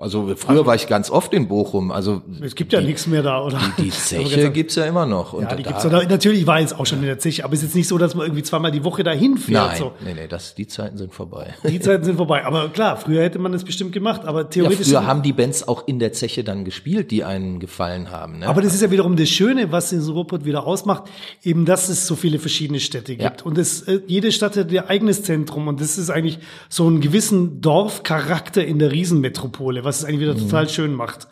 Also 0.01 0.33
früher 0.37 0.65
war 0.65 0.77
ich 0.77 0.87
ganz 0.87 1.11
oft 1.11 1.35
in 1.35 1.49
Bochum. 1.49 1.91
Also 1.91 2.23
es 2.41 2.55
gibt 2.55 2.73
ja 2.73 2.81
nichts 2.81 3.09
mehr 3.09 3.23
da, 3.25 3.43
oder? 3.43 3.59
die 3.79 3.91
Zeche 3.91 4.51
gibt's 4.53 4.77
ja 4.77 4.85
immer 4.85 5.07
noch. 5.07 5.33
Und 5.33 5.43
Ja, 5.43 5.57
die 5.57 5.65
da- 5.65 5.71
gibt's 5.71 5.83
da, 5.83 6.03
natürlich 6.05 6.47
war 6.47 6.61
jetzt 6.61 6.79
auch 6.79 6.87
schon 6.87 7.01
in 7.01 7.07
der 7.07 7.19
Zeche, 7.19 7.45
aber 7.45 7.53
es 7.55 7.61
ist 7.61 7.67
jetzt 7.71 7.75
nicht 7.75 7.89
so, 7.89 7.99
dass 7.99 8.15
man 8.15 8.25
irgendwie 8.27 8.45
zweimal 8.45 8.71
die 8.71 8.85
Woche 8.85 9.03
dahin 9.03 9.37
fährt. 9.37 9.67
Nein, 9.71 9.77
So. 9.79 9.93
nee, 10.05 10.15
nee, 10.15 10.29
das, 10.29 10.55
die 10.55 10.69
Zeiten 10.69 10.97
sind 10.99 11.13
vorbei. 11.13 11.53
Die 11.69 11.81
Zeiten 11.81 12.05
sind 12.05 12.17
vorbei. 12.17 12.45
Aber 12.47 12.69
klar, 12.69 12.97
früher 12.97 13.23
hätte 13.25 13.41
man 13.41 13.51
das 13.51 13.65
bestimmt 13.65 13.93
gemacht, 13.93 14.23
aber 14.25 14.43
Ja, 14.43 14.45
theoretisch. 14.45 14.87
früher 14.87 15.05
haben 15.05 15.23
die 15.23 15.33
Bands 15.33 15.67
auch 15.67 15.89
in 15.89 15.99
der 15.99 16.13
Zeche 16.13 16.45
dann 16.45 16.65
gespielt, 16.65 17.11
die 17.11 17.25
einen 17.25 17.59
gefallen 17.59 18.13
haben. 18.13 18.39
Ne? 18.39 18.47
aber 18.47 18.63
das 18.63 18.75
ist 18.75 18.83
ja 18.83 18.93
wiederum 18.93 19.17
das 19.17 19.29
Schöne, 19.29 19.73
was 19.73 19.91
den 19.91 20.01
Ruhrpott 20.01 20.45
wieder 20.45 20.65
ausmacht, 20.65 21.05
eben, 21.43 21.65
dass 21.65 21.89
es 21.89 22.07
so 22.07 22.15
viele 22.15 22.39
verschiedene 22.39 22.79
Städte 22.79 23.17
gibt. 23.17 23.41
Ja. 23.41 23.45
Und 23.45 23.59
es, 23.59 23.83
äh, 23.83 24.01
jede 24.07 24.31
Stadt 24.31 24.57
hat 24.57 24.71
ihr 24.71 24.89
eigenes 24.89 25.25
Zentrum 25.25 25.67
und 25.67 25.81
das 25.81 25.99
ist 25.99 26.09
eigentlich 26.09 26.39
so 26.69 26.87
einen 26.87 27.01
gewissen 27.01 27.61
Dorfcharakter 27.61 28.65
in 28.65 28.79
der 28.79 28.93
Riesenmetropole, 28.93 29.85
was 29.89 29.99
es 30.01 30.05
eigentlich 30.05 30.21
wieder 30.21 30.35
Mhm. 30.35 30.41
total 30.49 30.69
schön 30.69 30.95
macht. 30.95 31.27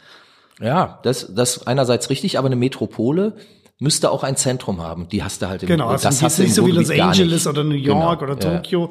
ja, 0.61 0.99
das, 1.03 1.33
das 1.35 1.67
einerseits 1.67 2.11
richtig, 2.11 2.39
aber 2.39 2.47
eine 2.47 2.57
Metropole 2.57 3.35
müsste 3.79 4.11
auch 4.11 4.23
ein 4.25 4.37
Zentrum 4.37 4.81
haben. 4.83 5.09
Die 5.09 5.23
hast 5.23 5.43
du 5.43 5.49
halt 5.49 5.63
im 5.63 5.69
Genau, 5.69 5.93
das 5.93 6.07
also 6.07 6.25
hast 6.25 6.39
jetzt 6.39 6.39
du 6.39 6.43
nicht 6.45 6.55
so 6.55 6.67
wie 6.67 6.71
Los 6.73 6.91
Angeles 6.91 7.47
oder 7.47 7.63
New 7.63 7.75
York 7.75 8.21
Genau, 8.21 8.33
oder 8.33 8.43
ja. 8.43 8.57
Tokio, 8.59 8.91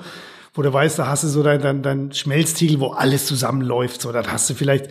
wo 0.54 0.62
du 0.62 0.72
weißt, 0.72 1.00
da 1.00 1.08
hast 1.08 1.24
du 1.24 1.28
so 1.28 1.42
dein, 1.44 1.60
dein, 1.62 1.82
dein 1.82 2.14
Schmelztiegel, 2.14 2.80
wo 2.80 2.90
alles 2.90 3.26
zusammenläuft. 3.26 4.00
So, 4.02 4.12
dann 4.12 4.28
hast 4.32 4.48
du 4.50 4.54
vielleicht 4.54 4.90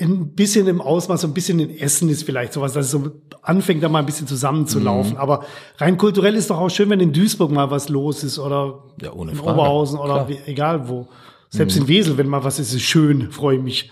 ein 0.00 0.34
bisschen 0.34 0.66
im 0.68 0.80
Ausmaß, 0.80 1.20
so 1.22 1.26
ein 1.28 1.34
bisschen 1.34 1.58
in 1.60 1.76
Essen 1.78 2.08
ist 2.08 2.22
vielleicht 2.24 2.52
sowas, 2.52 2.72
dass 2.72 2.86
es 2.86 2.90
so 2.92 3.10
anfängt, 3.42 3.82
da 3.82 3.88
mal 3.88 4.00
ein 4.00 4.06
bisschen 4.06 4.26
zusammenzulaufen. 4.28 5.12
Mhm. 5.14 5.18
Aber 5.18 5.44
rein 5.78 5.96
kulturell 5.98 6.34
ist 6.36 6.50
doch 6.50 6.58
auch 6.58 6.68
schön, 6.68 6.90
wenn 6.90 7.00
in 7.00 7.12
Duisburg 7.12 7.50
mal 7.50 7.70
was 7.70 7.88
los 7.88 8.22
ist 8.24 8.38
oder 8.40 8.82
Ja, 9.00 9.12
in 9.12 9.34
Frage. 9.34 9.52
Oberhausen 9.52 9.98
oder 9.98 10.28
wie, 10.28 10.38
egal 10.46 10.88
wo. 10.88 11.08
Selbst 11.50 11.76
in 11.76 11.88
Wesel, 11.88 12.18
wenn 12.18 12.28
mal 12.28 12.44
was 12.44 12.58
ist, 12.58 12.72
ist 12.74 12.82
schön, 12.82 13.30
freue 13.30 13.56
ich 13.56 13.62
mich. 13.62 13.90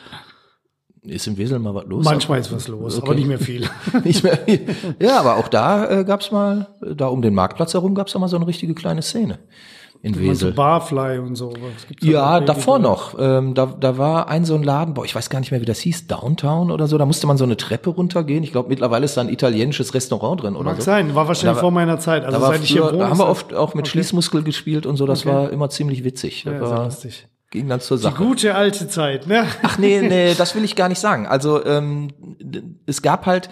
Ist 1.03 1.27
im 1.29 1.37
Wesel 1.39 1.59
mal 1.61 1.73
was 1.75 1.85
los? 1.87 2.05
Manchmal 2.05 2.41
ist 2.41 2.53
was 2.53 2.67
los, 2.69 2.97
aber 2.99 3.09
Okay. 3.11 3.17
nicht 3.19 3.29
mehr 3.29 3.39
viel. 3.39 3.69
nicht 4.05 4.25
mehr 4.25 4.37
viel. 4.39 4.67
Ja, 5.01 5.21
aber 5.21 5.37
auch 5.37 5.47
da 5.49 6.01
äh, 6.01 6.05
gab's 6.05 6.33
mal, 6.33 6.69
da 6.97 7.07
um 7.07 7.23
den 7.23 7.33
Marktplatz 7.33 7.75
herum 7.75 7.95
gab's 7.95 8.15
auch 8.17 8.21
mal 8.21 8.29
so 8.29 8.37
eine 8.37 8.47
richtige 8.47 8.75
kleine 8.75 9.03
Szene 9.03 9.39
in 10.03 10.13
Man 10.13 10.21
so 10.25 10.31
Wesel. 10.31 10.53
Barfly 10.53 11.19
und 11.21 11.37
so. 11.37 11.53
Ja, 12.03 12.41
davor 12.41 12.79
noch. 12.81 13.15
Ähm, 13.19 13.55
da, 13.55 13.67
da 13.67 13.97
war 13.97 14.29
ein 14.29 14.45
so 14.45 14.55
ein 14.57 14.63
Laden, 14.65 14.95
boah, 14.95 15.05
ich 15.05 15.15
weiß 15.15 15.31
gar 15.31 15.39
nicht 15.41 15.53
mehr, 15.53 15.61
wie 15.61 15.65
das 15.65 15.79
hieß, 15.79 16.07
Downtown 16.09 16.71
oder 16.73 16.87
so. 16.89 16.99
Da 16.99 17.07
musste 17.07 17.27
man 17.29 17.37
so 17.39 17.45
eine 17.45 17.57
Treppe 17.57 17.91
runtergehen. 17.91 18.43
Ich 18.45 18.53
glaube, 18.53 18.69
mittlerweile 18.69 19.05
ist 19.05 19.17
da 19.17 19.21
ein 19.23 19.29
italienisches 19.31 19.95
Restaurant 19.95 20.43
drin 20.43 20.55
oder 20.57 20.71
Mag 20.73 20.77
so. 20.77 20.83
sein, 20.83 21.15
war 21.15 21.29
wahrscheinlich 21.29 21.55
Da 21.57 21.61
vor 21.61 21.71
meiner 21.71 21.99
Zeit. 21.99 22.25
Also 22.25 22.37
da 22.39 22.43
war 22.45 22.53
seit 22.53 22.65
ich 22.65 22.71
hier 22.71 22.83
wohne. 22.85 22.99
da 22.99 23.09
haben 23.11 23.19
wir 23.19 23.29
oft 23.29 23.55
auch 23.55 23.75
mit 23.75 23.85
Okay. 23.85 23.93
Schließmuskel 23.93 24.43
gespielt 24.43 24.87
und 24.87 24.97
so. 24.97 25.07
Das 25.07 25.21
Okay. 25.25 25.31
war 25.35 25.51
immer 25.51 25.71
ziemlich 25.71 26.05
witzig. 26.05 26.43
Das 26.45 26.53
Ja, 26.53 26.59
sehr 26.67 26.77
war, 26.77 26.85
lustig. 26.85 27.29
Ging 27.57 27.69
dann 27.69 27.81
zur 27.81 27.97
Die 27.97 28.03
Sache. 28.05 28.23
gute 28.23 28.55
alte 28.55 28.87
Zeit, 28.87 29.27
ne? 29.27 29.47
Ach 29.63 29.79
nee, 29.79 30.01
nee, 30.09 30.35
das 30.35 30.55
will 30.55 30.63
ich 30.63 30.77
gar 30.77 30.89
nicht 30.89 30.99
sagen. 31.01 31.27
Also 31.27 31.65
ähm, 31.65 32.09
es 32.85 33.01
gab 33.01 33.25
halt, 33.25 33.49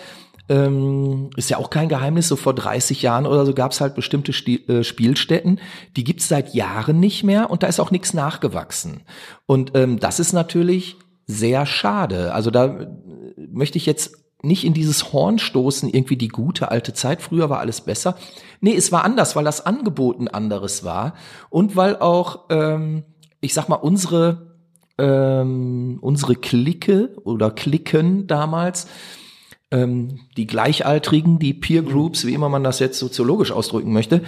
ähm, 0.51 1.31
ist 1.37 1.49
ja 1.49 1.57
auch 1.57 1.71
kein 1.71 1.89
Geheimnis, 1.89 2.29
so 2.29 2.37
vor 2.37 2.55
30 2.55 3.01
Jahren 3.01 3.27
oder 3.27 3.47
so 3.47 3.55
gab 3.55 3.73
es 3.73 3.81
halt 3.81 3.95
bestimmte 3.95 4.35
Sti 4.35 4.67
äh, 4.69 4.85
Spielstätten, 4.85 5.59
die 5.97 6.05
gibt's 6.05 6.29
seit 6.29 6.55
Jahren 6.55 7.01
nicht 7.01 7.25
mehr 7.25 7.51
und 7.51 7.63
da 7.63 7.67
ist 7.67 7.81
auch 7.81 7.91
nichts 7.91 8.13
nachgewachsen. 8.13 9.01
Und 9.47 9.73
ähm, 9.75 9.99
das 9.99 10.21
ist 10.21 10.35
natürlich 10.35 10.97
sehr 11.27 11.65
schade. 11.65 12.35
Also 12.35 12.51
da 12.51 12.67
äh, 12.67 12.87
möchte 13.51 13.79
ich 13.79 13.87
jetzt 13.87 14.19
nicht 14.43 14.65
in 14.65 14.75
dieses 14.75 15.15
Horn 15.15 15.39
stoßen, 15.39 15.89
irgendwie 15.89 16.19
die 16.19 16.29
gute 16.29 16.71
alte 16.71 16.93
Zeit, 16.93 17.23
früher 17.23 17.49
war 17.49 17.61
alles 17.61 17.81
besser. 17.81 18.17
Nee, 18.61 18.77
es 18.77 18.93
war 18.93 19.03
anders, 19.03 19.35
weil 19.35 19.45
das 19.45 19.65
Angebot 19.65 20.21
ein 20.21 20.29
anderes 20.29 20.85
war 20.85 21.15
und 21.49 21.77
weil 21.77 21.97
auch, 21.97 22.41
ähm, 22.51 23.05
ich 23.45 23.55
sag 23.55 23.69
mal, 23.69 23.77
unsere, 23.77 24.57
ähm, 24.99 25.99
unsere 26.01 26.35
Clique 26.35 27.11
oder 27.25 27.51
Klicken 27.51 28.27
damals, 28.27 28.87
ähm, 29.71 30.21
die 30.37 30.47
Gleichaltrigen, 30.47 31.39
die 31.39 31.55
Peer 31.55 31.83
Groups, 31.83 32.27
wie 32.27 32.35
immer 32.35 32.49
man 32.49 32.65
das 32.65 32.79
jetzt 32.79 32.99
soziologisch 32.99 33.53
ausdrücken 33.53 33.93
möchte, 33.93 34.23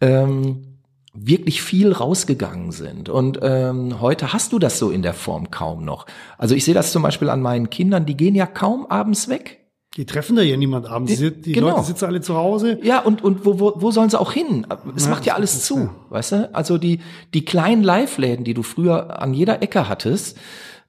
ähm, 0.00 0.78
wirklich 1.14 1.60
viel 1.60 1.92
rausgegangen 1.92 2.72
sind. 2.72 3.08
Und 3.08 3.38
ähm, 3.42 4.00
heute 4.00 4.32
hast 4.32 4.52
du 4.52 4.58
das 4.58 4.78
so 4.78 4.90
in 4.90 5.02
der 5.02 5.12
Form 5.12 5.50
kaum 5.50 5.84
noch. 5.84 6.06
Also 6.38 6.54
ich 6.54 6.64
sehe 6.64 6.74
das 6.74 6.92
zum 6.92 7.02
Beispiel 7.02 7.28
an 7.28 7.42
meinen 7.42 7.68
Kindern, 7.68 8.06
die 8.06 8.16
gehen 8.16 8.34
ja 8.34 8.46
kaum 8.46 8.86
abends 8.86 9.28
weg. 9.28 9.61
Die 9.96 10.06
treffen 10.06 10.36
da 10.36 10.42
ja 10.42 10.56
niemand 10.56 10.86
abends. 10.86 11.18
Die, 11.18 11.30
die 11.30 11.52
genau. 11.52 11.70
Leute 11.70 11.82
sitzen 11.84 12.06
alle 12.06 12.22
zu 12.22 12.34
Hause. 12.34 12.78
Ja, 12.82 13.00
und, 13.00 13.22
und 13.22 13.44
wo, 13.44 13.60
wo, 13.60 13.74
wo 13.76 13.90
sollen 13.90 14.08
sie 14.08 14.18
auch 14.18 14.32
hin? 14.32 14.66
Es 14.96 15.04
ja, 15.04 15.10
macht 15.10 15.26
ja 15.26 15.34
alles 15.34 15.64
zu, 15.64 15.78
ja. 15.78 15.94
weißt 16.08 16.32
du? 16.32 16.54
Also 16.54 16.78
die, 16.78 17.00
die 17.34 17.44
kleinen 17.44 17.82
Live-Läden, 17.82 18.44
die 18.44 18.54
du 18.54 18.62
früher 18.62 19.20
an 19.20 19.34
jeder 19.34 19.60
Ecke 19.60 19.88
hattest, 19.88 20.38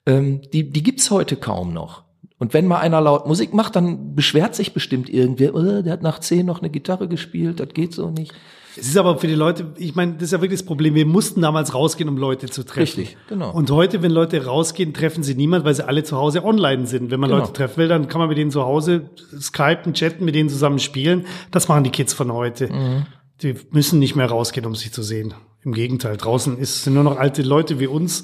ähm, 0.05 0.41
die, 0.53 0.69
die 0.69 0.83
gibt's 0.83 1.11
heute 1.11 1.35
kaum 1.35 1.73
noch. 1.73 2.03
Und 2.39 2.53
wenn 2.53 2.65
mal 2.65 2.79
einer 2.79 3.01
laut 3.01 3.27
Musik 3.27 3.53
macht, 3.53 3.75
dann 3.75 4.15
beschwert 4.15 4.55
sich 4.55 4.73
bestimmt 4.73 5.09
irgendwer, 5.09 5.53
oh, 5.53 5.81
der 5.81 5.93
hat 5.93 6.01
nach 6.01 6.19
zehn 6.19 6.45
noch 6.45 6.59
eine 6.59 6.69
Gitarre 6.69 7.07
gespielt, 7.07 7.59
das 7.59 7.69
geht 7.69 7.93
so 7.93 8.09
nicht. 8.09 8.33
Es 8.75 8.87
ist 8.87 8.97
aber 8.97 9.17
für 9.17 9.27
die 9.27 9.35
Leute, 9.35 9.73
ich 9.77 9.95
meine, 9.95 10.13
das 10.13 10.23
ist 10.23 10.31
ja 10.31 10.41
wirklich 10.41 10.59
das 10.59 10.65
Problem. 10.65 10.95
Wir 10.95 11.05
mussten 11.05 11.41
damals 11.41 11.73
rausgehen, 11.73 12.09
um 12.09 12.17
Leute 12.17 12.47
zu 12.47 12.63
treffen. 12.63 13.01
Richtig, 13.01 13.17
genau. 13.27 13.51
Und 13.51 13.69
heute, 13.69 14.01
wenn 14.01 14.11
Leute 14.11 14.45
rausgehen, 14.45 14.93
treffen 14.93 15.23
sie 15.23 15.35
niemand, 15.35 15.65
weil 15.65 15.75
sie 15.75 15.87
alle 15.87 16.03
zu 16.03 16.17
Hause 16.17 16.43
online 16.43 16.87
sind. 16.87 17.11
Wenn 17.11 17.19
man 17.19 17.29
genau. 17.29 17.41
Leute 17.41 17.53
treffen 17.53 17.77
will, 17.77 17.87
dann 17.87 18.07
kann 18.07 18.19
man 18.19 18.29
mit 18.29 18.37
denen 18.37 18.51
zu 18.51 18.63
Hause 18.63 19.09
skypen, 19.39 19.93
chatten, 19.93 20.25
mit 20.25 20.35
denen 20.35 20.49
zusammen 20.49 20.79
spielen. 20.79 21.25
Das 21.51 21.67
machen 21.67 21.83
die 21.83 21.91
Kids 21.91 22.13
von 22.13 22.31
heute. 22.33 22.71
Mhm. 22.71 23.05
Die 23.41 23.55
müssen 23.71 23.99
nicht 23.99 24.15
mehr 24.15 24.27
rausgehen, 24.27 24.65
um 24.65 24.75
sich 24.75 24.91
zu 24.91 25.03
sehen. 25.03 25.33
Im 25.63 25.73
Gegenteil, 25.73 26.17
draußen 26.17 26.57
ist, 26.57 26.83
sind 26.83 26.93
nur 26.93 27.03
noch 27.03 27.17
alte 27.17 27.41
Leute 27.41 27.79
wie 27.79 27.87
uns, 27.87 28.23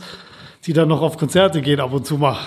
die 0.66 0.74
dann 0.74 0.88
noch 0.90 1.02
auf 1.02 1.18
Konzerte 1.18 1.62
gehen 1.62 1.80
ab 1.80 1.94
und 1.94 2.06
zu 2.06 2.18
mal. 2.18 2.38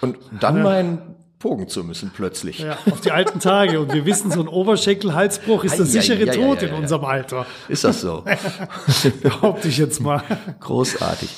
Und 0.00 0.16
dann 0.40 0.56
ja. 0.58 0.62
mein 0.62 0.98
pogen 1.42 1.66
zu 1.66 1.82
müssen 1.82 2.12
plötzlich. 2.14 2.60
Ja, 2.60 2.78
auf 2.88 3.00
die 3.00 3.10
alten 3.10 3.40
Tage. 3.40 3.80
Und 3.80 3.92
wir 3.92 4.06
wissen, 4.06 4.30
so 4.30 4.40
ein 4.40 4.46
Oberschenkel-Halsbruch 4.46 5.64
ist 5.64 5.76
der 5.76 5.86
sichere 5.86 6.24
ja, 6.24 6.32
ja, 6.32 6.34
Tod 6.34 6.62
in 6.62 6.72
unserem 6.72 7.04
Alter. 7.04 7.46
Ist 7.68 7.82
das 7.82 8.00
so? 8.00 8.24
Behaupte 9.22 9.66
ich 9.66 9.76
jetzt 9.76 10.00
mal. 10.00 10.22
Großartig. 10.60 11.28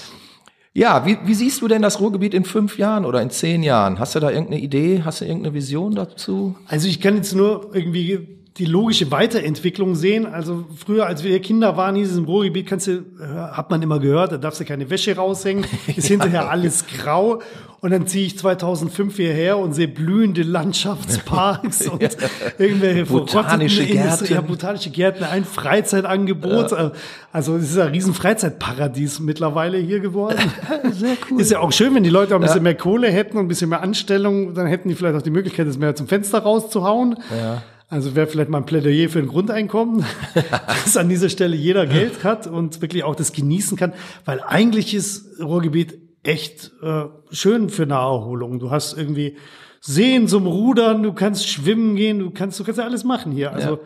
Ja, 0.75 1.07
wie, 1.07 1.17
wie 1.25 1.35
siehst 1.35 1.63
du 1.63 1.69
denn 1.69 1.81
das 1.81 2.01
Ruhrgebiet 2.01 2.35
in 2.35 2.45
fünf 2.45 2.77
Jahren 2.77 3.07
oder 3.07 3.23
in 3.23 3.31
zehn 3.31 3.63
Jahren? 3.63 3.99
Hast 3.99 4.15
du 4.15 4.21
da 4.21 4.31
irgendeine 4.31 4.61
Idee? 4.61 5.03
Hast 5.05 5.23
du 5.23 5.25
irgendeine 5.25 5.55
Vision 5.55 5.95
dazu? 5.95 6.55
Also 6.67 6.87
ich 6.87 7.01
kann 7.01 7.17
jetzt 7.17 7.35
nur 7.35 7.71
irgendwie 7.73 8.29
die 8.59 8.67
logische 8.67 9.11
Weiterentwicklung 9.11 9.95
sehen. 9.95 10.27
Also 10.27 10.67
früher, 10.77 11.07
als 11.07 11.25
wir 11.25 11.41
Kinder 11.41 11.77
waren, 11.77 11.97
hieß 11.97 12.13
es 12.13 12.19
im 12.19 12.25
Ruhrgebiet, 12.25 12.67
kannst 12.67 12.87
du, 12.87 12.93
äh, 12.93 13.27
hat 13.53 13.71
man 13.71 13.83
immer 13.83 13.99
gehört, 13.99 14.33
da 14.33 14.37
darfst 14.37 14.61
du 14.61 14.65
keine 14.65 14.91
Wäsche 14.91 15.17
raushängen, 15.17 15.65
ist 15.97 16.09
ja, 16.09 16.11
hinterher 16.11 16.51
alles 16.51 16.87
grau. 16.87 17.41
Und 17.85 17.91
dann 17.91 18.07
ziehe 18.07 18.25
ich 18.25 18.39
2005 18.39 19.17
hierher 19.17 19.59
und 19.59 19.75
sehe 19.75 19.89
blühende 19.89 20.43
Landschaftsparks 20.43 21.87
und 21.89 22.17
irgendwelche 22.57 23.05
botanische 23.05 23.85
Gärten. 23.85 24.33
Ja, 24.33 24.41
botanische 24.41 24.89
Gärten, 24.89 25.23
ein 25.23 25.45
Freizeitangebot. 25.45 26.71
Ja. 26.71 26.93
Also 27.31 27.57
es 27.57 27.73
ist 27.73 27.79
ein 27.79 27.89
riesen 27.89 28.15
Freizeitparadies 28.15 29.21
mittlerweile 29.21 29.77
hier 29.77 30.01
geworden. 30.01 30.51
Sehr 30.93 31.19
cool. 31.31 31.39
Ist 31.39 31.51
ja 31.51 31.59
auch 31.59 31.73
schön, 31.73 31.95
wenn 31.95 32.05
die 32.05 32.09
Leute 32.09 32.35
auch 32.35 32.39
ein 32.39 32.41
bisschen 32.41 32.57
ja. 32.57 32.63
mehr 32.63 32.75
Kohle 32.75 33.11
hätten 33.11 33.37
und 33.37 33.45
ein 33.45 33.49
bisschen 33.49 33.69
mehr 33.69 33.83
Anstellung, 33.83 34.55
dann 34.55 34.67
hätten 34.67 34.89
die 34.89 34.95
vielleicht 34.95 35.17
auch 35.17 35.23
die 35.23 35.29
Möglichkeit, 35.29 35.69
das 35.69 35.77
mehr 35.77 35.95
zum 35.95 36.09
Fenster 36.09 36.39
rauszuhauen. 36.39 37.19
Ja. 37.39 37.65
Also 37.91 38.17
wäre 38.17 38.27
vielleicht 38.27 38.49
mal 38.49 38.59
ein 38.59 38.67
Plädoyer 38.67 39.11
für 39.11 39.19
ein 39.19 39.27
Grundeinkommen, 39.27 40.07
dass 40.85 40.97
an 40.97 41.11
dieser 41.11 41.29
Stelle 41.29 41.55
jeder 41.55 41.87
Geld 41.87 42.25
hat 42.25 42.47
und 42.47 42.81
wirklich 42.81 43.05
auch 43.05 43.15
das 43.15 43.35
genießen 43.35 43.77
kann, 43.77 43.93
weil 44.25 44.41
eigentlich 44.41 44.95
ist 44.95 45.39
Ruhrgebiet 45.39 46.04
echt 46.25 46.73
äh, 46.83 47.05
schön 47.31 47.71
für 47.71 47.87
Naherholung. 47.87 48.59
Du 48.59 48.71
hast 48.71 48.97
irgendwie 48.97 49.37
Seen 49.81 50.27
zum 50.29 50.47
Rudern, 50.47 51.03
du 51.03 51.13
kannst 51.13 51.49
schwimmen 51.49 51.95
gehen, 51.95 52.19
du 52.19 52.31
kannst, 52.31 52.59
du 52.59 52.65
kannst 52.65 52.79
ja 52.79 52.85
alles 52.85 53.05
machen 53.05 53.33
hier. 53.33 53.53
Also 53.53 53.75
ja 53.75 53.81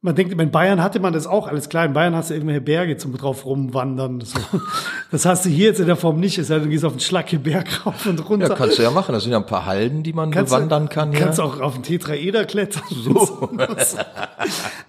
man 0.00 0.14
denkt, 0.14 0.32
in 0.32 0.50
Bayern 0.52 0.80
hatte 0.80 1.00
man 1.00 1.12
das 1.12 1.26
auch 1.26 1.48
alles 1.48 1.68
klar. 1.68 1.84
In 1.84 1.92
Bayern 1.92 2.14
hast 2.14 2.30
du 2.30 2.34
irgendwelche 2.34 2.60
Berge 2.60 2.96
zum 2.98 3.16
drauf 3.16 3.44
rumwandern. 3.44 4.20
So. 4.20 4.38
Das 5.10 5.24
hast 5.24 5.44
du 5.44 5.48
hier 5.48 5.66
jetzt 5.66 5.80
in 5.80 5.86
der 5.86 5.96
Form 5.96 6.20
nicht. 6.20 6.38
Es 6.38 6.46
sei 6.46 6.60
du 6.60 6.68
gehst 6.68 6.84
auf 6.84 6.92
den 6.92 7.00
Schlackeberg 7.00 7.84
rauf 7.84 8.06
und 8.06 8.28
runter. 8.28 8.50
Ja, 8.50 8.54
kannst 8.54 8.78
du 8.78 8.82
ja 8.82 8.92
machen. 8.92 9.12
Das 9.12 9.24
sind 9.24 9.32
ja 9.32 9.38
ein 9.38 9.46
paar 9.46 9.66
Halden, 9.66 10.04
die 10.04 10.12
man 10.12 10.30
kannst 10.30 10.52
bewandern 10.52 10.84
du, 10.84 10.94
kann. 10.94 11.12
Kannst 11.12 11.38
ja. 11.38 11.44
auch 11.44 11.60
auf 11.60 11.74
den 11.74 11.82
Tetraeder 11.82 12.44
klettern. 12.44 12.84
So. 12.90 13.50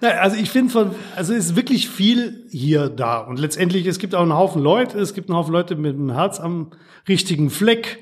also 0.00 0.36
ich 0.36 0.50
finde 0.50 0.72
von, 0.72 0.90
also 1.16 1.32
es 1.32 1.46
ist 1.46 1.56
wirklich 1.56 1.88
viel 1.88 2.44
hier 2.50 2.88
da. 2.88 3.18
Und 3.18 3.40
letztendlich, 3.40 3.86
es 3.86 3.98
gibt 3.98 4.14
auch 4.14 4.22
einen 4.22 4.34
Haufen 4.34 4.62
Leute. 4.62 5.00
Es 5.00 5.14
gibt 5.14 5.28
einen 5.28 5.36
Haufen 5.36 5.52
Leute 5.52 5.74
mit 5.74 5.96
dem 5.96 6.12
Herz 6.12 6.38
am 6.38 6.68
richtigen 7.08 7.50
Fleck 7.50 7.98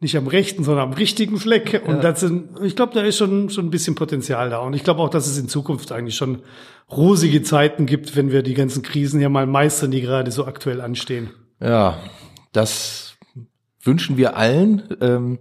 nicht 0.00 0.16
am 0.16 0.26
rechten, 0.26 0.62
sondern 0.62 0.88
am 0.88 0.92
richtigen 0.92 1.38
Fleck. 1.38 1.82
Und 1.86 1.96
ja. 1.96 2.02
das 2.02 2.20
sind, 2.20 2.50
ich 2.62 2.76
glaube, 2.76 2.92
da 2.94 3.02
ist 3.02 3.16
schon, 3.16 3.48
schon 3.48 3.66
ein 3.66 3.70
bisschen 3.70 3.94
Potenzial 3.94 4.50
da. 4.50 4.58
Und 4.58 4.74
ich 4.74 4.84
glaube 4.84 5.00
auch, 5.00 5.08
dass 5.08 5.26
es 5.26 5.38
in 5.38 5.48
Zukunft 5.48 5.90
eigentlich 5.90 6.16
schon 6.16 6.42
rosige 6.90 7.42
Zeiten 7.42 7.86
gibt, 7.86 8.14
wenn 8.14 8.30
wir 8.30 8.42
die 8.42 8.54
ganzen 8.54 8.82
Krisen 8.82 9.20
ja 9.20 9.28
mal 9.28 9.46
meistern, 9.46 9.90
die 9.90 10.02
gerade 10.02 10.30
so 10.30 10.44
aktuell 10.44 10.80
anstehen. 10.80 11.30
Ja, 11.60 11.98
das 12.52 13.16
wünschen 13.82 14.16
wir 14.18 14.36
allen. 14.36 14.82
Ähm, 15.00 15.38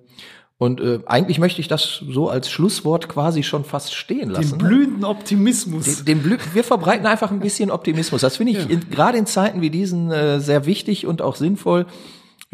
und 0.57 0.79
äh, 0.79 0.99
eigentlich 1.05 1.37
möchte 1.37 1.59
ich 1.59 1.67
das 1.67 2.01
so 2.07 2.29
als 2.29 2.49
Schlusswort 2.49 3.09
quasi 3.09 3.43
schon 3.43 3.65
fast 3.65 3.93
stehen 3.93 4.29
lassen. 4.29 4.57
Den 4.57 4.67
blühenden 4.67 5.03
Optimismus. 5.03 5.97
Den, 5.97 6.05
den 6.05 6.23
Blü 6.23 6.37
wir 6.53 6.63
verbreiten 6.63 7.05
einfach 7.05 7.29
ein 7.29 7.41
bisschen 7.41 7.69
Optimismus. 7.69 8.21
Das 8.21 8.37
finde 8.37 8.53
ich 8.53 8.69
ja. 8.69 8.79
gerade 8.89 9.17
in 9.17 9.25
Zeiten 9.25 9.59
wie 9.59 9.69
diesen 9.69 10.11
äh, 10.11 10.39
sehr 10.39 10.65
wichtig 10.65 11.07
und 11.07 11.21
auch 11.21 11.35
sinnvoll 11.35 11.87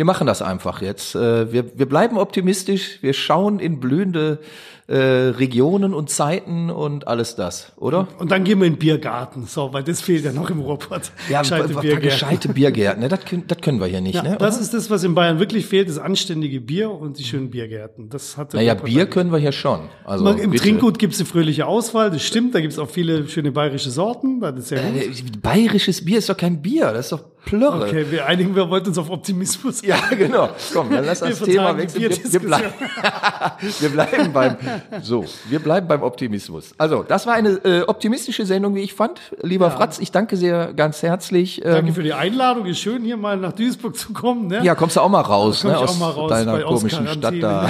wir 0.02 0.06
machen 0.06 0.26
das 0.26 0.42
einfach 0.42 0.82
jetzt. 0.82 1.14
Äh, 1.14 1.54
wir, 1.54 1.78
wir 1.78 1.86
bleiben 1.86 2.18
optimistisch, 2.18 2.98
wir 3.02 3.14
schauen 3.14 3.60
in 3.60 3.80
blühende 3.80 4.40
äh, 4.88 4.96
Regionen 4.98 5.94
und 5.94 6.10
Zeiten 6.10 6.72
und 6.72 7.08
alles 7.08 7.36
das, 7.36 7.72
oder? 7.78 8.08
Und 8.18 8.32
dann 8.32 8.44
gehen 8.44 8.60
wir 8.60 8.66
in 8.66 8.74
den 8.74 8.80
Biergarten, 8.80 9.46
so, 9.46 9.72
weil 9.72 9.84
das 9.84 10.02
fehlt 10.02 10.26
ja 10.26 10.34
noch 10.34 10.50
im 10.50 10.60
Ruhrpott. 10.60 11.12
Ja, 11.30 11.42
gescheite 11.42 11.68
Biergärten. 11.76 12.02
Gescheite 12.02 12.50
Biergärten, 12.50 13.04
ne? 13.04 13.10
das, 13.10 13.24
können, 13.26 13.44
das 13.48 13.60
können 13.62 13.80
wir 13.80 13.86
hier 13.86 14.02
nicht. 14.02 14.16
Ja, 14.16 14.24
ne, 14.24 14.38
das 14.40 14.60
ist 14.60 14.74
das, 14.74 14.90
was 14.90 15.04
in 15.04 15.14
Bayern 15.14 15.38
wirklich 15.38 15.68
fehlt, 15.68 15.88
das 15.88 16.00
anständige 16.00 16.60
Bier 16.60 16.90
und 16.90 17.20
die 17.20 17.24
schönen 17.24 17.52
Biergärten. 17.52 18.10
Das 18.10 18.38
hat 18.38 18.56
naja, 18.56 18.74
Bier 18.74 19.06
können 19.06 19.32
wir 19.32 19.38
hier 19.38 19.52
schon. 19.52 19.82
Also, 20.04 20.28
Im 20.32 20.50
bitte. 20.50 20.64
Trinkgut 20.64 20.98
gibt 20.98 21.14
es 21.14 21.20
eine 21.20 21.30
fröhliche 21.30 21.68
Auswahl, 21.68 22.10
das 22.10 22.24
stimmt, 22.24 22.56
da 22.56 22.60
gibt 22.60 22.74
es 22.74 22.80
auch 22.80 22.90
viele 22.90 23.28
schöne 23.30 23.52
bayerische 23.52 23.92
Sorten. 23.92 24.42
Das 24.42 24.58
ist 24.58 24.72
ja 24.72 24.80
äh, 24.80 25.12
bayerisches 25.44 26.04
Bier 26.04 26.18
ist 26.18 26.28
doch 26.28 26.38
kein 26.38 26.60
Bier, 26.64 26.92
das 26.92 27.06
ist 27.06 27.12
doch 27.12 27.24
Plörre. 27.45 27.86
Okay, 27.86 28.06
wir 28.10 28.25
einigen, 28.27 28.56
wir 28.56 28.69
wollten 28.69 28.89
uns 28.89 28.97
auf 28.97 29.10
Optimismus. 29.10 29.82
Ja, 29.82 29.97
genau. 30.12 30.49
Komm, 30.73 30.91
dann 30.91 31.06
lass 31.06 31.19
das 31.19 31.39
Thema 31.39 31.75
wechseln. 31.75 32.01
Wir, 32.01 32.34
wir, 32.34 32.39
bleiben, 32.39 32.73
wir 33.80 33.89
bleiben 33.89 34.34
beim, 34.34 34.58
so, 35.01 35.25
wir 35.49 35.60
bleiben 35.60 35.88
beim 35.88 36.04
Optimismus. 36.04 36.73
Also, 36.77 37.04
das 37.04 37.25
war 37.25 37.34
eine 37.34 37.49
äh, 37.63 37.82
optimistische 37.82 38.45
Sendung, 38.45 38.75
wie 38.75 38.82
ich 38.82 38.93
fand. 38.93 39.19
Lieber 39.41 39.67
ja. 39.67 39.71
Fratz, 39.71 39.99
ich 39.99 40.12
danke 40.12 40.38
sehr 40.38 40.73
ganz 40.73 41.01
herzlich. 41.01 41.63
Ähm, 41.65 41.71
danke 41.71 41.93
für 41.93 42.04
die 42.04 42.13
Einladung. 42.13 42.65
Ist 42.67 42.80
schön, 42.80 43.04
hier 43.04 43.17
mal 43.17 43.38
nach 43.38 43.54
Duisburg 43.54 43.97
zu 43.97 44.13
kommen. 44.13 44.47
Ne? 44.47 44.63
Ja, 44.63 44.75
kommst 44.75 44.95
du 44.95 45.01
auch 45.01 45.10
mal 45.10 45.21
raus, 45.21 45.63
ne, 45.63 45.77
aus 45.77 45.99
mal 45.99 46.12
raus 46.12 46.30
deiner 46.30 46.60
komischen 46.62 47.08
Stadt 47.08 47.36
da. 47.41 47.69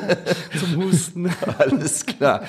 Zum 0.58 0.82
Husten. 0.82 1.30
Alles 1.58 2.04
klar. 2.04 2.42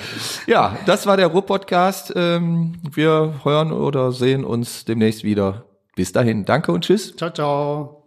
Ja, 0.46 0.76
das 0.86 1.06
war 1.06 1.16
der 1.16 1.28
Ruhr-Podcast. 1.28 2.12
Ähm, 2.14 2.74
wir 2.92 3.34
hören 3.42 3.72
oder 3.72 4.12
sehen 4.12 4.44
uns 4.44 4.84
demnächst 4.84 5.24
wieder. 5.24 5.67
Bis 5.98 6.12
dahin, 6.12 6.44
danke 6.44 6.70
und 6.70 6.84
tschüss. 6.84 7.16
Ciao, 7.16 7.32
ciao. 7.32 8.04